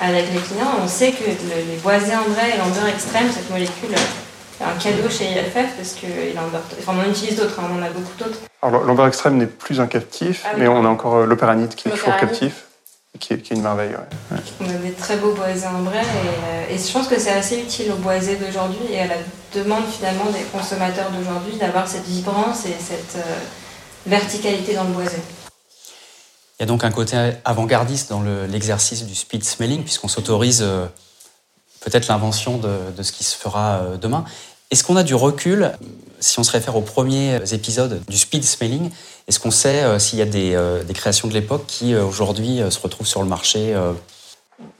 avec 0.00 0.32
les 0.32 0.40
clients, 0.40 0.72
on 0.82 0.88
sait 0.88 1.12
que 1.12 1.24
les 1.24 1.76
boisés 1.82 2.14
ambrés 2.14 2.54
et 2.54 2.58
l'amber 2.58 2.90
extrême, 2.92 3.26
cette 3.32 3.50
molécule, 3.50 3.92
est 3.92 4.64
un 4.64 4.78
cadeau 4.78 5.08
chez 5.10 5.24
IFF 5.24 5.76
parce 5.76 5.92
qu'il 5.92 6.08
enfin, 6.36 6.92
on 6.96 7.00
en 7.00 7.10
utilise 7.10 7.36
d'autres, 7.36 7.58
hein, 7.60 7.68
on 7.72 7.78
en 7.78 7.82
a 7.82 7.90
beaucoup 7.90 8.16
d'autres. 8.18 8.38
Alors 8.62 8.84
l'amber 8.84 9.06
extrême 9.06 9.36
n'est 9.36 9.46
plus 9.46 9.80
un 9.80 9.86
captif, 9.86 10.44
ah 10.44 10.54
mais 10.56 10.68
on 10.68 10.84
a 10.84 10.88
encore 10.88 11.16
euh, 11.16 11.26
l'opéranite 11.26 11.74
qui 11.74 11.88
est 11.88 11.92
toujours 11.92 12.16
captif 12.16 12.66
qui 13.18 13.34
est, 13.34 13.50
une 13.50 13.62
merveille. 13.62 13.94
On 14.60 14.64
a 14.64 14.72
des 14.72 14.92
très 14.92 15.16
beaux 15.16 15.32
boisés 15.32 15.66
en 15.66 15.82
vrai 15.82 16.00
et, 16.00 16.02
euh, 16.02 16.74
et 16.74 16.78
je 16.78 16.92
pense 16.92 17.06
que 17.08 17.18
c'est 17.18 17.32
assez 17.32 17.60
utile 17.60 17.92
aux 17.92 17.96
boisés 17.96 18.36
d'aujourd'hui 18.36 18.90
et 18.90 19.00
à 19.00 19.06
la 19.06 19.14
demande 19.54 19.84
finalement 19.86 20.24
des 20.26 20.42
consommateurs 20.52 21.10
d'aujourd'hui 21.10 21.56
d'avoir 21.58 21.86
cette 21.86 22.04
vibrance 22.04 22.66
et 22.66 22.74
cette 22.80 23.16
euh, 23.16 23.38
verticalité 24.06 24.74
dans 24.74 24.84
le 24.84 24.90
boisé. 24.90 25.18
Il 26.62 26.66
y 26.66 26.68
a 26.68 26.68
donc 26.68 26.84
un 26.84 26.92
côté 26.92 27.16
avant-gardiste 27.44 28.08
dans 28.08 28.22
l'exercice 28.48 29.04
du 29.04 29.16
speed 29.16 29.42
smelling 29.42 29.82
puisqu'on 29.82 30.06
s'autorise 30.06 30.62
euh, 30.62 30.86
peut-être 31.80 32.06
l'invention 32.06 32.56
de, 32.56 33.02
ce 33.02 33.10
qui 33.10 33.24
se 33.24 33.36
fera 33.36 33.80
demain. 34.00 34.24
Est-ce 34.72 34.84
qu'on 34.84 34.96
a 34.96 35.02
du 35.02 35.14
recul, 35.14 35.72
si 36.18 36.38
on 36.38 36.44
se 36.44 36.50
réfère 36.50 36.76
aux 36.76 36.82
premiers 36.82 37.52
épisodes 37.52 38.00
du 38.08 38.16
speed 38.16 38.42
smelling, 38.42 38.90
est-ce 39.28 39.38
qu'on 39.38 39.50
sait 39.50 39.82
euh, 39.82 39.98
s'il 39.98 40.18
y 40.18 40.22
a 40.22 40.26
des, 40.26 40.54
euh, 40.54 40.82
créations 40.94 41.28
de 41.28 41.34
l'époque 41.34 41.64
qui 41.66 41.94
euh, 41.94 42.04
aujourd'hui 42.04 42.62
se 42.70 42.80
retrouvent 42.80 43.06
sur 43.06 43.22
le 43.22 43.28
marché 43.28 43.74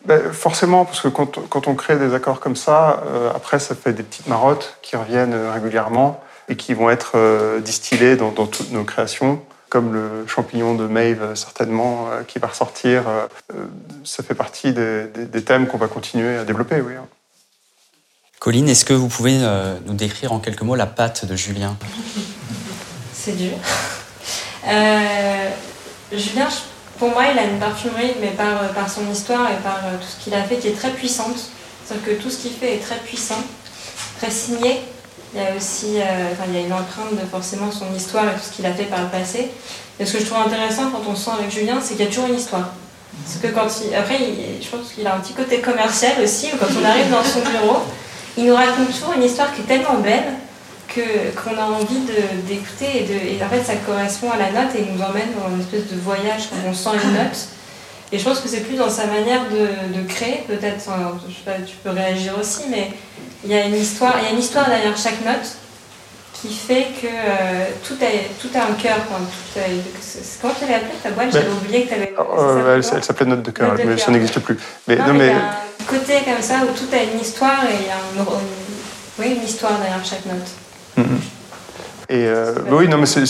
ben, 0.06 0.32
Forcément, 0.32 0.84
parce 0.84 1.00
que 1.00 1.08
quand, 1.08 1.68
on 1.68 1.74
crée 1.74 1.96
des 1.96 2.14
accords 2.14 2.40
comme 2.40 2.56
ça, 2.56 3.02
après 3.34 3.58
ça 3.58 3.74
fait 3.74 3.92
des 3.92 4.02
petites 4.02 4.28
marottes 4.28 4.78
qui 4.82 4.96
reviennent 4.96 5.34
régulièrement 5.52 6.22
et 6.48 6.56
qui 6.56 6.74
vont 6.74 6.90
être 6.90 7.58
distillées 7.60 8.16
dans, 8.16 8.30
toutes 8.30 8.70
nos 8.72 8.84
créations 8.84 9.42
comme 9.72 9.94
le 9.94 10.26
champignon 10.26 10.74
de 10.74 10.86
Maeve 10.86 11.34
certainement 11.34 12.08
qui 12.28 12.38
va 12.38 12.48
ressortir. 12.48 13.04
ça 14.04 14.22
fait 14.22 14.34
partie 14.34 14.74
des, 14.74 15.06
des 15.06 15.42
thèmes 15.42 15.66
qu'on 15.66 15.78
va 15.78 15.88
continuer 15.88 16.36
à 16.36 16.44
développer, 16.44 16.82
oui. 16.82 16.92
Hein. 16.94 17.06
Colline, 18.42 18.68
est-ce 18.68 18.84
que 18.84 18.92
vous 18.92 19.06
pouvez 19.06 19.38
euh, 19.40 19.76
nous 19.86 19.94
décrire 19.94 20.32
en 20.32 20.40
quelques 20.40 20.62
mots 20.62 20.74
la 20.74 20.86
pâte 20.86 21.26
de 21.26 21.36
Julien? 21.36 21.76
C'est 23.14 23.36
dur. 23.36 23.52
Euh, 24.68 25.50
Julien, 26.10 26.48
pour 26.98 27.10
moi, 27.10 27.26
il 27.32 27.38
a 27.38 27.44
une 27.44 27.60
parfumerie, 27.60 28.14
mais 28.20 28.30
par, 28.30 28.72
par 28.74 28.90
son 28.90 29.08
histoire 29.12 29.48
et 29.50 29.62
par 29.62 29.78
euh, 29.84 29.96
tout 29.96 30.06
ce 30.08 30.24
qu'il 30.24 30.34
a 30.34 30.42
fait, 30.42 30.56
qui 30.56 30.66
est 30.66 30.76
très 30.76 30.90
puissante. 30.90 31.36
C'est-à-dire 31.84 32.04
que 32.04 32.20
tout 32.20 32.30
ce 32.30 32.38
qu'il 32.38 32.52
fait 32.52 32.74
est 32.74 32.80
très 32.80 32.98
puissant, 32.98 33.42
très 34.18 34.32
signé. 34.32 34.80
Il 35.34 35.40
y 35.40 35.44
a 35.44 35.56
aussi 35.56 35.94
il 35.94 36.54
y 36.54 36.56
a 36.56 36.60
une 36.60 36.72
empreinte 36.72 37.12
de 37.12 37.26
forcément 37.30 37.70
son 37.72 37.94
histoire 37.94 38.24
et 38.24 38.34
tout 38.34 38.44
ce 38.50 38.52
qu'il 38.54 38.66
a 38.66 38.72
fait 38.72 38.84
par 38.84 39.00
le 39.00 39.08
passé. 39.08 39.50
Et 39.98 40.04
ce 40.04 40.14
que 40.14 40.18
je 40.20 40.26
trouve 40.26 40.46
intéressant 40.46 40.90
quand 40.90 41.02
on 41.10 41.14
sent 41.14 41.30
avec 41.38 41.50
Julien, 41.50 41.78
c'est 41.80 41.94
qu'il 41.94 42.04
y 42.04 42.08
a 42.08 42.10
toujours 42.10 42.26
une 42.26 42.36
histoire. 42.36 42.70
Parce 43.24 43.38
que 43.38 43.48
quand 43.48 43.68
il, 43.84 43.94
après, 43.94 44.18
je 44.60 44.68
pense 44.68 44.92
qu'il 44.92 45.06
a 45.06 45.14
un 45.14 45.20
petit 45.20 45.34
côté 45.34 45.60
commercial 45.60 46.12
aussi, 46.22 46.48
quand 46.58 46.66
on 46.80 46.84
arrive 46.84 47.10
dans 47.10 47.22
son 47.22 47.40
bureau, 47.40 47.78
il 48.36 48.46
nous 48.46 48.54
raconte 48.54 48.90
toujours 48.92 49.12
une 49.14 49.22
histoire 49.22 49.54
qui 49.54 49.60
est 49.60 49.64
tellement 49.64 49.98
belle 50.00 50.32
que 50.88 51.00
qu'on 51.40 51.56
a 51.56 51.64
envie 51.64 52.00
d'écouter 52.46 52.86
et, 52.96 53.02
de, 53.04 53.12
et 53.12 53.44
en 53.44 53.48
fait 53.48 53.62
ça 53.62 53.74
correspond 53.76 54.30
à 54.30 54.36
la 54.36 54.50
note 54.50 54.74
et 54.74 54.80
il 54.80 54.94
nous 54.94 55.02
emmène 55.02 55.28
dans 55.38 55.54
une 55.54 55.60
espèce 55.60 55.90
de 55.90 55.98
voyage 55.98 56.48
où 56.52 56.68
on 56.68 56.74
sent 56.74 56.90
une 57.04 57.12
note. 57.14 57.48
Et 58.12 58.18
je 58.18 58.24
pense 58.24 58.40
que 58.40 58.48
c'est 58.48 58.60
plus 58.60 58.76
dans 58.76 58.90
sa 58.90 59.06
manière 59.06 59.44
de, 59.48 59.98
de 59.98 60.06
créer, 60.06 60.44
peut-être, 60.46 60.84
je 61.28 61.34
sais 61.34 61.40
pas, 61.44 61.64
tu 61.66 61.76
peux 61.82 61.90
réagir 61.90 62.34
aussi, 62.38 62.64
mais 62.70 62.90
il 63.42 63.50
y 63.50 63.54
a 63.54 63.64
une 63.64 63.74
histoire, 63.74 64.14
il 64.20 64.24
y 64.24 64.26
a 64.28 64.30
une 64.32 64.38
histoire 64.38 64.68
derrière 64.68 64.96
chaque 64.96 65.24
note 65.24 65.56
qui 66.34 66.52
fait 66.52 66.88
que 67.00 67.06
euh, 67.06 67.66
tout, 67.86 67.94
a, 68.02 68.06
tout 68.40 68.48
a 68.54 68.70
un 68.70 68.74
cœur. 68.74 68.96
Quand 69.08 69.16
comment 70.40 70.54
tu 70.54 70.60
l'avais 70.62 70.74
appelée 70.74 70.98
ta 71.02 71.10
boîte? 71.10 71.32
J'avais 71.32 71.50
oublié 71.50 71.84
que 71.84 71.88
tu 71.88 71.94
avais. 71.94 72.14
Euh, 72.18 72.76
elle, 72.76 72.84
s'appelait 73.04 73.26
Note 73.26 73.42
de 73.42 73.50
cœur, 73.50 73.74
mais 73.84 73.96
ça 73.96 74.10
n'existe 74.10 74.40
plus. 74.40 74.58
Mais, 74.88 74.96
non, 74.96 75.14
mais, 75.14 75.32
côté 75.88 76.14
comme 76.24 76.42
ça 76.42 76.60
où 76.64 76.76
tout 76.76 76.92
a 76.92 77.02
une 77.02 77.20
histoire 77.20 77.64
et 77.64 77.76
il 77.80 77.86
y 77.86 77.90
a 77.90 78.24
oui, 79.18 79.36
une 79.36 79.44
histoire 79.44 79.78
derrière 79.78 80.04
chaque 80.04 80.24
note. 80.26 80.48
Mm-hmm. 80.98 81.20
Et 82.08 82.26
euh, 82.26 82.54
oui, 82.70 82.88
non, 82.88 82.98
mais 82.98 83.06
c'est 83.06 83.24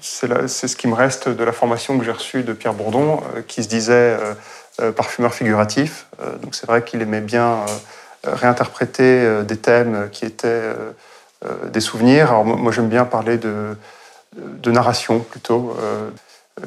c'est 0.00 0.68
ce 0.68 0.76
qui 0.76 0.88
me 0.88 0.94
reste 0.94 1.28
de 1.28 1.44
la 1.44 1.52
formation 1.52 1.98
que 1.98 2.04
j'ai 2.04 2.12
reçue 2.12 2.42
de 2.42 2.52
Pierre 2.52 2.74
Bourdon, 2.74 3.20
euh, 3.36 3.42
qui 3.46 3.62
se 3.62 3.68
disait 3.68 4.18
euh, 4.80 4.92
parfumeur 4.92 5.34
figuratif. 5.34 6.06
donc 6.42 6.54
c'est 6.54 6.66
vrai 6.66 6.82
qu'il 6.82 7.02
aimait 7.02 7.20
bien 7.20 7.66
réinterpréter 8.24 9.42
des 9.44 9.58
thèmes 9.58 10.08
qui 10.10 10.24
étaient 10.24 10.72
des 11.70 11.80
souvenirs. 11.80 12.30
Alors 12.30 12.46
moi, 12.46 12.72
j'aime 12.72 12.88
bien 12.88 13.04
parler 13.04 13.36
de, 13.36 13.76
narration 14.64 15.20
plutôt. 15.20 15.76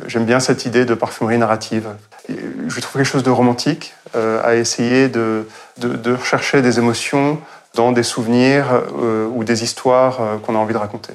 J'aime 0.06 0.26
bien 0.26 0.40
cette 0.40 0.66
idée 0.66 0.86
de 0.86 0.94
parfumerie 0.94 1.40
narrative 1.40 1.88
je 2.30 2.80
trouve 2.80 3.02
quelque 3.02 3.12
chose 3.12 3.24
de 3.24 3.30
romantique 3.30 3.94
euh, 4.16 4.42
à 4.44 4.56
essayer 4.56 5.10
de, 5.10 5.48
de, 5.78 6.14
rechercher 6.14 6.62
des 6.62 6.80
émotions 6.80 7.40
dans 7.76 7.92
des 7.92 8.04
souvenirs 8.04 8.66
euh, 9.00 9.28
ou 9.28 9.44
des 9.44 9.64
histoires 9.64 10.22
euh, 10.22 10.38
qu'on 10.38 10.56
a 10.56 10.58
envie 10.58 10.74
de 10.74 10.80
raconter. 10.80 11.14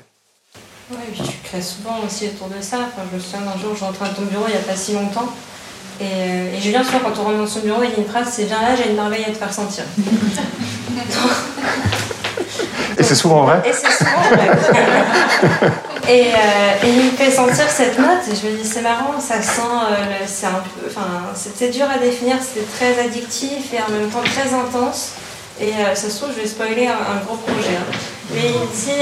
Souvent 1.61 2.01
aussi 2.07 2.27
autour 2.27 2.49
de 2.49 2.61
ça. 2.61 2.77
Enfin, 2.77 3.03
je 3.11 3.17
me 3.17 3.21
souviens 3.21 3.41
d'un 3.41 3.59
jour, 3.59 3.75
je 3.75 3.85
rentrais 3.85 4.07
à 4.07 4.11
ton 4.11 4.23
bureau 4.23 4.45
il 4.49 4.53
n'y 4.53 4.59
a 4.59 4.63
pas 4.63 4.77
si 4.77 4.93
longtemps. 4.93 5.29
Et, 6.01 6.57
et 6.57 6.61
Julien, 6.61 6.85
souvent, 6.85 7.01
quand 7.01 7.19
on 7.21 7.25
rentre 7.25 7.39
dans 7.39 7.47
son 7.47 7.61
bureau, 7.61 7.83
il 7.83 7.91
dit 7.91 7.97
une 7.99 8.07
phrase 8.07 8.29
c'est 8.31 8.45
bien 8.45 8.61
là, 8.61 8.77
j'ai 8.77 8.91
une 8.91 8.97
merveille 8.97 9.25
à 9.25 9.31
te 9.31 9.37
faire 9.39 9.53
sentir. 9.53 9.85
Et 12.99 13.03
c'est 13.03 13.15
souvent 13.15 13.45
vrai? 13.45 13.63
Et 13.65 13.73
c'est 13.73 13.93
souvent 13.93 14.21
vrai. 14.31 14.51
et, 16.09 16.33
euh, 16.35 16.87
et, 16.87 16.89
il 16.89 17.05
me 17.05 17.11
fait 17.13 17.31
sentir 17.31 17.69
cette 17.69 17.97
note, 17.99 18.27
et 18.31 18.35
je 18.35 18.49
me 18.49 18.57
dis, 18.57 18.69
c'est 18.69 18.83
marrant, 18.83 19.21
ça 19.21 19.41
sent. 19.41 19.61
Euh, 19.63 20.25
c'est 20.27 20.47
un 20.47 20.63
peu. 20.65 20.89
Enfin, 20.89 21.07
c'était 21.35 21.69
dur 21.69 21.87
à 21.89 21.99
définir, 21.99 22.37
c'était 22.43 22.67
très 22.67 23.01
addictif 23.01 23.73
et 23.73 23.79
en 23.81 23.91
même 23.93 24.11
temps 24.11 24.23
très 24.23 24.53
intense. 24.53 25.13
Et 25.61 25.69
euh, 25.71 25.95
ça 25.95 26.11
se 26.11 26.17
trouve, 26.17 26.31
je 26.37 26.41
vais 26.43 26.49
spoiler 26.49 26.89
un, 26.89 27.25
gros 27.25 27.37
projet. 27.37 27.77
Hein. 27.79 27.97
Mais 28.35 28.47
il 28.47 28.69
dit, 28.77 29.01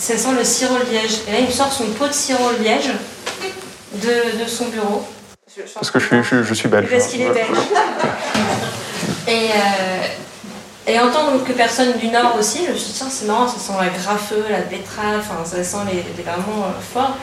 ça 0.00 0.16
sent 0.16 0.32
le 0.36 0.44
sirop 0.44 0.78
liège. 0.90 1.20
Et 1.28 1.32
là, 1.32 1.38
il 1.40 1.46
me 1.46 1.52
sort 1.52 1.72
son 1.72 1.86
pot 1.86 2.08
de 2.08 2.12
sirop 2.12 2.50
liège 2.60 2.90
de, 3.94 4.42
de 4.42 4.48
son 4.48 4.66
bureau. 4.66 5.06
Parce 5.74 5.90
que 5.90 5.98
je 5.98 6.06
suis, 6.06 6.44
je, 6.44 6.54
suis 6.54 6.68
belge. 6.68 6.88
Parce 6.90 7.08
qu'il 7.08 7.22
est 7.22 7.30
belge. 7.30 7.48
et, 9.28 9.50
et 10.88 10.98
en 10.98 11.10
tant 11.10 11.38
que 11.46 11.52
personne 11.52 11.98
du 11.98 12.08
Nord 12.08 12.36
aussi, 12.38 12.64
je 12.66 12.72
me 12.72 12.76
suis 12.76 12.92
dit, 12.92 12.98
tiens, 12.98 13.08
c'est 13.10 13.26
marrant, 13.26 13.46
ça 13.46 13.58
sent 13.58 13.74
la 13.78 13.90
graffeux, 13.90 14.44
la 14.48 14.60
betterave, 14.60 15.20
enfin, 15.20 15.44
ça 15.44 15.62
sent 15.62 15.84
les, 15.92 16.02
les 16.16 16.22
vraiment 16.22 16.64
euh, 16.64 16.80
fort. 16.94 17.14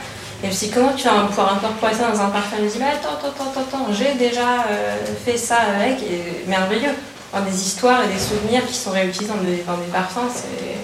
Et 0.43 0.45
je 0.45 0.51
me 0.51 0.55
suis 0.55 0.67
dit, 0.67 0.73
comment 0.73 0.93
tu 0.93 1.07
vas 1.07 1.21
pouvoir 1.21 1.55
incorporer 1.55 1.95
ça 1.95 2.11
dans 2.11 2.21
un 2.21 2.29
parfum? 2.29 2.57
Je 2.59 2.63
me 2.63 2.69
suis 2.69 2.77
dit, 2.77 2.85
bah, 2.85 2.91
attends, 2.93 3.15
attends, 3.15 3.49
attends, 3.49 3.61
attends, 3.61 3.87
j'ai 3.91 4.13
déjà 4.13 4.65
euh, 4.69 4.97
fait 5.25 5.37
ça 5.37 5.57
avec, 5.79 5.99
et 6.03 6.47
merveilleux. 6.47 6.93
Enfin, 7.33 7.43
des 7.43 7.59
histoires 7.59 8.03
et 8.03 8.13
des 8.13 8.19
souvenirs 8.19 8.61
qui 8.67 8.75
sont 8.75 8.91
réutilisés 8.91 9.33
dans 9.33 9.41
des, 9.41 9.63
dans 9.63 9.77
des 9.77 9.91
parfums, 9.91 10.29
c'est 10.31 10.77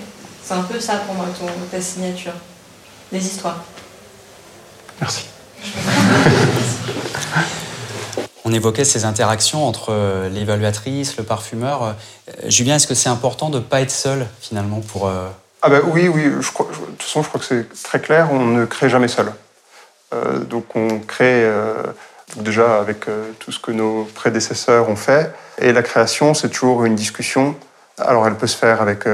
un 0.49 0.63
peu 0.63 0.79
ça 0.79 0.97
pour 0.97 1.15
moi, 1.15 1.27
ton, 1.37 1.45
ta 1.69 1.81
signature. 1.81 2.33
Des 3.11 3.25
histoires. 3.25 3.63
Merci. 4.99 5.25
On 8.43 8.53
évoquait 8.53 8.85
ces 8.85 9.05
interactions 9.05 9.67
entre 9.67 9.91
euh, 9.91 10.27
l'évaluatrice, 10.29 11.15
le 11.17 11.23
parfumeur. 11.23 11.83
Euh, 11.83 11.93
Julien, 12.47 12.75
est-ce 12.75 12.87
que 12.87 12.95
c'est 12.95 13.09
important 13.09 13.49
de 13.49 13.59
ne 13.59 13.63
pas 13.63 13.81
être 13.81 13.91
seul 13.91 14.27
finalement 14.41 14.81
pour... 14.81 15.07
Euh, 15.07 15.27
ah 15.61 15.69
ben 15.69 15.81
oui, 15.85 16.07
oui. 16.07 16.31
Je 16.39 16.51
crois, 16.51 16.65
de 16.65 16.73
toute 16.73 17.03
façon, 17.03 17.21
je 17.21 17.29
crois 17.29 17.39
que 17.39 17.45
c'est 17.45 17.83
très 17.83 17.99
clair. 17.99 18.29
On 18.31 18.45
ne 18.45 18.65
crée 18.65 18.89
jamais 18.89 19.07
seul. 19.07 19.31
donc 20.49 20.75
on 20.75 20.99
crée 20.99 21.47
déjà 22.35 22.79
avec 22.79 23.05
tout 23.37 23.51
ce 23.51 23.59
que 23.59 23.71
nos 23.71 24.05
prédécesseurs 24.05 24.89
ont 24.89 24.95
fait. 24.95 25.31
Et 25.59 25.71
la 25.71 25.83
création, 25.83 26.33
c'est 26.33 26.49
toujours 26.49 26.83
une 26.85 26.95
discussion. 26.95 27.55
Alors 28.05 28.27
elle 28.27 28.35
peut 28.35 28.47
se 28.47 28.57
faire 28.57 28.81
avec, 28.81 29.05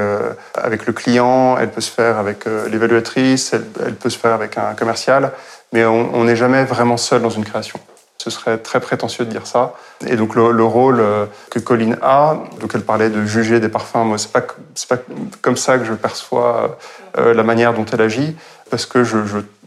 avec 0.55 0.85
le 0.85 0.93
client, 0.93 1.57
elle 1.59 1.69
peut 1.69 1.81
se 1.81 1.91
faire 1.91 2.17
avec 2.17 2.45
l'évaluatrice, 2.45 3.53
elle, 3.53 3.95
peut 3.95 4.09
se 4.09 4.17
faire 4.17 4.33
avec 4.33 4.57
un 4.57 4.73
commercial, 4.73 5.31
mais 5.73 5.85
on 5.85 6.23
n'est 6.23 6.35
jamais 6.35 6.63
vraiment 6.63 6.97
seul 6.97 7.21
dans 7.21 7.29
une 7.29 7.45
création. 7.45 7.79
Ce 8.17 8.31
serait 8.31 8.57
très 8.57 8.79
prétentieux 8.79 9.25
de 9.25 9.29
dire 9.29 9.45
ça. 9.45 9.73
Et 10.05 10.15
donc 10.15 10.35
le, 10.35 10.63
rôle 10.63 10.99
euh, 10.99 11.25
que 11.51 11.59
Colline 11.59 11.97
a, 12.01 12.38
donc 12.59 12.71
elle 12.73 12.81
parlait 12.81 13.09
de 13.09 13.25
juger 13.25 13.59
des 13.59 13.69
parfums, 13.69 14.03
moi 14.03 14.17
c'est 14.17 14.31
pas 14.31 14.41
pas 14.41 14.97
comme 15.41 15.57
ça 15.57 15.77
que 15.77 15.85
je 15.85 15.93
perçois 15.93 16.77
euh, 17.17 17.33
la 17.33 17.43
manière 17.43 17.73
dont 17.73 17.85
elle 17.85 18.01
agit, 18.01 18.35
parce 18.69 18.85
que 18.85 19.03
je, 19.03 19.17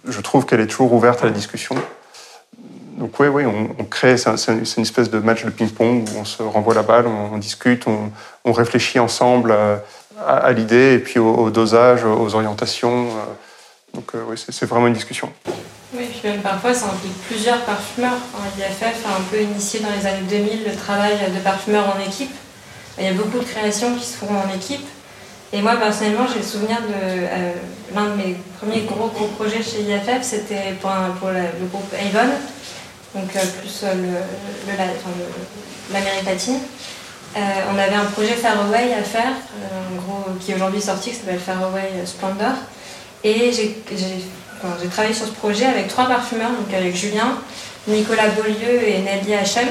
je, 0.06 0.20
trouve 0.20 0.46
qu'elle 0.46 0.60
est 0.60 0.66
toujours 0.66 0.92
ouverte 0.92 1.22
à 1.22 1.26
la 1.26 1.32
discussion. 1.32 1.76
Donc 2.98 3.18
oui, 3.18 3.28
oui, 3.28 3.44
on, 3.46 3.84
crée, 3.84 4.18
c'est 4.18 4.52
une 4.52 4.82
espèce 4.82 5.08
de 5.08 5.20
match 5.20 5.44
de 5.44 5.50
ping-pong 5.50 6.06
où 6.06 6.18
on 6.18 6.24
se 6.26 6.42
renvoie 6.42 6.74
la 6.74 6.82
balle, 6.82 7.06
on, 7.06 7.38
discute, 7.38 7.86
on, 7.86 8.10
on, 8.44 8.52
réfléchit 8.52 8.98
ensemble 8.98 9.54
à, 10.26 10.52
l'idée 10.52 10.94
et 10.94 10.98
puis 10.98 11.18
au, 11.18 11.50
dosage, 11.50 12.04
aux 12.04 12.34
orientations. 12.34 13.08
Donc 13.94 14.12
oui, 14.28 14.36
c'est 14.36 14.66
vraiment 14.66 14.86
une 14.86 14.94
discussion. 14.94 15.32
Oui, 15.92 16.06
puis 16.08 16.28
même 16.28 16.40
parfois 16.40 16.72
ça 16.72 16.86
implique 16.86 17.20
plusieurs 17.26 17.60
parfumeurs. 17.62 18.18
L'IFF 18.56 19.06
a 19.06 19.16
un 19.16 19.22
peu 19.30 19.40
initié 19.40 19.80
dans 19.80 19.90
les 19.90 20.06
années 20.06 20.26
2000 20.28 20.64
le 20.64 20.76
travail 20.76 21.14
de 21.34 21.40
parfumeurs 21.40 21.96
en 21.96 22.00
équipe. 22.00 22.30
Il 22.98 23.04
y 23.04 23.08
a 23.08 23.12
beaucoup 23.12 23.38
de 23.38 23.44
créations 23.44 23.94
qui 23.96 24.04
se 24.04 24.16
font 24.18 24.28
en 24.28 24.54
équipe. 24.54 24.86
Et 25.52 25.62
moi 25.62 25.76
personnellement, 25.76 26.26
j'ai 26.28 26.38
le 26.38 26.44
souvenir 26.44 26.80
de 26.82 26.94
euh, 26.94 27.52
l'un 27.94 28.10
de 28.10 28.16
mes 28.16 28.36
premiers 28.58 28.82
gros 28.82 29.08
gros 29.08 29.26
projets 29.26 29.62
chez 29.62 29.80
IFF, 29.82 30.22
c'était 30.22 30.74
pour, 30.80 30.90
le 30.90 31.66
groupe 31.66 31.92
Avon, 31.94 32.30
donc 33.14 33.34
euh, 33.34 33.40
plus 33.60 33.80
euh, 33.82 34.20
l'Amérique 35.92 36.24
latine. 36.24 36.58
On 37.36 37.78
avait 37.78 37.94
un 37.94 38.06
projet 38.06 38.34
Faraway 38.34 38.92
à 38.92 39.02
faire, 39.02 39.32
gros, 39.96 40.24
qui 40.40 40.52
est 40.52 40.54
aujourd'hui 40.54 40.80
sorti, 40.80 41.10
qui 41.10 41.16
s'appelle 41.16 41.38
Faraway 41.38 41.90
Splendor. 42.04 42.54
Et 43.22 43.52
j'ai 43.52 44.88
travaillé 44.90 45.14
sur 45.14 45.26
ce 45.26 45.32
projet 45.32 45.66
avec 45.66 45.88
trois 45.88 46.06
parfumeurs, 46.06 46.50
donc 46.50 46.72
avec 46.74 46.94
Julien, 46.96 47.36
Nicolas 47.86 48.28
Beaulieu 48.28 48.82
et 48.86 48.98
Nelly 49.00 49.34
Hachem. 49.34 49.68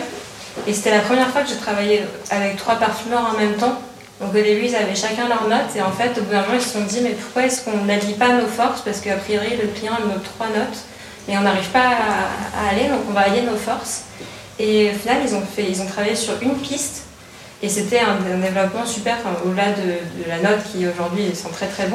Et 0.68 0.74
c'était 0.74 0.92
la 0.92 1.00
première 1.00 1.30
fois 1.30 1.42
que 1.42 1.50
j'ai 1.50 1.58
travaillé 1.58 2.04
avec 2.32 2.58
trois 2.58 2.76
parfumeurs 2.76 3.34
en 3.34 3.40
même 3.40 3.56
temps. 3.56 3.80
Donc 4.20 4.32
au 4.32 4.42
début, 4.42 4.66
ils 4.66 4.76
avaient 4.76 4.96
chacun 4.96 5.28
leurs 5.28 5.48
notes. 5.48 5.76
Et 5.76 5.82
en 5.82 5.92
fait, 5.92 6.18
au 6.18 6.24
bout 6.24 6.32
d'un 6.32 6.42
moment, 6.42 6.56
ils 6.56 6.62
se 6.62 6.70
sont 6.70 6.84
dit, 6.84 7.02
mais 7.02 7.12
pourquoi 7.12 7.44
est-ce 7.44 7.64
qu'on 7.64 7.86
n'allie 7.86 8.14
pas 8.14 8.30
nos 8.30 8.48
forces? 8.48 8.82
Parce 8.82 9.00
qu'a 9.00 9.16
priori, 9.16 9.58
le 9.62 9.68
client 9.70 9.94
a 9.94 10.02
nos 10.02 10.20
trois 10.20 10.48
notes. 10.48 10.80
Et 11.28 11.38
on 11.38 11.42
n'arrive 11.42 11.70
pas 11.70 11.80
à, 11.80 12.70
aller, 12.72 12.90
donc 12.90 13.02
on 13.08 13.14
va 13.14 13.22
allier 13.22 13.42
nos 13.42 13.56
forces. 13.56 14.04
Et 14.58 14.92
au 14.92 15.00
final, 15.00 15.18
ils 15.26 15.36
ont, 15.36 15.42
fait, 15.42 15.70
ils 15.70 15.82
ont 15.82 15.86
travaillé 15.86 16.16
sur 16.16 16.34
une 16.42 16.56
piste. 16.56 17.04
Et 17.62 17.68
c'était 17.70 18.00
un, 18.00 18.16
développement 18.40 18.86
super, 18.86 19.18
au-delà 19.46 19.72
de, 19.72 20.24
de, 20.24 20.30
la 20.30 20.38
note 20.38 20.60
qui 20.72 20.88
aujourd'hui 20.88 21.36
sont 21.36 21.50
très 21.50 21.68
très. 21.68 21.88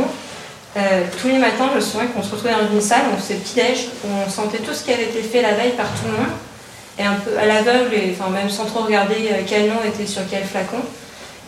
Euh, 0.77 1.05
tous 1.21 1.29
les 1.29 1.39
matins, 1.39 1.69
je 1.71 1.77
me 1.77 1.81
souviens 1.81 2.09
qu'on 2.09 2.23
se 2.23 2.33
retrouvait 2.33 2.53
dans 2.53 2.71
une 2.73 2.81
salle, 2.81 3.03
on 3.15 3.17
faisait 3.17 3.37
petit-déj, 3.37 3.89
on 4.05 4.29
sentait 4.29 4.59
tout 4.59 4.75
ce 4.75 4.85
qui 4.85 4.93
avait 4.93 5.05
été 5.05 5.23
fait 5.23 5.41
la 5.41 5.53
veille 5.53 5.73
par 5.73 5.87
tout 5.87 6.07
le 6.07 6.13
monde 6.13 6.33
et 6.99 7.03
un 7.03 7.15
peu 7.15 7.39
à 7.39 7.47
l'aveugle, 7.47 7.97
enfin 8.13 8.31
même 8.31 8.51
sans 8.51 8.67
trop 8.67 8.81
regarder 8.81 9.29
euh, 9.31 9.43
quel 9.47 9.69
nom 9.69 9.77
était 9.87 10.07
sur 10.07 10.23
quel 10.31 10.45
flacon. 10.45 10.79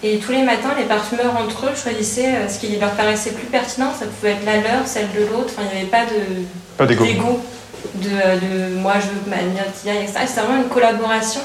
Et 0.02 0.18
tous 0.18 0.32
les 0.32 0.42
matins, 0.42 0.74
les 0.78 0.84
parfumeurs 0.84 1.36
entre 1.36 1.66
eux 1.66 1.74
choisissaient 1.74 2.36
euh, 2.36 2.48
ce 2.48 2.58
qui 2.58 2.76
leur 2.76 2.90
paraissait 2.92 3.32
plus 3.32 3.46
pertinent. 3.46 3.92
Ça 3.98 4.06
pouvait 4.06 4.32
être 4.32 4.44
la 4.44 4.56
leur, 4.58 4.86
celle 4.86 5.10
de 5.12 5.20
l'autre. 5.20 5.52
Enfin, 5.56 5.62
il 5.70 5.76
n'y 5.76 5.82
avait 5.82 5.90
pas 5.90 6.04
de 6.04 6.94
d'égo. 6.94 7.40
De, 7.94 8.08
de, 8.08 8.74
moi 8.76 8.94
je 9.00 9.06
veux 9.06 9.30
ma 9.30 9.36
etc. 9.36 10.06
C'était 10.26 10.40
vraiment 10.40 10.62
une 10.62 10.68
collaboration. 10.68 11.40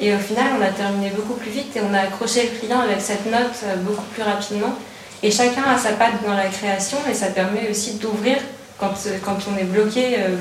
Et 0.00 0.14
au 0.14 0.18
final, 0.18 0.46
on 0.58 0.62
a 0.62 0.68
terminé 0.68 1.10
beaucoup 1.10 1.34
plus 1.34 1.50
vite 1.50 1.76
et 1.76 1.80
on 1.80 1.92
a 1.92 2.00
accroché 2.00 2.50
le 2.50 2.58
client 2.58 2.80
avec 2.80 3.00
cette 3.00 3.26
note 3.26 3.58
euh, 3.64 3.76
beaucoup 3.76 4.04
plus 4.14 4.22
rapidement. 4.22 4.74
Et 5.22 5.30
chacun 5.30 5.64
a 5.64 5.76
sa 5.76 5.92
patte 5.92 6.22
dans 6.24 6.34
la 6.34 6.46
création 6.46 6.98
et 7.10 7.14
ça 7.14 7.26
permet 7.26 7.68
aussi 7.70 7.94
d'ouvrir 7.94 8.38
quand, 8.78 8.94
quand 9.24 9.36
on 9.52 9.58
est 9.58 9.64
bloqué, 9.64 10.16
euh, 10.18 10.36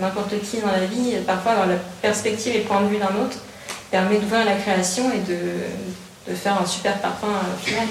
n'importe 0.00 0.38
qui 0.42 0.58
dans 0.58 0.70
la 0.70 0.84
vie, 0.84 1.16
parfois 1.26 1.52
avoir 1.52 1.66
la 1.66 1.76
perspective 2.02 2.54
et 2.54 2.60
point 2.60 2.82
de 2.82 2.88
vue 2.88 2.98
d'un 2.98 3.14
autre 3.22 3.38
permet 3.90 4.18
d'ouvrir 4.18 4.44
la 4.44 4.54
création 4.54 5.10
et 5.12 5.18
de, 5.18 5.38
de, 6.28 6.34
faire 6.34 6.60
un 6.60 6.66
super 6.66 6.98
parfum 6.98 7.26
euh, 7.26 7.64
final. 7.64 7.88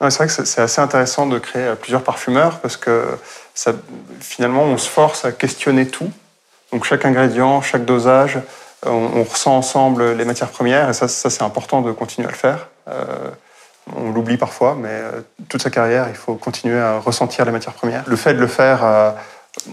c'est 0.00 0.16
vrai 0.16 0.26
que 0.26 0.46
c'est 0.46 0.60
assez 0.60 0.80
intéressant 0.80 1.26
de 1.26 1.38
créer 1.38 1.62
euh, 1.62 1.74
plusieurs 1.74 2.02
parfumeurs 2.02 2.58
parce 2.60 2.76
que 2.76 3.18
finalement, 4.20 4.64
on 4.64 4.78
se 4.78 4.88
force 4.88 5.24
à 5.24 5.32
questionner 5.32 5.86
tout. 5.86 6.10
Donc 6.72 6.84
chaque 6.84 7.04
ingrédient, 7.04 7.60
chaque 7.60 7.84
dosage, 7.84 8.38
on, 8.86 9.22
ressent 9.22 9.56
ensemble 9.56 10.12
les 10.12 10.24
matières 10.24 10.50
premières 10.50 10.90
et 10.90 10.92
ça, 10.92 11.08
ça 11.08 11.30
c'est 11.30 11.42
important 11.42 11.82
de 11.82 11.92
continuer 11.92 12.28
à 12.28 12.30
le 12.30 12.36
faire. 12.36 12.68
On 13.96 14.10
l'oublie 14.10 14.36
parfois, 14.36 14.76
mais 14.78 14.90
euh, 14.90 15.20
toute 15.48 15.62
sa 15.62 15.70
carrière, 15.70 16.06
il 16.08 16.14
faut 16.14 16.34
continuer 16.34 16.78
à 16.78 16.98
ressentir 16.98 17.44
les 17.44 17.50
matières 17.50 17.74
premières. 17.74 18.04
Le 18.06 18.16
fait 18.16 18.34
de 18.34 18.38
le 18.38 18.46
faire 18.46 18.84
euh, 18.84 19.10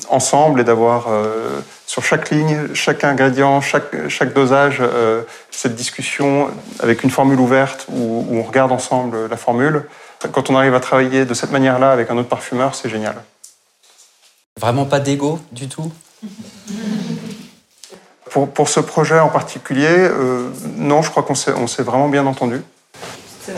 ensemble 0.10 0.62
et 0.62 0.64
d'avoir 0.64 1.07
euh, 1.10 1.60
sur 1.86 2.03
chaque 2.03 2.32
ligne, 2.32 2.74
chaque 2.74 3.03
ingrédient, 3.03 3.62
chaque, 3.62 4.34
dosage, 4.34 4.82
cette 5.51 5.76
discussion 5.76 6.49
avec 6.80 7.03
une 7.03 7.12
formule 7.12 7.39
ouverte 7.39 7.86
où, 7.89 8.26
on 8.32 8.41
regarde 8.41 8.72
ensemble 8.72 9.28
la 9.28 9.38
formule, 9.38 9.86
quand 10.32 10.49
on 10.49 10.55
arrive 10.55 10.74
à 10.74 10.80
travailler 10.80 11.26
de 11.26 11.34
cette 11.34 11.51
manière-là 11.51 11.91
avec 11.91 12.10
un 12.10 12.18
autre 12.18 12.30
parfumeur, 12.30 12.76
c'est 12.76 12.89
génial. 12.89 13.16
Vraiment 14.60 14.86
pas 14.86 14.99
d'ego 14.99 15.39
du 15.51 15.70
tout? 15.70 15.91
Pour, 18.30 18.49
pour, 18.49 18.69
ce 18.69 18.80
projet 18.80 19.19
en 19.19 19.30
particulier, 19.30 20.09
non, 20.77 21.01
je 21.01 21.09
crois 21.09 21.23
qu'on 21.23 21.36
s'est 21.36 21.84
vraiment 21.84 22.09
bien 22.09 22.25
entendu. 22.25 22.63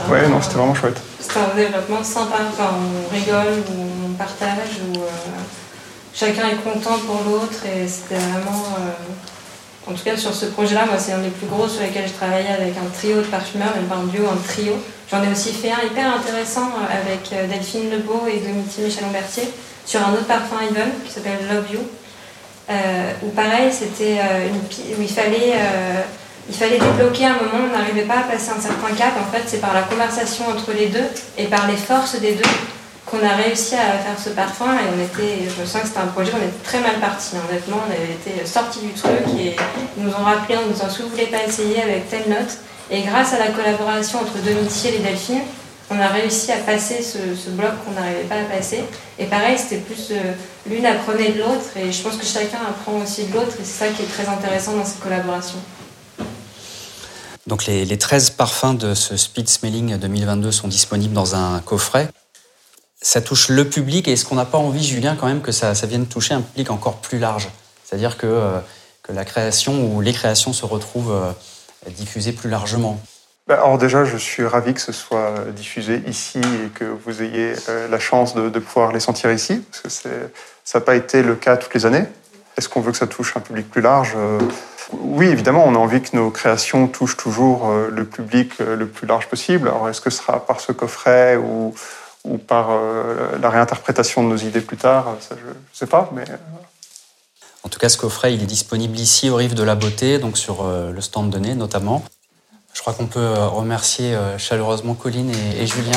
Ouais, 0.09 0.27
non, 0.27 0.41
c'était 0.41 0.55
vraiment 0.55 0.75
chouette. 0.75 0.99
C'était 1.19 1.39
un 1.39 1.55
développement 1.55 2.03
sympa. 2.03 2.37
Enfin, 2.49 2.71
on 2.75 3.13
rigole, 3.13 3.63
on 3.69 4.13
partage, 4.13 4.79
euh, 4.95 4.99
chacun 6.13 6.49
est 6.49 6.63
content 6.63 6.97
pour 7.05 7.21
l'autre 7.25 7.65
et 7.65 7.87
c'était 7.87 8.15
vraiment. 8.15 8.63
Euh, 8.79 9.89
en 9.89 9.93
tout 9.93 10.03
cas, 10.03 10.15
sur 10.15 10.33
ce 10.33 10.45
projet-là, 10.45 10.85
moi, 10.85 10.97
c'est 10.99 11.11
un 11.11 11.19
des 11.19 11.29
plus 11.29 11.47
gros 11.47 11.67
sur 11.67 11.81
lesquels 11.81 12.07
je 12.07 12.13
travaillais 12.13 12.49
avec 12.49 12.75
un 12.77 12.87
trio 12.93 13.17
de 13.17 13.25
parfumeurs, 13.25 13.75
même 13.75 13.85
pas 13.85 13.95
un 13.95 14.05
duo, 14.05 14.25
un 14.27 14.37
trio. 14.47 14.73
J'en 15.09 15.23
ai 15.23 15.31
aussi 15.31 15.51
fait 15.51 15.71
un 15.71 15.83
hyper 15.85 16.15
intéressant 16.15 16.69
euh, 16.69 17.01
avec 17.01 17.49
Delphine 17.49 17.89
Lebeau 17.89 18.27
et 18.27 18.39
Dominique 18.39 18.77
Michel 18.77 19.03
Lambertier 19.05 19.49
sur 19.85 20.05
un 20.07 20.13
autre 20.13 20.27
parfum 20.27 20.57
Even 20.69 20.91
qui 21.05 21.11
s'appelle 21.11 21.39
Love 21.51 21.73
You. 21.73 21.79
Où 23.23 23.29
pareil, 23.29 23.71
c'était 23.71 24.19
une 24.47 24.57
où 24.97 25.01
il 25.01 25.09
fallait 25.09 25.53
il 26.49 26.55
fallait 26.55 26.79
débloquer 26.79 27.25
un 27.25 27.35
moment, 27.35 27.69
on 27.69 27.77
n'arrivait 27.77 28.01
pas 28.01 28.19
à 28.19 28.23
passer 28.23 28.51
un 28.51 28.59
certain 28.59 28.93
cap. 28.97 29.13
En 29.19 29.31
fait, 29.31 29.43
c'est 29.45 29.61
par 29.61 29.73
la 29.73 29.83
conversation 29.83 30.45
entre 30.49 30.71
les 30.73 30.87
deux 30.87 31.07
et 31.37 31.45
par 31.45 31.67
les 31.67 31.77
forces 31.77 32.19
des 32.19 32.33
deux 32.33 32.49
qu'on 33.05 33.23
a 33.25 33.35
réussi 33.35 33.75
à 33.75 33.97
faire 33.99 34.17
ce 34.17 34.29
parfum. 34.29 34.73
Et 34.73 34.87
on 34.93 34.99
était, 35.01 35.49
je 35.55 35.61
me 35.61 35.65
sens 35.65 35.81
que 35.83 35.87
c'était 35.87 35.99
un 35.99 36.07
projet, 36.07 36.31
on 36.33 36.43
était 36.43 36.63
très 36.63 36.79
mal 36.79 36.99
parti. 36.99 37.35
Honnêtement, 37.47 37.77
on 37.87 37.91
avait 37.91 38.13
été 38.13 38.45
sortis 38.45 38.79
du 38.79 38.91
truc 38.93 39.21
et 39.39 39.55
ils 39.97 40.03
nous 40.03 40.11
ont 40.11 40.23
rappelé 40.23 40.57
en 40.57 40.63
nous 40.63 40.73
disant 40.73 40.89
si 40.89 41.03
vous 41.03 41.09
voulez 41.09 41.27
pas 41.27 41.43
essayer 41.47 41.81
avec 41.81 42.09
telle 42.09 42.27
note? 42.27 42.57
Et 42.89 43.03
grâce 43.03 43.33
à 43.33 43.39
la 43.39 43.47
collaboration 43.47 44.19
entre 44.19 44.37
Domitier 44.43 44.95
et 44.95 44.99
Delphine, 44.99 45.41
on 45.91 45.99
a 45.99 46.07
réussi 46.07 46.51
à 46.53 46.57
passer 46.57 47.03
ce, 47.03 47.49
bloc 47.49 47.71
qu'on 47.83 47.91
n'arrivait 47.91 48.23
pas 48.23 48.39
à 48.39 48.43
passer. 48.45 48.83
Et 49.19 49.25
pareil, 49.25 49.57
c'était 49.57 49.81
plus 49.81 50.07
euh, 50.11 50.33
l'une 50.65 50.85
apprenait 50.85 51.33
de 51.33 51.39
l'autre. 51.39 51.75
Et 51.75 51.91
je 51.91 52.01
pense 52.01 52.15
que 52.15 52.25
chacun 52.25 52.59
apprend 52.67 52.93
aussi 53.01 53.25
de 53.25 53.33
l'autre. 53.33 53.57
Et 53.59 53.65
c'est 53.65 53.85
ça 53.85 53.87
qui 53.89 54.03
est 54.03 54.05
très 54.05 54.27
intéressant 54.27 54.77
dans 54.77 54.85
cette 54.85 55.01
collaboration. 55.01 55.57
Donc 57.45 57.65
les, 57.65 57.97
13 57.97 58.31
parfums 58.31 58.75
de 58.75 58.93
ce 58.93 59.17
Speed 59.17 59.49
Smelling 59.49 59.97
2022 59.97 60.51
sont 60.51 60.69
disponibles 60.69 61.13
dans 61.13 61.35
un 61.35 61.59
coffret. 61.59 62.07
Ça 63.01 63.19
touche 63.19 63.49
le 63.49 63.67
public 63.67 64.07
et 64.07 64.13
est-ce 64.13 64.25
qu'on 64.25 64.35
n'a 64.35 64.45
pas 64.45 64.59
envie, 64.59 64.85
Julien, 64.85 65.17
quand 65.19 65.27
même 65.27 65.41
que 65.41 65.51
ça, 65.51 65.73
vienne 65.73 66.05
toucher 66.05 66.35
un 66.35 66.41
public 66.41 66.71
encore 66.71 66.97
plus 66.97 67.19
large? 67.19 67.49
C'est-à-dire 67.83 68.15
que, 68.15 68.27
euh, 68.27 68.59
que 69.03 69.11
la 69.11 69.25
création 69.25 69.93
ou 69.93 69.99
les 69.99 70.13
créations 70.13 70.53
se 70.53 70.65
retrouvent 70.65 71.11
euh, 71.11 71.31
diffusées 71.89 72.31
plus 72.31 72.49
largement 72.49 73.01
alors 73.49 73.77
déjà, 73.77 74.05
je 74.05 74.17
suis 74.17 74.45
ravi 74.45 74.73
que 74.73 74.79
ce 74.79 74.91
soit 74.91 75.33
diffusé 75.55 76.03
ici 76.07 76.39
et 76.39 76.69
que 76.69 76.85
vous 76.85 77.21
ayez 77.21 77.53
euh, 77.69 77.87
la 77.89 77.99
chance 77.99 78.33
de, 78.33 78.59
pouvoir 78.59 78.93
les 78.93 78.99
sentir 78.99 79.31
ici, 79.31 79.61
parce 79.83 79.99
que 80.01 80.09
ça 80.63 80.79
n'a 80.79 80.85
pas 80.85 80.95
été 80.95 81.21
le 81.21 81.35
cas 81.35 81.57
toutes 81.57 81.73
les 81.73 81.85
années. 81.85 82.05
Est-ce 82.57 82.69
qu'on 82.69 82.81
veut 82.81 82.91
que 82.91 82.97
ça 82.97 83.07
touche 83.07 83.35
un 83.35 83.41
public 83.41 83.69
plus 83.69 83.81
large 83.81 84.15
oui, 84.93 85.27
évidemment, 85.27 85.65
on 85.65 85.75
a 85.75 85.77
envie 85.77 86.01
que 86.01 86.15
nos 86.15 86.31
créations 86.31 86.87
touchent 86.87 87.17
toujours 87.17 87.69
euh, 87.69 87.89
le 87.89 88.05
public 88.05 88.53
euh, 88.59 88.75
le 88.75 88.87
plus 88.87 89.07
large 89.07 89.27
possible. 89.27 89.67
Alors, 89.67 89.89
est-ce 89.89 90.01
que 90.01 90.09
ce 90.09 90.17
sera 90.17 90.45
par 90.45 90.59
ce 90.59 90.71
coffret 90.71 91.37
ou, 91.37 91.73
par 92.47 92.69
euh, 92.71 93.37
la 93.41 93.49
réinterprétation 93.49 94.23
de 94.23 94.29
nos 94.29 94.37
idées 94.37 94.61
plus 94.61 94.77
tard 94.77 95.15
je 95.29 95.35
ne 95.35 95.53
sais 95.73 95.87
pas, 95.87 96.09
mais... 96.13 96.25
En 97.63 97.69
tout 97.69 97.79
cas, 97.79 97.89
ce 97.89 97.97
coffret, 97.97 98.33
il 98.33 98.41
est 98.41 98.47
disponible 98.47 98.97
ici 98.97 99.29
au 99.29 99.35
Rive 99.35 99.53
de 99.53 99.63
la 99.63 99.75
Beauté, 99.75 100.17
donc 100.17 100.35
sur 100.35 100.67
le 100.67 100.99
stand 100.99 101.29
de 101.29 101.37
nez 101.37 101.53
notamment. 101.53 102.03
Je 102.81 102.83
crois 102.83 102.93
qu'on 102.93 103.05
peut 103.05 103.33
remercier 103.33 104.17
chaleureusement 104.39 104.95
Colline 104.95 105.31
et, 105.31 105.61
et 105.61 105.67
Julien. 105.67 105.91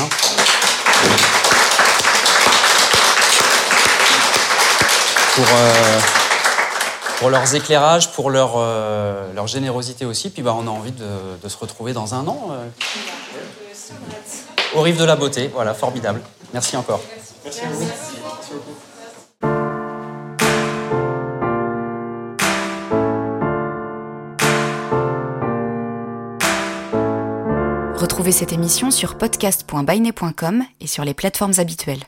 Pour 5.35 5.47
pour 7.25 7.31
leurs 7.31 7.55
éclairages, 7.55 8.13
pour 8.13 8.31
leur, 8.31 8.55
euh, 8.57 9.33
leur 9.35 9.47
générosité 9.47 10.05
aussi. 10.05 10.29
Puis 10.29 10.43
bah, 10.43 10.55
on 10.59 10.67
a 10.67 10.71
envie 10.71 10.93
de, 10.93 11.07
de 11.43 11.49
se 11.49 11.57
retrouver 11.57 11.95
dans 11.95 12.15
un 12.15 12.27
an. 12.29 12.49
Euh, 12.51 12.67
au 14.75 14.83
Rive 14.83 14.99
de 14.99 15.05
la 15.05 15.17
Beauté. 15.17 15.51
Voilà, 15.55 15.73
formidable. 15.73 16.21
Merci 16.53 16.77
encore. 16.77 17.01
Merci, 17.45 17.63
Retrouvez 28.15 28.31
cette 28.31 28.53
émission 28.53 28.93
sur 28.93 29.19
podcast.bainet.com 29.19 30.63
et 30.81 30.87
sur 30.87 31.05
les 31.05 31.15
plateformes 31.15 31.55
habituelles. 31.59 32.05